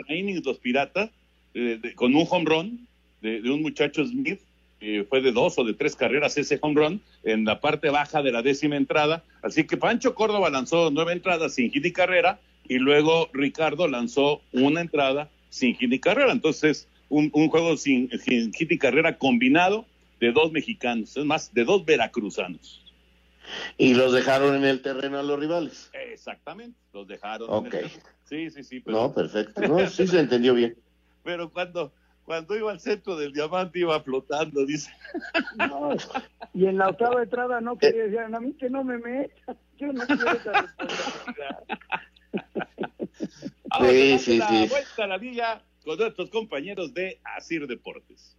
innings 0.09 0.45
los 0.45 0.59
Piratas 0.59 1.11
eh, 1.55 1.81
con 1.95 2.15
un 2.15 2.27
home 2.29 2.45
run 2.45 2.89
de, 3.21 3.41
de 3.41 3.51
un 3.51 3.63
muchacho 3.63 4.05
Smith, 4.05 4.41
eh, 4.81 5.05
fue 5.09 5.21
de 5.21 5.33
dos 5.33 5.59
o 5.59 5.65
de 5.65 5.75
tres 5.75 5.95
carreras 5.95 6.39
ese 6.39 6.59
home 6.61 6.81
run 6.81 7.01
en 7.23 7.45
la 7.45 7.61
parte 7.61 7.91
baja 7.91 8.23
de 8.23 8.33
la 8.33 8.43
décima 8.43 8.77
entrada. 8.77 9.23
Así 9.43 9.65
que 9.65 9.77
Pancho 9.77 10.15
Córdoba 10.15 10.49
lanzó 10.49 10.91
nueve 10.91 11.13
entradas 11.13 11.55
sin 11.55 11.71
hit 11.71 11.85
y 11.85 11.93
carrera 11.93 12.41
y 12.67 12.79
luego 12.79 13.29
Ricardo 13.33 13.89
lanzó 13.89 14.41
una 14.53 14.81
entrada 14.81 15.29
sin 15.51 15.77
hit 15.77 15.93
y 15.93 15.99
carrera. 15.99 16.33
Entonces, 16.33 16.89
un, 17.11 17.31
un 17.35 17.49
juego 17.49 17.77
sin, 17.77 18.09
sin 18.21 18.55
hit 18.55 18.73
y 18.73 18.79
carrera 18.79 19.19
combinado 19.19 19.85
de 20.21 20.33
dos 20.33 20.53
mexicanos, 20.53 21.17
es 21.17 21.25
más, 21.25 21.53
de 21.53 21.65
dos 21.65 21.85
veracruzanos. 21.85 22.90
Y 23.79 23.95
los 23.95 24.13
dejaron 24.13 24.55
en 24.55 24.65
el 24.65 24.83
terreno 24.83 25.19
a 25.19 25.23
los 25.23 25.39
rivales. 25.39 25.91
Exactamente, 25.93 26.79
los 26.93 27.07
dejaron. 27.09 27.49
Ok. 27.51 27.75
En 27.75 27.85
el... 27.85 27.91
Sí, 28.25 28.51
sí, 28.51 28.63
sí. 28.63 28.83
No, 28.87 29.13
perfecto. 29.13 29.61
No, 29.63 29.87
sí 29.89 30.07
se 30.07 30.21
entendió 30.21 30.55
bien. 30.55 30.77
Pero 31.25 31.51
cuando, 31.51 31.93
cuando 32.25 32.57
iba 32.57 32.71
al 32.71 32.81
centro 32.81 33.17
del 33.17 33.33
diamante 33.33 33.81
iba 33.81 34.01
flotando, 34.03 34.65
dice. 34.65 34.91
No, 35.57 35.91
y 36.55 36.67
en 36.67 36.79
la 36.79 36.89
octava 36.89 37.23
entrada 37.23 37.61
no 37.61 37.77
quería 37.79 38.05
decir, 38.05 38.19
a 38.21 38.41
mí 38.41 38.53
que 38.55 38.71
no 38.71 38.85
me 38.85 38.99
metan, 38.99 39.57
yo 39.79 39.93
no 39.93 40.07
quiero 40.07 40.31
esa 40.33 40.53
responsabilidad. 40.53 41.65
Vamos 43.71 43.89
a 43.89 43.91
Sí, 43.91 44.11
darle 44.11 44.19
sí, 44.19 44.39
la 44.39 44.49
sí. 44.49 44.67
vuelta 44.69 45.05
a 45.05 45.07
la 45.07 45.17
liga 45.19 45.63
con 45.85 45.99
nuestros 45.99 46.31
compañeros 46.31 46.93
de 46.95 47.21
Asir 47.37 47.67
Deportes. 47.67 48.37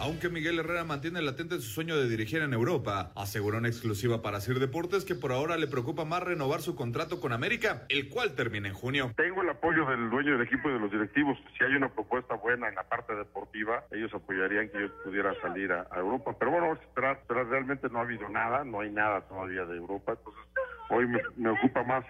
Aunque 0.00 0.28
Miguel 0.28 0.58
Herrera 0.58 0.84
mantiene 0.84 1.22
latente 1.22 1.54
su 1.56 1.70
sueño 1.70 1.96
de 1.96 2.08
dirigir 2.08 2.42
en 2.42 2.52
Europa, 2.52 3.12
aseguró 3.14 3.58
en 3.58 3.66
exclusiva 3.66 4.22
para 4.22 4.40
Sir 4.40 4.58
Deportes 4.58 5.04
que 5.04 5.14
por 5.14 5.30
ahora 5.30 5.56
le 5.56 5.68
preocupa 5.68 6.04
más 6.04 6.22
renovar 6.22 6.62
su 6.62 6.74
contrato 6.74 7.20
con 7.20 7.32
América, 7.32 7.84
el 7.88 8.08
cual 8.08 8.34
termina 8.34 8.68
en 8.68 8.74
junio. 8.74 9.12
Tengo 9.16 9.42
el 9.42 9.50
apoyo 9.50 9.86
del 9.86 10.10
dueño 10.10 10.32
del 10.32 10.42
equipo 10.42 10.68
y 10.68 10.72
de 10.72 10.80
los 10.80 10.90
directivos. 10.90 11.38
Si 11.56 11.64
hay 11.64 11.74
una 11.76 11.88
propuesta 11.88 12.34
buena 12.34 12.68
en 12.68 12.74
la 12.74 12.82
parte 12.82 13.14
deportiva, 13.14 13.84
ellos 13.92 14.12
apoyarían 14.12 14.68
que 14.68 14.80
yo 14.80 15.02
pudiera 15.04 15.32
salir 15.40 15.72
a, 15.72 15.86
Europa. 15.94 16.34
Pero 16.38 16.50
bueno, 16.50 16.66
vamos 16.66 16.80
a 16.80 16.86
esperar, 16.88 17.16
esperar. 17.16 17.46
Realmente 17.46 17.88
no 17.88 18.00
ha 18.00 18.02
habido 18.02 18.28
nada, 18.28 18.64
no 18.64 18.80
hay 18.80 18.90
nada 18.90 19.20
todavía 19.22 19.64
de 19.64 19.76
Europa. 19.76 20.12
Entonces, 20.18 20.42
hoy 20.90 21.06
me, 21.36 21.50
ocupa 21.50 21.84
más 21.84 22.04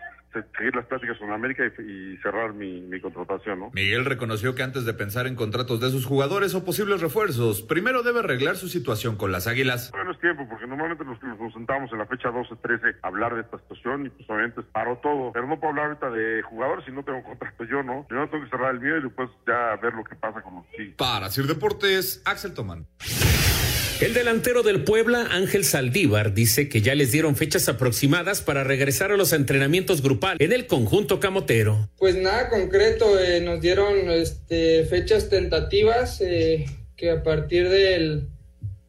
seguir 0.57 0.75
las 0.75 0.87
pláticas 0.87 1.19
con 1.19 1.33
América 1.33 1.65
y, 1.65 1.83
y 1.83 2.17
cerrar 2.19 2.53
mi, 2.53 2.81
mi 2.83 3.01
contratación, 3.01 3.61
¿no? 3.61 3.71
Miguel 3.75 4.05
reconoció 4.05 4.55
que 4.55 4.63
antes 4.63 4.85
de 4.85 4.95
pensar 4.95 5.27
en 5.27 5.35
contratos 5.35 5.81
de 5.81 5.91
sus 5.91 6.07
jugadores 6.07 6.55
o 6.55 6.65
posibles 6.65 7.01
refuerzos, 7.01 7.63
primero 7.63 8.03
debe 8.03 8.21
arreglar 8.21 8.57
su 8.57 8.69
situación 8.69 9.17
con 9.17 9.33
las 9.33 9.47
Águilas. 9.47 9.91
Bueno, 9.93 10.13
es 10.13 10.21
tiempo, 10.21 10.47
porque 10.49 10.67
normalmente 10.67 11.05
nos, 11.05 11.23
nos 11.23 11.53
sentamos 11.53 11.93
en 11.93 11.99
la 11.99 12.07
fecha 12.07 12.29
12-13 12.31 12.97
a 13.03 13.07
hablar 13.07 13.35
de 13.35 13.43
esta 13.43 13.59
situación 13.59 14.07
y 14.07 14.11
pues 14.11 14.29
obviamente 14.29 14.63
paró 14.63 14.99
todo. 14.99 15.33
Pero 15.33 15.47
no 15.47 15.59
puedo 15.59 15.71
hablar 15.71 15.87
ahorita 15.87 16.11
de 16.11 16.43
jugadores 16.43 16.85
si 16.85 16.93
no 16.93 17.03
tengo 17.03 17.23
contrato 17.23 17.65
yo, 17.65 17.83
¿no? 17.83 18.07
Primero 18.07 18.29
tengo 18.31 18.45
que 18.45 18.51
cerrar 18.51 18.75
el 18.75 18.81
mío 18.81 18.97
y 18.99 19.03
después 19.03 19.31
ya 19.47 19.77
ver 19.83 19.95
lo 19.95 20.05
que 20.05 20.15
pasa 20.17 20.43
con 20.43 20.57
los 20.57 20.65
sí. 20.77 20.95
Para 20.97 21.31
Sir 21.31 21.47
Deportes, 21.47 22.23
Axel 22.25 22.55
Tomán. 22.55 22.87
El 24.01 24.13
delantero 24.13 24.63
del 24.63 24.85
Puebla, 24.85 25.29
Ángel 25.31 25.65
Saldívar, 25.65 26.35
dice 26.35 26.69
que 26.69 26.83
ya 26.83 26.95
les 26.95 27.13
dieron 27.13 27.37
fechas 27.37 27.69
aproximadas 27.69 28.43
para 28.43 28.65
regresar 28.65 29.13
a 29.13 29.17
los 29.17 29.33
entrenamientos 29.33 30.03
grupales 30.03 30.41
en 30.41 30.53
el 30.53 30.67
conjunto 30.67 31.21
camotero. 31.21 31.89
Pues 31.97 32.17
nada 32.17 32.51
concreto, 32.51 33.19
eh, 33.19 33.41
nos 33.41 33.61
dieron 33.61 34.11
este, 34.11 34.85
fechas 34.85 35.29
tentativas 35.29 36.21
eh, 36.21 36.67
que 36.97 37.11
a 37.11 37.23
partir 37.23 37.69
del, 37.69 38.29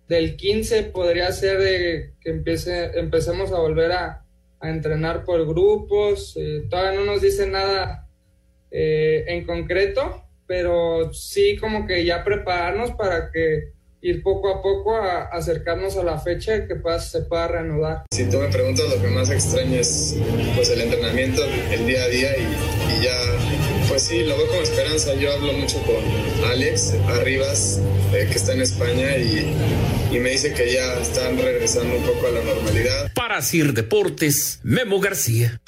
del 0.09 0.35
15 0.35 0.83
podría 0.83 1.31
ser 1.31 2.13
que 2.19 2.29
empiece, 2.29 2.99
empecemos 2.99 3.51
a 3.51 3.59
volver 3.59 3.91
a, 3.91 4.25
a 4.59 4.69
entrenar 4.69 5.23
por 5.23 5.45
grupos. 5.47 6.33
eh, 6.37 6.63
todavía 6.69 6.99
no 6.99 7.05
nos 7.05 7.21
dicen 7.21 7.51
nada 7.51 8.07
eh, 8.71 9.23
en 9.27 9.45
concreto, 9.45 10.23
pero 10.47 11.13
sí 11.13 11.57
como 11.57 11.87
que 11.87 12.03
ya 12.05 12.23
prepararnos 12.23 12.91
para 12.91 13.31
que 13.31 13.74
ir 14.07 14.21
poco 14.21 14.49
a 14.49 14.61
poco 14.61 14.95
a, 14.95 15.23
acercarnos 15.25 15.97
a 15.97 16.03
la 16.03 16.19
fecha 16.19 16.67
que 16.67 16.75
pueda- 16.75 16.99
se 16.99 17.21
pueda 17.21 17.47
reanudar. 17.47 18.03
Si 18.11 18.25
tú 18.29 18.37
me 18.37 18.47
preguntas, 18.49 18.85
lo 18.89 19.01
que 19.01 19.07
más 19.09 19.29
extraño 19.29 19.79
es 19.79 20.15
pues 20.55 20.69
el 20.69 20.81
entrenamiento, 20.81 21.43
el 21.71 21.85
día 21.87 22.03
a 22.03 22.07
día 22.07 22.29
y, 22.37 22.41
y 22.99 23.03
ya, 23.03 23.17
pues 23.89 24.03
sí, 24.03 24.23
lo 24.23 24.37
veo 24.37 24.47
con 24.47 24.57
esperanza. 24.61 25.13
Yo 25.15 25.31
hablo 25.33 25.53
mucho 25.53 25.81
con 25.83 26.45
Alex 26.51 26.93
Arribas, 27.07 27.79
eh, 28.13 28.27
que 28.29 28.35
está 28.37 28.53
en 28.53 28.61
España, 28.61 29.17
y, 29.17 29.55
y 30.11 30.19
me 30.19 30.29
dice 30.31 30.53
que 30.53 30.71
ya 30.71 30.93
están 31.01 31.37
regresando 31.37 31.95
un 31.97 32.03
poco 32.03 32.27
a 32.27 32.31
la 32.31 32.43
normalidad. 32.43 33.11
Para 33.15 33.41
Sir 33.41 33.73
Deportes, 33.73 34.59
Memo 34.63 34.99
García. 34.99 35.59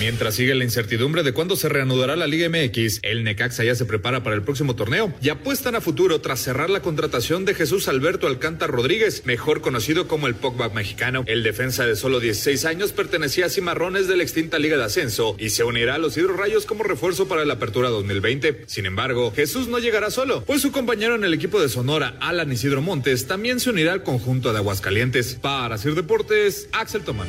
Mientras 0.00 0.34
sigue 0.34 0.54
la 0.54 0.64
incertidumbre 0.64 1.22
de 1.22 1.34
cuándo 1.34 1.56
se 1.56 1.68
reanudará 1.68 2.16
la 2.16 2.26
Liga 2.26 2.48
MX, 2.48 3.00
el 3.02 3.22
Necaxa 3.22 3.64
ya 3.64 3.74
se 3.74 3.84
prepara 3.84 4.22
para 4.22 4.34
el 4.34 4.40
próximo 4.40 4.74
torneo 4.74 5.12
y 5.20 5.28
apuestan 5.28 5.74
a 5.74 5.82
futuro 5.82 6.22
tras 6.22 6.40
cerrar 6.40 6.70
la 6.70 6.80
contratación 6.80 7.44
de 7.44 7.52
Jesús 7.52 7.86
Alberto 7.86 8.26
Alcántara 8.26 8.72
Rodríguez, 8.72 9.26
mejor 9.26 9.60
conocido 9.60 10.08
como 10.08 10.26
el 10.26 10.34
Pogba 10.34 10.70
mexicano. 10.70 11.22
El 11.26 11.42
defensa 11.42 11.84
de 11.84 11.96
solo 11.96 12.18
16 12.18 12.64
años 12.64 12.92
pertenecía 12.92 13.44
a 13.44 13.50
Cimarrones 13.50 14.08
de 14.08 14.16
la 14.16 14.22
extinta 14.22 14.58
Liga 14.58 14.78
de 14.78 14.84
Ascenso 14.84 15.36
y 15.38 15.50
se 15.50 15.64
unirá 15.64 15.96
a 15.96 15.98
los 15.98 16.16
Hidrorrayos 16.16 16.64
como 16.64 16.82
refuerzo 16.82 17.28
para 17.28 17.44
la 17.44 17.54
apertura 17.54 17.90
2020. 17.90 18.62
Sin 18.68 18.86
embargo, 18.86 19.34
Jesús 19.36 19.68
no 19.68 19.80
llegará 19.80 20.10
solo, 20.10 20.44
pues 20.46 20.62
su 20.62 20.72
compañero 20.72 21.14
en 21.14 21.24
el 21.24 21.34
equipo 21.34 21.60
de 21.60 21.68
Sonora, 21.68 22.16
Alan 22.20 22.50
Isidro 22.50 22.80
Montes, 22.80 23.26
también 23.26 23.60
se 23.60 23.68
unirá 23.68 23.92
al 23.92 24.02
conjunto 24.02 24.50
de 24.50 24.60
Aguascalientes. 24.60 25.34
Para 25.34 25.76
Sir 25.76 25.94
Deportes, 25.94 26.70
Axel 26.72 27.02
Tomán. 27.02 27.28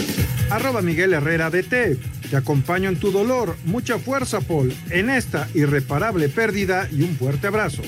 Arroba 0.51 0.81
Miguel 0.81 1.13
Herrera 1.13 1.49
DT. 1.49 1.97
Te 2.29 2.35
acompaño 2.35 2.89
en 2.89 2.97
tu 2.97 3.11
dolor. 3.11 3.55
Mucha 3.63 3.97
fuerza, 3.97 4.41
Paul, 4.41 4.75
en 4.89 5.09
esta 5.09 5.47
irreparable 5.53 6.27
pérdida 6.27 6.89
y 6.91 7.03
un 7.03 7.15
fuerte 7.15 7.47
abrazo. 7.47 7.81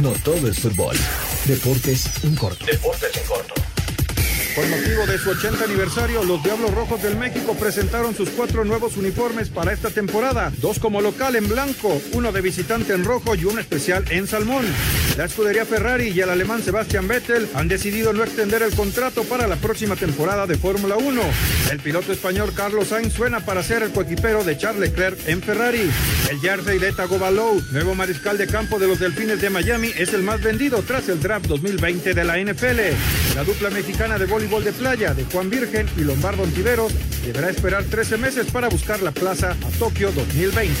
No 0.00 0.10
todo 0.24 0.48
es 0.48 0.58
fútbol. 0.58 0.96
Deportes 1.46 2.24
en 2.24 2.34
corto. 2.34 2.66
Deportes 2.66 3.16
en 3.16 3.26
corto. 3.26 3.61
Con 4.54 4.68
motivo 4.68 5.06
de 5.06 5.16
su 5.16 5.30
80 5.30 5.64
aniversario, 5.64 6.22
los 6.24 6.42
Diablos 6.42 6.74
Rojos 6.74 7.02
del 7.02 7.16
México 7.16 7.56
presentaron 7.58 8.14
sus 8.14 8.28
cuatro 8.30 8.66
nuevos 8.66 8.98
uniformes 8.98 9.48
para 9.48 9.72
esta 9.72 9.88
temporada, 9.88 10.52
dos 10.58 10.78
como 10.78 11.00
local 11.00 11.36
en 11.36 11.48
blanco, 11.48 12.02
uno 12.12 12.32
de 12.32 12.42
visitante 12.42 12.92
en 12.92 13.04
rojo 13.04 13.34
y 13.34 13.46
uno 13.46 13.60
especial 13.60 14.04
en 14.10 14.26
salmón. 14.26 14.66
La 15.16 15.24
escudería 15.24 15.64
Ferrari 15.64 16.08
y 16.08 16.20
el 16.20 16.28
alemán 16.28 16.62
Sebastian 16.62 17.08
Vettel 17.08 17.48
han 17.54 17.68
decidido 17.68 18.12
no 18.12 18.24
extender 18.24 18.60
el 18.62 18.74
contrato 18.74 19.24
para 19.24 19.46
la 19.46 19.56
próxima 19.56 19.96
temporada 19.96 20.46
de 20.46 20.58
Fórmula 20.58 20.96
1. 20.96 21.22
El 21.70 21.80
piloto 21.80 22.12
español 22.12 22.52
Carlos 22.54 22.88
Sainz 22.88 23.14
suena 23.14 23.40
para 23.40 23.62
ser 23.62 23.82
el 23.82 23.92
coequipero 23.92 24.44
de 24.44 24.58
Charles 24.58 24.90
Leclerc 24.90 25.28
en 25.28 25.40
Ferrari. 25.40 25.90
El 26.30 26.40
jersey 26.40 26.78
de 26.78 26.92
Tagovailoa, 26.92 27.62
nuevo 27.70 27.94
mariscal 27.94 28.36
de 28.36 28.46
campo 28.46 28.78
de 28.78 28.88
los 28.88 28.98
Delfines 28.98 29.40
de 29.40 29.48
Miami, 29.48 29.92
es 29.96 30.12
el 30.12 30.22
más 30.22 30.42
vendido 30.42 30.82
tras 30.82 31.08
el 31.08 31.20
draft 31.20 31.46
2020 31.46 32.12
de 32.12 32.24
la 32.24 32.38
NFL. 32.38 33.34
La 33.34 33.44
dupla 33.44 33.70
mexicana 33.70 34.18
de 34.18 34.26
voleibol 34.42 34.64
de 34.64 34.72
playa 34.72 35.14
de 35.14 35.24
Juan 35.26 35.48
Virgen 35.50 35.88
y 35.96 36.00
Lombardo 36.00 36.42
Ontiveros 36.42 36.92
deberá 37.24 37.48
esperar 37.50 37.84
13 37.84 38.18
meses 38.18 38.50
para 38.50 38.68
buscar 38.68 39.00
la 39.00 39.12
plaza 39.12 39.52
a 39.52 39.78
Tokio 39.78 40.10
2020. 40.10 40.74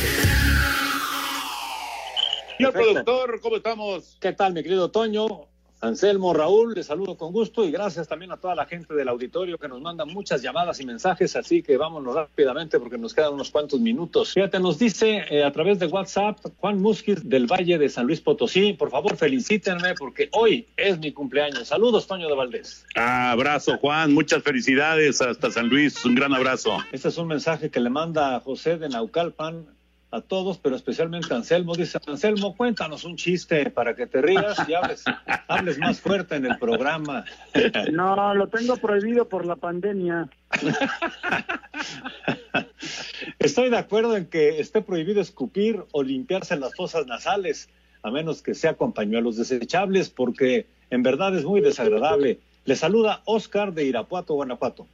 Señor 2.56 2.72
productor, 2.72 3.40
¿cómo 3.40 3.56
estamos? 3.56 4.16
¿Qué 4.20 4.32
tal, 4.32 4.52
mi 4.52 4.64
querido 4.64 4.90
Toño? 4.90 5.51
Anselmo, 5.82 6.32
Raúl, 6.32 6.74
les 6.74 6.86
saludo 6.86 7.16
con 7.16 7.32
gusto 7.32 7.64
y 7.64 7.72
gracias 7.72 8.06
también 8.06 8.30
a 8.30 8.36
toda 8.36 8.54
la 8.54 8.66
gente 8.66 8.94
del 8.94 9.08
auditorio 9.08 9.58
que 9.58 9.66
nos 9.66 9.80
manda 9.80 10.04
muchas 10.04 10.40
llamadas 10.40 10.78
y 10.80 10.86
mensajes, 10.86 11.34
así 11.34 11.60
que 11.60 11.76
vámonos 11.76 12.14
rápidamente 12.14 12.78
porque 12.78 12.96
nos 12.98 13.12
quedan 13.12 13.34
unos 13.34 13.50
cuantos 13.50 13.80
minutos. 13.80 14.32
Fíjate, 14.32 14.60
nos 14.60 14.78
dice 14.78 15.24
eh, 15.28 15.42
a 15.42 15.50
través 15.50 15.80
de 15.80 15.86
WhatsApp 15.86 16.38
Juan 16.58 16.80
Musquiz 16.80 17.28
del 17.28 17.48
Valle 17.48 17.78
de 17.78 17.88
San 17.88 18.06
Luis 18.06 18.20
Potosí, 18.20 18.74
por 18.74 18.90
favor 18.92 19.16
felicítenme 19.16 19.94
porque 19.98 20.28
hoy 20.30 20.68
es 20.76 21.00
mi 21.00 21.10
cumpleaños. 21.10 21.66
Saludos, 21.66 22.06
Toño 22.06 22.28
de 22.28 22.36
Valdés. 22.36 22.86
abrazo, 22.94 23.76
Juan. 23.78 24.14
Muchas 24.14 24.44
felicidades 24.44 25.20
hasta 25.20 25.50
San 25.50 25.68
Luis. 25.68 26.04
Un 26.04 26.14
gran 26.14 26.32
abrazo. 26.32 26.78
Este 26.92 27.08
es 27.08 27.18
un 27.18 27.26
mensaje 27.26 27.70
que 27.70 27.80
le 27.80 27.90
manda 27.90 28.38
José 28.38 28.78
de 28.78 28.88
Naucalpan 28.88 29.66
a 30.12 30.20
todos, 30.20 30.58
pero 30.58 30.76
especialmente 30.76 31.32
a 31.32 31.38
Anselmo. 31.38 31.74
Dice, 31.74 31.98
Anselmo, 32.06 32.54
cuéntanos 32.54 33.04
un 33.04 33.16
chiste 33.16 33.70
para 33.70 33.96
que 33.96 34.06
te 34.06 34.20
rías 34.20 34.58
y 34.68 34.74
hables, 34.74 35.04
hables 35.48 35.78
más 35.78 36.00
fuerte 36.00 36.36
en 36.36 36.46
el 36.46 36.58
programa. 36.58 37.24
No, 37.92 38.34
lo 38.34 38.48
tengo 38.48 38.76
prohibido 38.76 39.28
por 39.28 39.46
la 39.46 39.56
pandemia. 39.56 40.28
Estoy 43.38 43.70
de 43.70 43.78
acuerdo 43.78 44.16
en 44.16 44.26
que 44.26 44.60
esté 44.60 44.82
prohibido 44.82 45.20
escupir 45.20 45.84
o 45.92 46.02
limpiarse 46.02 46.56
las 46.56 46.74
fosas 46.74 47.06
nasales, 47.06 47.70
a 48.02 48.10
menos 48.10 48.42
que 48.42 48.54
sea 48.54 48.74
con 48.74 48.92
pañuelos 48.92 49.36
desechables, 49.36 50.10
porque 50.10 50.66
en 50.90 51.02
verdad 51.02 51.36
es 51.36 51.44
muy 51.44 51.60
desagradable. 51.60 52.40
Le 52.64 52.76
saluda 52.76 53.22
Oscar 53.24 53.72
de 53.72 53.84
Irapuato, 53.84 54.34
Guanajuato. 54.34 54.86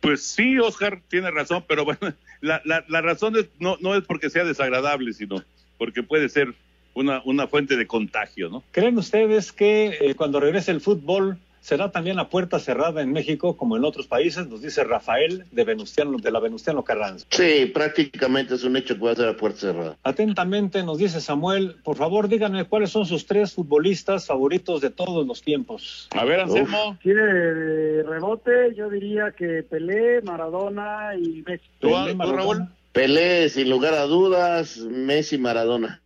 Pues 0.00 0.22
sí, 0.22 0.58
Oscar 0.58 1.00
tiene 1.08 1.30
razón, 1.30 1.64
pero 1.68 1.84
bueno, 1.84 2.00
la, 2.40 2.60
la, 2.64 2.84
la 2.88 3.00
razón 3.00 3.36
es, 3.36 3.48
no, 3.58 3.76
no 3.80 3.94
es 3.94 4.04
porque 4.04 4.30
sea 4.30 4.44
desagradable, 4.44 5.12
sino 5.12 5.42
porque 5.78 6.02
puede 6.02 6.28
ser 6.28 6.54
una, 6.94 7.22
una 7.24 7.46
fuente 7.46 7.76
de 7.76 7.86
contagio, 7.86 8.48
¿no? 8.48 8.62
¿Creen 8.72 8.98
ustedes 8.98 9.52
que 9.52 9.96
eh, 10.00 10.14
cuando 10.14 10.40
regrese 10.40 10.70
el 10.70 10.80
fútbol 10.80 11.38
será 11.60 11.90
también 11.90 12.16
la 12.16 12.28
puerta 12.28 12.58
cerrada 12.58 13.02
en 13.02 13.12
México 13.12 13.56
como 13.56 13.76
en 13.76 13.84
otros 13.84 14.06
países? 14.06 14.46
Nos 14.48 14.62
dice 14.62 14.84
Rafael 14.84 15.44
de, 15.50 15.64
Venustiano, 15.64 16.18
de 16.18 16.30
la 16.30 16.40
Venustiano 16.40 16.84
Carranza. 16.84 17.26
Sí, 17.30 17.66
prácticamente 17.66 18.54
es 18.54 18.64
un 18.64 18.76
hecho 18.76 18.94
que 18.94 19.04
va 19.04 19.12
a 19.12 19.16
ser 19.16 19.26
la 19.26 19.36
puerta 19.36 19.60
cerrada. 19.60 19.96
Atentamente 20.02 20.82
nos 20.82 20.98
dice 20.98 21.20
Samuel, 21.20 21.76
por 21.84 21.96
favor 21.96 22.28
díganme 22.28 22.64
cuáles 22.64 22.90
son 22.90 23.06
sus 23.06 23.26
tres 23.26 23.52
futbolistas 23.52 24.26
favoritos 24.26 24.80
de 24.80 24.90
todos 24.90 25.26
los 25.26 25.42
tiempos. 25.42 26.08
A 26.12 26.24
ver, 26.24 26.40
Anselmo. 26.40 26.98
Tiene 27.02 27.22
de 27.22 28.02
rebote, 28.02 28.74
yo 28.74 28.88
diría 28.88 29.32
que 29.36 29.62
Pelé, 29.62 30.22
Maradona 30.22 31.14
y 31.16 31.42
Messi. 31.46 31.66
¿Tú, 31.78 31.90
Pelé, 31.90 32.14
tú. 32.14 32.32
Raúl? 32.32 32.68
Pelé, 32.92 33.48
sin 33.48 33.70
lugar 33.70 33.94
a 33.94 34.02
dudas, 34.02 34.78
Messi, 34.78 35.38
Maradona. 35.38 36.02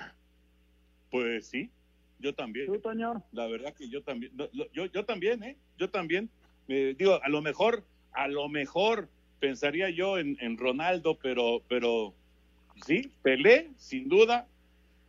Pues 1.10 1.46
sí, 1.46 1.70
yo 2.24 2.34
también. 2.34 2.66
¿Tú, 2.66 2.80
Toño? 2.80 3.22
La 3.32 3.46
verdad 3.46 3.74
que 3.74 3.88
yo 3.88 4.02
también, 4.02 4.32
no, 4.34 4.48
yo, 4.72 4.86
yo 4.86 5.04
también, 5.04 5.42
¿eh? 5.42 5.56
Yo 5.78 5.90
también. 5.90 6.30
Eh, 6.68 6.94
digo, 6.98 7.20
a 7.22 7.28
lo 7.28 7.42
mejor, 7.42 7.84
a 8.12 8.26
lo 8.28 8.48
mejor 8.48 9.10
pensaría 9.38 9.90
yo 9.90 10.18
en, 10.18 10.38
en 10.40 10.56
Ronaldo, 10.56 11.18
pero, 11.22 11.62
pero 11.68 12.14
sí, 12.86 13.12
Pelé, 13.22 13.70
sin 13.76 14.08
duda, 14.08 14.48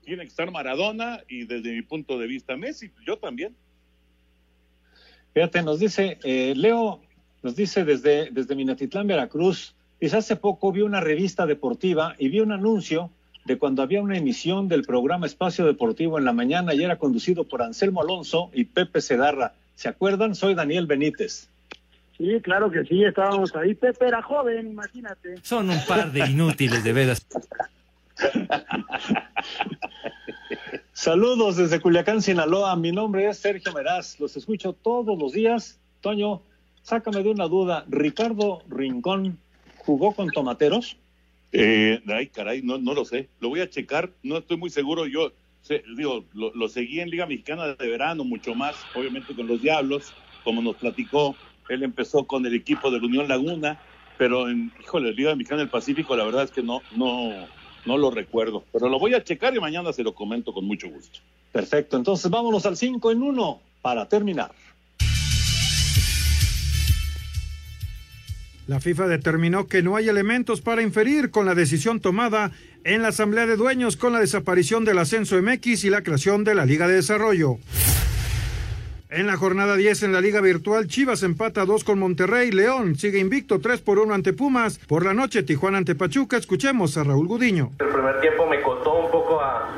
tiene 0.03 0.23
que 0.23 0.29
estar 0.29 0.51
Maradona 0.51 1.23
y 1.29 1.45
desde 1.45 1.71
mi 1.71 1.81
punto 1.81 2.19
de 2.19 2.27
vista 2.27 2.57
Messi, 2.57 2.91
yo 3.07 3.17
también. 3.17 3.55
Fíjate, 5.33 5.63
nos 5.63 5.79
dice 5.79 6.19
eh, 6.23 6.53
Leo, 6.55 7.01
nos 7.43 7.55
dice 7.55 7.85
desde, 7.85 8.29
desde 8.29 8.55
Minatitlán, 8.55 9.07
Veracruz, 9.07 9.73
dice, 10.01 10.17
hace 10.17 10.35
poco 10.35 10.73
vi 10.73 10.81
una 10.81 10.99
revista 10.99 11.45
deportiva 11.45 12.15
y 12.19 12.27
vi 12.27 12.41
un 12.41 12.51
anuncio 12.51 13.09
de 13.45 13.57
cuando 13.59 13.83
había 13.83 14.01
una 14.01 14.17
emisión 14.17 14.67
del 14.67 14.83
programa 14.83 15.27
Espacio 15.27 15.65
Deportivo 15.65 16.17
en 16.17 16.25
la 16.25 16.33
mañana 16.33 16.73
y 16.73 16.83
era 16.83 16.97
conducido 16.97 17.43
por 17.43 17.61
Anselmo 17.61 18.01
Alonso 18.01 18.49
y 18.53 18.65
Pepe 18.65 19.01
Segarra. 19.01 19.53
¿Se 19.75 19.87
acuerdan? 19.87 20.33
Soy 20.33 20.55
Daniel 20.55 20.87
Benítez. 20.87 21.47
Sí, 22.17 22.39
claro 22.41 22.71
que 22.71 22.83
sí, 22.85 23.03
estábamos 23.03 23.55
ahí. 23.55 23.75
Pepe 23.75 24.07
era 24.07 24.23
joven, 24.23 24.71
imagínate. 24.71 25.35
Son 25.43 25.69
un 25.69 25.79
par 25.85 26.11
de 26.11 26.27
inútiles, 26.27 26.83
de 26.83 26.93
veras. 26.93 27.27
Saludos 30.93 31.57
desde 31.57 31.79
Culiacán, 31.79 32.21
Sinaloa. 32.23 32.75
Mi 32.77 32.91
nombre 32.91 33.27
es 33.27 33.37
Sergio 33.37 33.73
Meraz. 33.73 34.19
Los 34.19 34.35
escucho 34.37 34.73
todos 34.73 35.19
los 35.19 35.33
días. 35.33 35.77
Toño, 36.01 36.41
sácame 36.81 37.21
de 37.21 37.29
una 37.29 37.47
duda. 37.47 37.85
¿Ricardo 37.89 38.63
Rincón 38.69 39.37
jugó 39.77 40.13
con 40.13 40.29
tomateros? 40.29 40.97
Eh, 41.57 42.01
ay, 42.07 42.27
caray, 42.27 42.61
no, 42.61 42.77
no 42.77 42.93
lo 42.93 43.05
sé. 43.05 43.29
Lo 43.39 43.47
voy 43.47 43.61
a 43.61 43.69
checar, 43.69 44.11
no 44.23 44.37
estoy 44.37 44.57
muy 44.57 44.69
seguro. 44.69 45.07
Yo 45.07 45.31
digo, 45.95 46.25
lo, 46.33 46.53
lo 46.53 46.67
seguí 46.67 46.99
en 46.99 47.09
Liga 47.09 47.25
Mexicana 47.25 47.67
de 47.67 47.87
Verano, 47.87 48.25
mucho 48.25 48.53
más, 48.55 48.75
obviamente 48.93 49.33
con 49.33 49.47
los 49.47 49.61
Diablos, 49.61 50.13
como 50.43 50.61
nos 50.61 50.75
platicó. 50.75 51.35
Él 51.69 51.83
empezó 51.83 52.25
con 52.25 52.45
el 52.45 52.53
equipo 52.53 52.91
de 52.91 52.99
la 52.99 53.05
Unión 53.05 53.29
Laguna, 53.29 53.79
pero 54.17 54.49
en, 54.49 54.69
híjole, 54.81 55.13
Liga 55.13 55.33
Mexicana 55.33 55.61
del 55.61 55.69
Pacífico, 55.69 56.15
la 56.17 56.25
verdad 56.25 56.43
es 56.43 56.51
que 56.51 56.61
no, 56.61 56.81
no, 56.95 57.47
no 57.85 57.97
lo 57.97 58.11
recuerdo. 58.11 58.65
Pero 58.73 58.89
lo 58.89 58.99
voy 58.99 59.13
a 59.13 59.23
checar 59.23 59.55
y 59.55 59.59
mañana 59.61 59.93
se 59.93 60.03
lo 60.03 60.13
comento 60.13 60.53
con 60.53 60.65
mucho 60.65 60.89
gusto. 60.89 61.19
Perfecto, 61.53 61.95
entonces 61.95 62.29
vámonos 62.29 62.65
al 62.65 62.75
5 62.75 63.11
en 63.11 63.23
1 63.23 63.61
para 63.81 64.09
terminar. 64.09 64.51
La 68.67 68.79
FIFA 68.79 69.07
determinó 69.07 69.67
que 69.67 69.83
no 69.83 69.95
hay 69.95 70.09
elementos 70.09 70.61
para 70.61 70.81
inferir 70.81 71.29
con 71.29 71.45
la 71.45 71.53
decisión 71.53 71.99
tomada 71.99 72.51
en 72.83 73.03
la 73.03 73.09
Asamblea 73.09 73.45
de 73.45 73.57
Dueños 73.57 73.95
con 73.95 74.11
la 74.11 74.19
desaparición 74.19 74.85
del 74.85 74.97
ascenso 74.97 75.39
MX 75.39 75.83
y 75.83 75.89
la 75.91 76.01
creación 76.01 76.43
de 76.43 76.55
la 76.55 76.65
Liga 76.65 76.87
de 76.87 76.95
Desarrollo. 76.95 77.57
En 79.11 79.27
la 79.27 79.37
jornada 79.37 79.75
10 79.75 80.03
en 80.03 80.13
la 80.13 80.19
Liga 80.19 80.41
Virtual, 80.41 80.87
Chivas 80.87 81.21
empata 81.21 81.63
2 81.63 81.83
con 81.83 81.99
Monterrey, 81.99 82.51
León 82.51 82.95
sigue 82.95 83.19
invicto 83.19 83.59
3 83.59 83.81
por 83.81 83.99
1 83.99 84.13
ante 84.13 84.33
Pumas. 84.33 84.79
Por 84.79 85.05
la 85.05 85.13
noche, 85.13 85.43
Tijuana 85.43 85.77
ante 85.77 85.93
Pachuca, 85.93 86.35
escuchemos 86.35 86.97
a 86.97 87.03
Raúl 87.03 87.27
Gudiño 87.27 87.71
costó 88.65 89.05
un 89.05 89.11
poco 89.11 89.39
a 89.39 89.71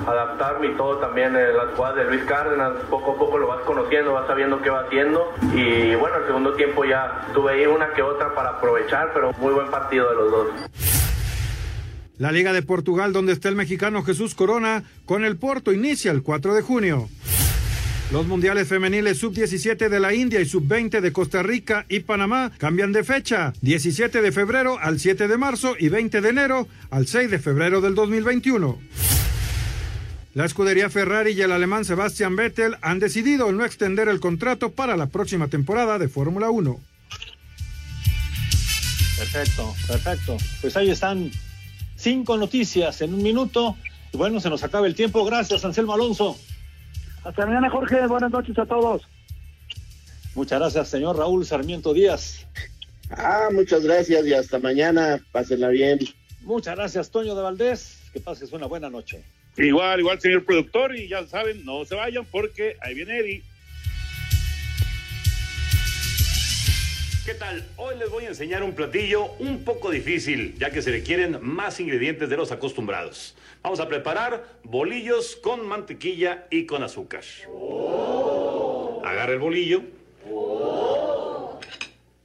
y 0.65 0.75
todo 0.75 0.97
también 0.97 1.35
en 1.35 1.55
las 1.55 1.75
jugadas 1.75 1.97
de 1.97 2.05
Luis 2.05 2.23
Cárdenas. 2.23 2.73
Poco 2.89 3.13
a 3.13 3.17
poco 3.17 3.37
lo 3.37 3.47
vas 3.47 3.61
conociendo, 3.61 4.13
vas 4.13 4.27
sabiendo 4.27 4.61
qué 4.61 4.69
va 4.69 4.81
haciendo. 4.81 5.33
Y 5.53 5.95
bueno, 5.95 6.17
el 6.17 6.25
segundo 6.25 6.53
tiempo 6.53 6.85
ya 6.85 7.27
tuve 7.33 7.53
ahí 7.53 7.65
una 7.65 7.93
que 7.93 8.01
otra 8.01 8.33
para 8.33 8.49
aprovechar, 8.49 9.11
pero 9.13 9.31
muy 9.39 9.53
buen 9.53 9.69
partido 9.69 10.09
de 10.09 10.15
los 10.15 10.31
dos. 10.31 10.47
La 12.17 12.31
Liga 12.31 12.51
de 12.51 12.63
Portugal, 12.63 13.13
donde 13.13 13.33
está 13.33 13.49
el 13.49 13.55
mexicano 13.55 14.03
Jesús 14.03 14.33
Corona, 14.33 14.83
con 15.05 15.23
el 15.23 15.37
Porto 15.37 15.71
inicia 15.71 16.11
el 16.11 16.23
4 16.23 16.55
de 16.55 16.61
junio. 16.63 17.09
Los 18.11 18.25
mundiales 18.25 18.69
femeniles 18.69 19.17
sub-17 19.17 19.89
de 19.89 19.99
la 19.99 20.13
India 20.13 20.39
y 20.39 20.45
sub-20 20.45 21.01
de 21.01 21.11
Costa 21.11 21.43
Rica 21.43 21.85
y 21.89 21.99
Panamá 21.99 22.53
cambian 22.57 22.93
de 22.93 23.03
fecha, 23.03 23.51
17 23.61 24.21
de 24.21 24.31
febrero 24.31 24.79
al 24.79 24.99
7 24.99 25.27
de 25.27 25.37
marzo 25.37 25.75
y 25.77 25.89
20 25.89 26.21
de 26.21 26.29
enero 26.29 26.67
al 26.89 27.05
6 27.05 27.29
de 27.29 27.37
febrero 27.37 27.81
del 27.81 27.95
2021. 27.95 28.79
La 30.38 30.45
escudería 30.45 30.88
Ferrari 30.91 31.31
y 31.31 31.41
el 31.41 31.51
alemán 31.51 31.83
Sebastian 31.83 32.35
Vettel 32.35 32.77
han 32.81 32.99
decidido 32.99 33.51
no 33.51 33.65
extender 33.65 34.07
el 34.07 34.19
contrato 34.19 34.71
para 34.71 34.95
la 34.95 35.07
próxima 35.07 35.47
temporada 35.47 35.97
de 35.97 36.09
Fórmula 36.09 36.51
1. 36.51 36.79
Perfecto, 39.17 39.73
perfecto. 39.88 40.38
Pues 40.61 40.77
ahí 40.77 40.91
están 40.91 41.31
cinco 41.95 42.38
noticias 42.38 43.01
en 43.01 43.15
un 43.15 43.23
minuto. 43.23 43.77
Y 44.13 44.17
bueno, 44.17 44.39
se 44.39 44.51
nos 44.51 44.63
acaba 44.63 44.85
el 44.85 44.93
tiempo. 44.93 45.25
Gracias, 45.25 45.65
Anselmo 45.65 45.95
Alonso. 45.95 46.38
Hasta 47.23 47.47
mañana, 47.47 47.71
Jorge. 47.71 48.05
Buenas 48.05 48.29
noches 48.29 48.59
a 48.59 48.67
todos. 48.67 49.07
Muchas 50.35 50.59
gracias, 50.59 50.88
señor 50.88 51.17
Raúl 51.17 51.47
Sarmiento 51.47 51.95
Díaz. 51.95 52.45
Ah, 53.09 53.49
muchas 53.51 53.81
gracias 53.81 54.23
y 54.27 54.35
hasta 54.35 54.59
mañana. 54.59 55.19
Pásenla 55.31 55.69
bien. 55.69 55.97
Muchas 56.41 56.75
gracias, 56.75 57.09
Toño 57.09 57.33
de 57.33 57.41
Valdés. 57.41 57.97
Que 58.13 58.19
pases 58.19 58.51
una 58.51 58.67
buena 58.67 58.88
noche. 58.91 59.23
Igual, 59.57 59.99
igual, 60.01 60.21
señor 60.21 60.45
productor, 60.45 60.95
y 60.95 61.07
ya 61.07 61.25
saben, 61.25 61.65
no 61.65 61.83
se 61.83 61.95
vayan 61.95 62.25
porque 62.25 62.77
ahí 62.79 62.93
viene 62.93 63.17
Eddie. 63.17 63.43
¿Qué 67.25 67.33
tal? 67.33 67.65
Hoy 67.75 67.97
les 67.97 68.09
voy 68.09 68.25
a 68.25 68.29
enseñar 68.29 68.61
un 68.61 68.73
platillo 68.73 69.25
un 69.39 69.65
poco 69.65 69.89
difícil, 69.89 70.55
ya 70.59 70.69
que 70.69 70.81
se 70.81 70.91
requieren 70.91 71.39
más 71.41 71.79
ingredientes 71.79 72.29
de 72.29 72.37
los 72.37 72.51
acostumbrados. 72.51 73.35
Vamos 73.63 73.79
a 73.79 73.89
preparar 73.89 74.45
bolillos 74.63 75.35
con 75.35 75.67
mantequilla 75.67 76.45
y 76.51 76.67
con 76.67 76.83
azúcar. 76.83 77.23
Agarra 79.03 79.33
el 79.33 79.39
bolillo. 79.39 79.81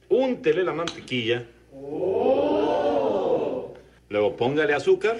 Úntele 0.07 0.63
la 0.63 0.73
mantequilla. 0.73 1.47
Luego 4.09 4.37
póngale 4.37 4.73
azúcar. 4.73 5.17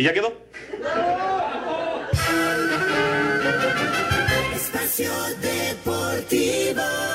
Y 0.00 0.04
ya 0.04 0.14
quedó. 0.14 0.32
Espacio 4.54 5.10
Deportivo. 5.42 7.09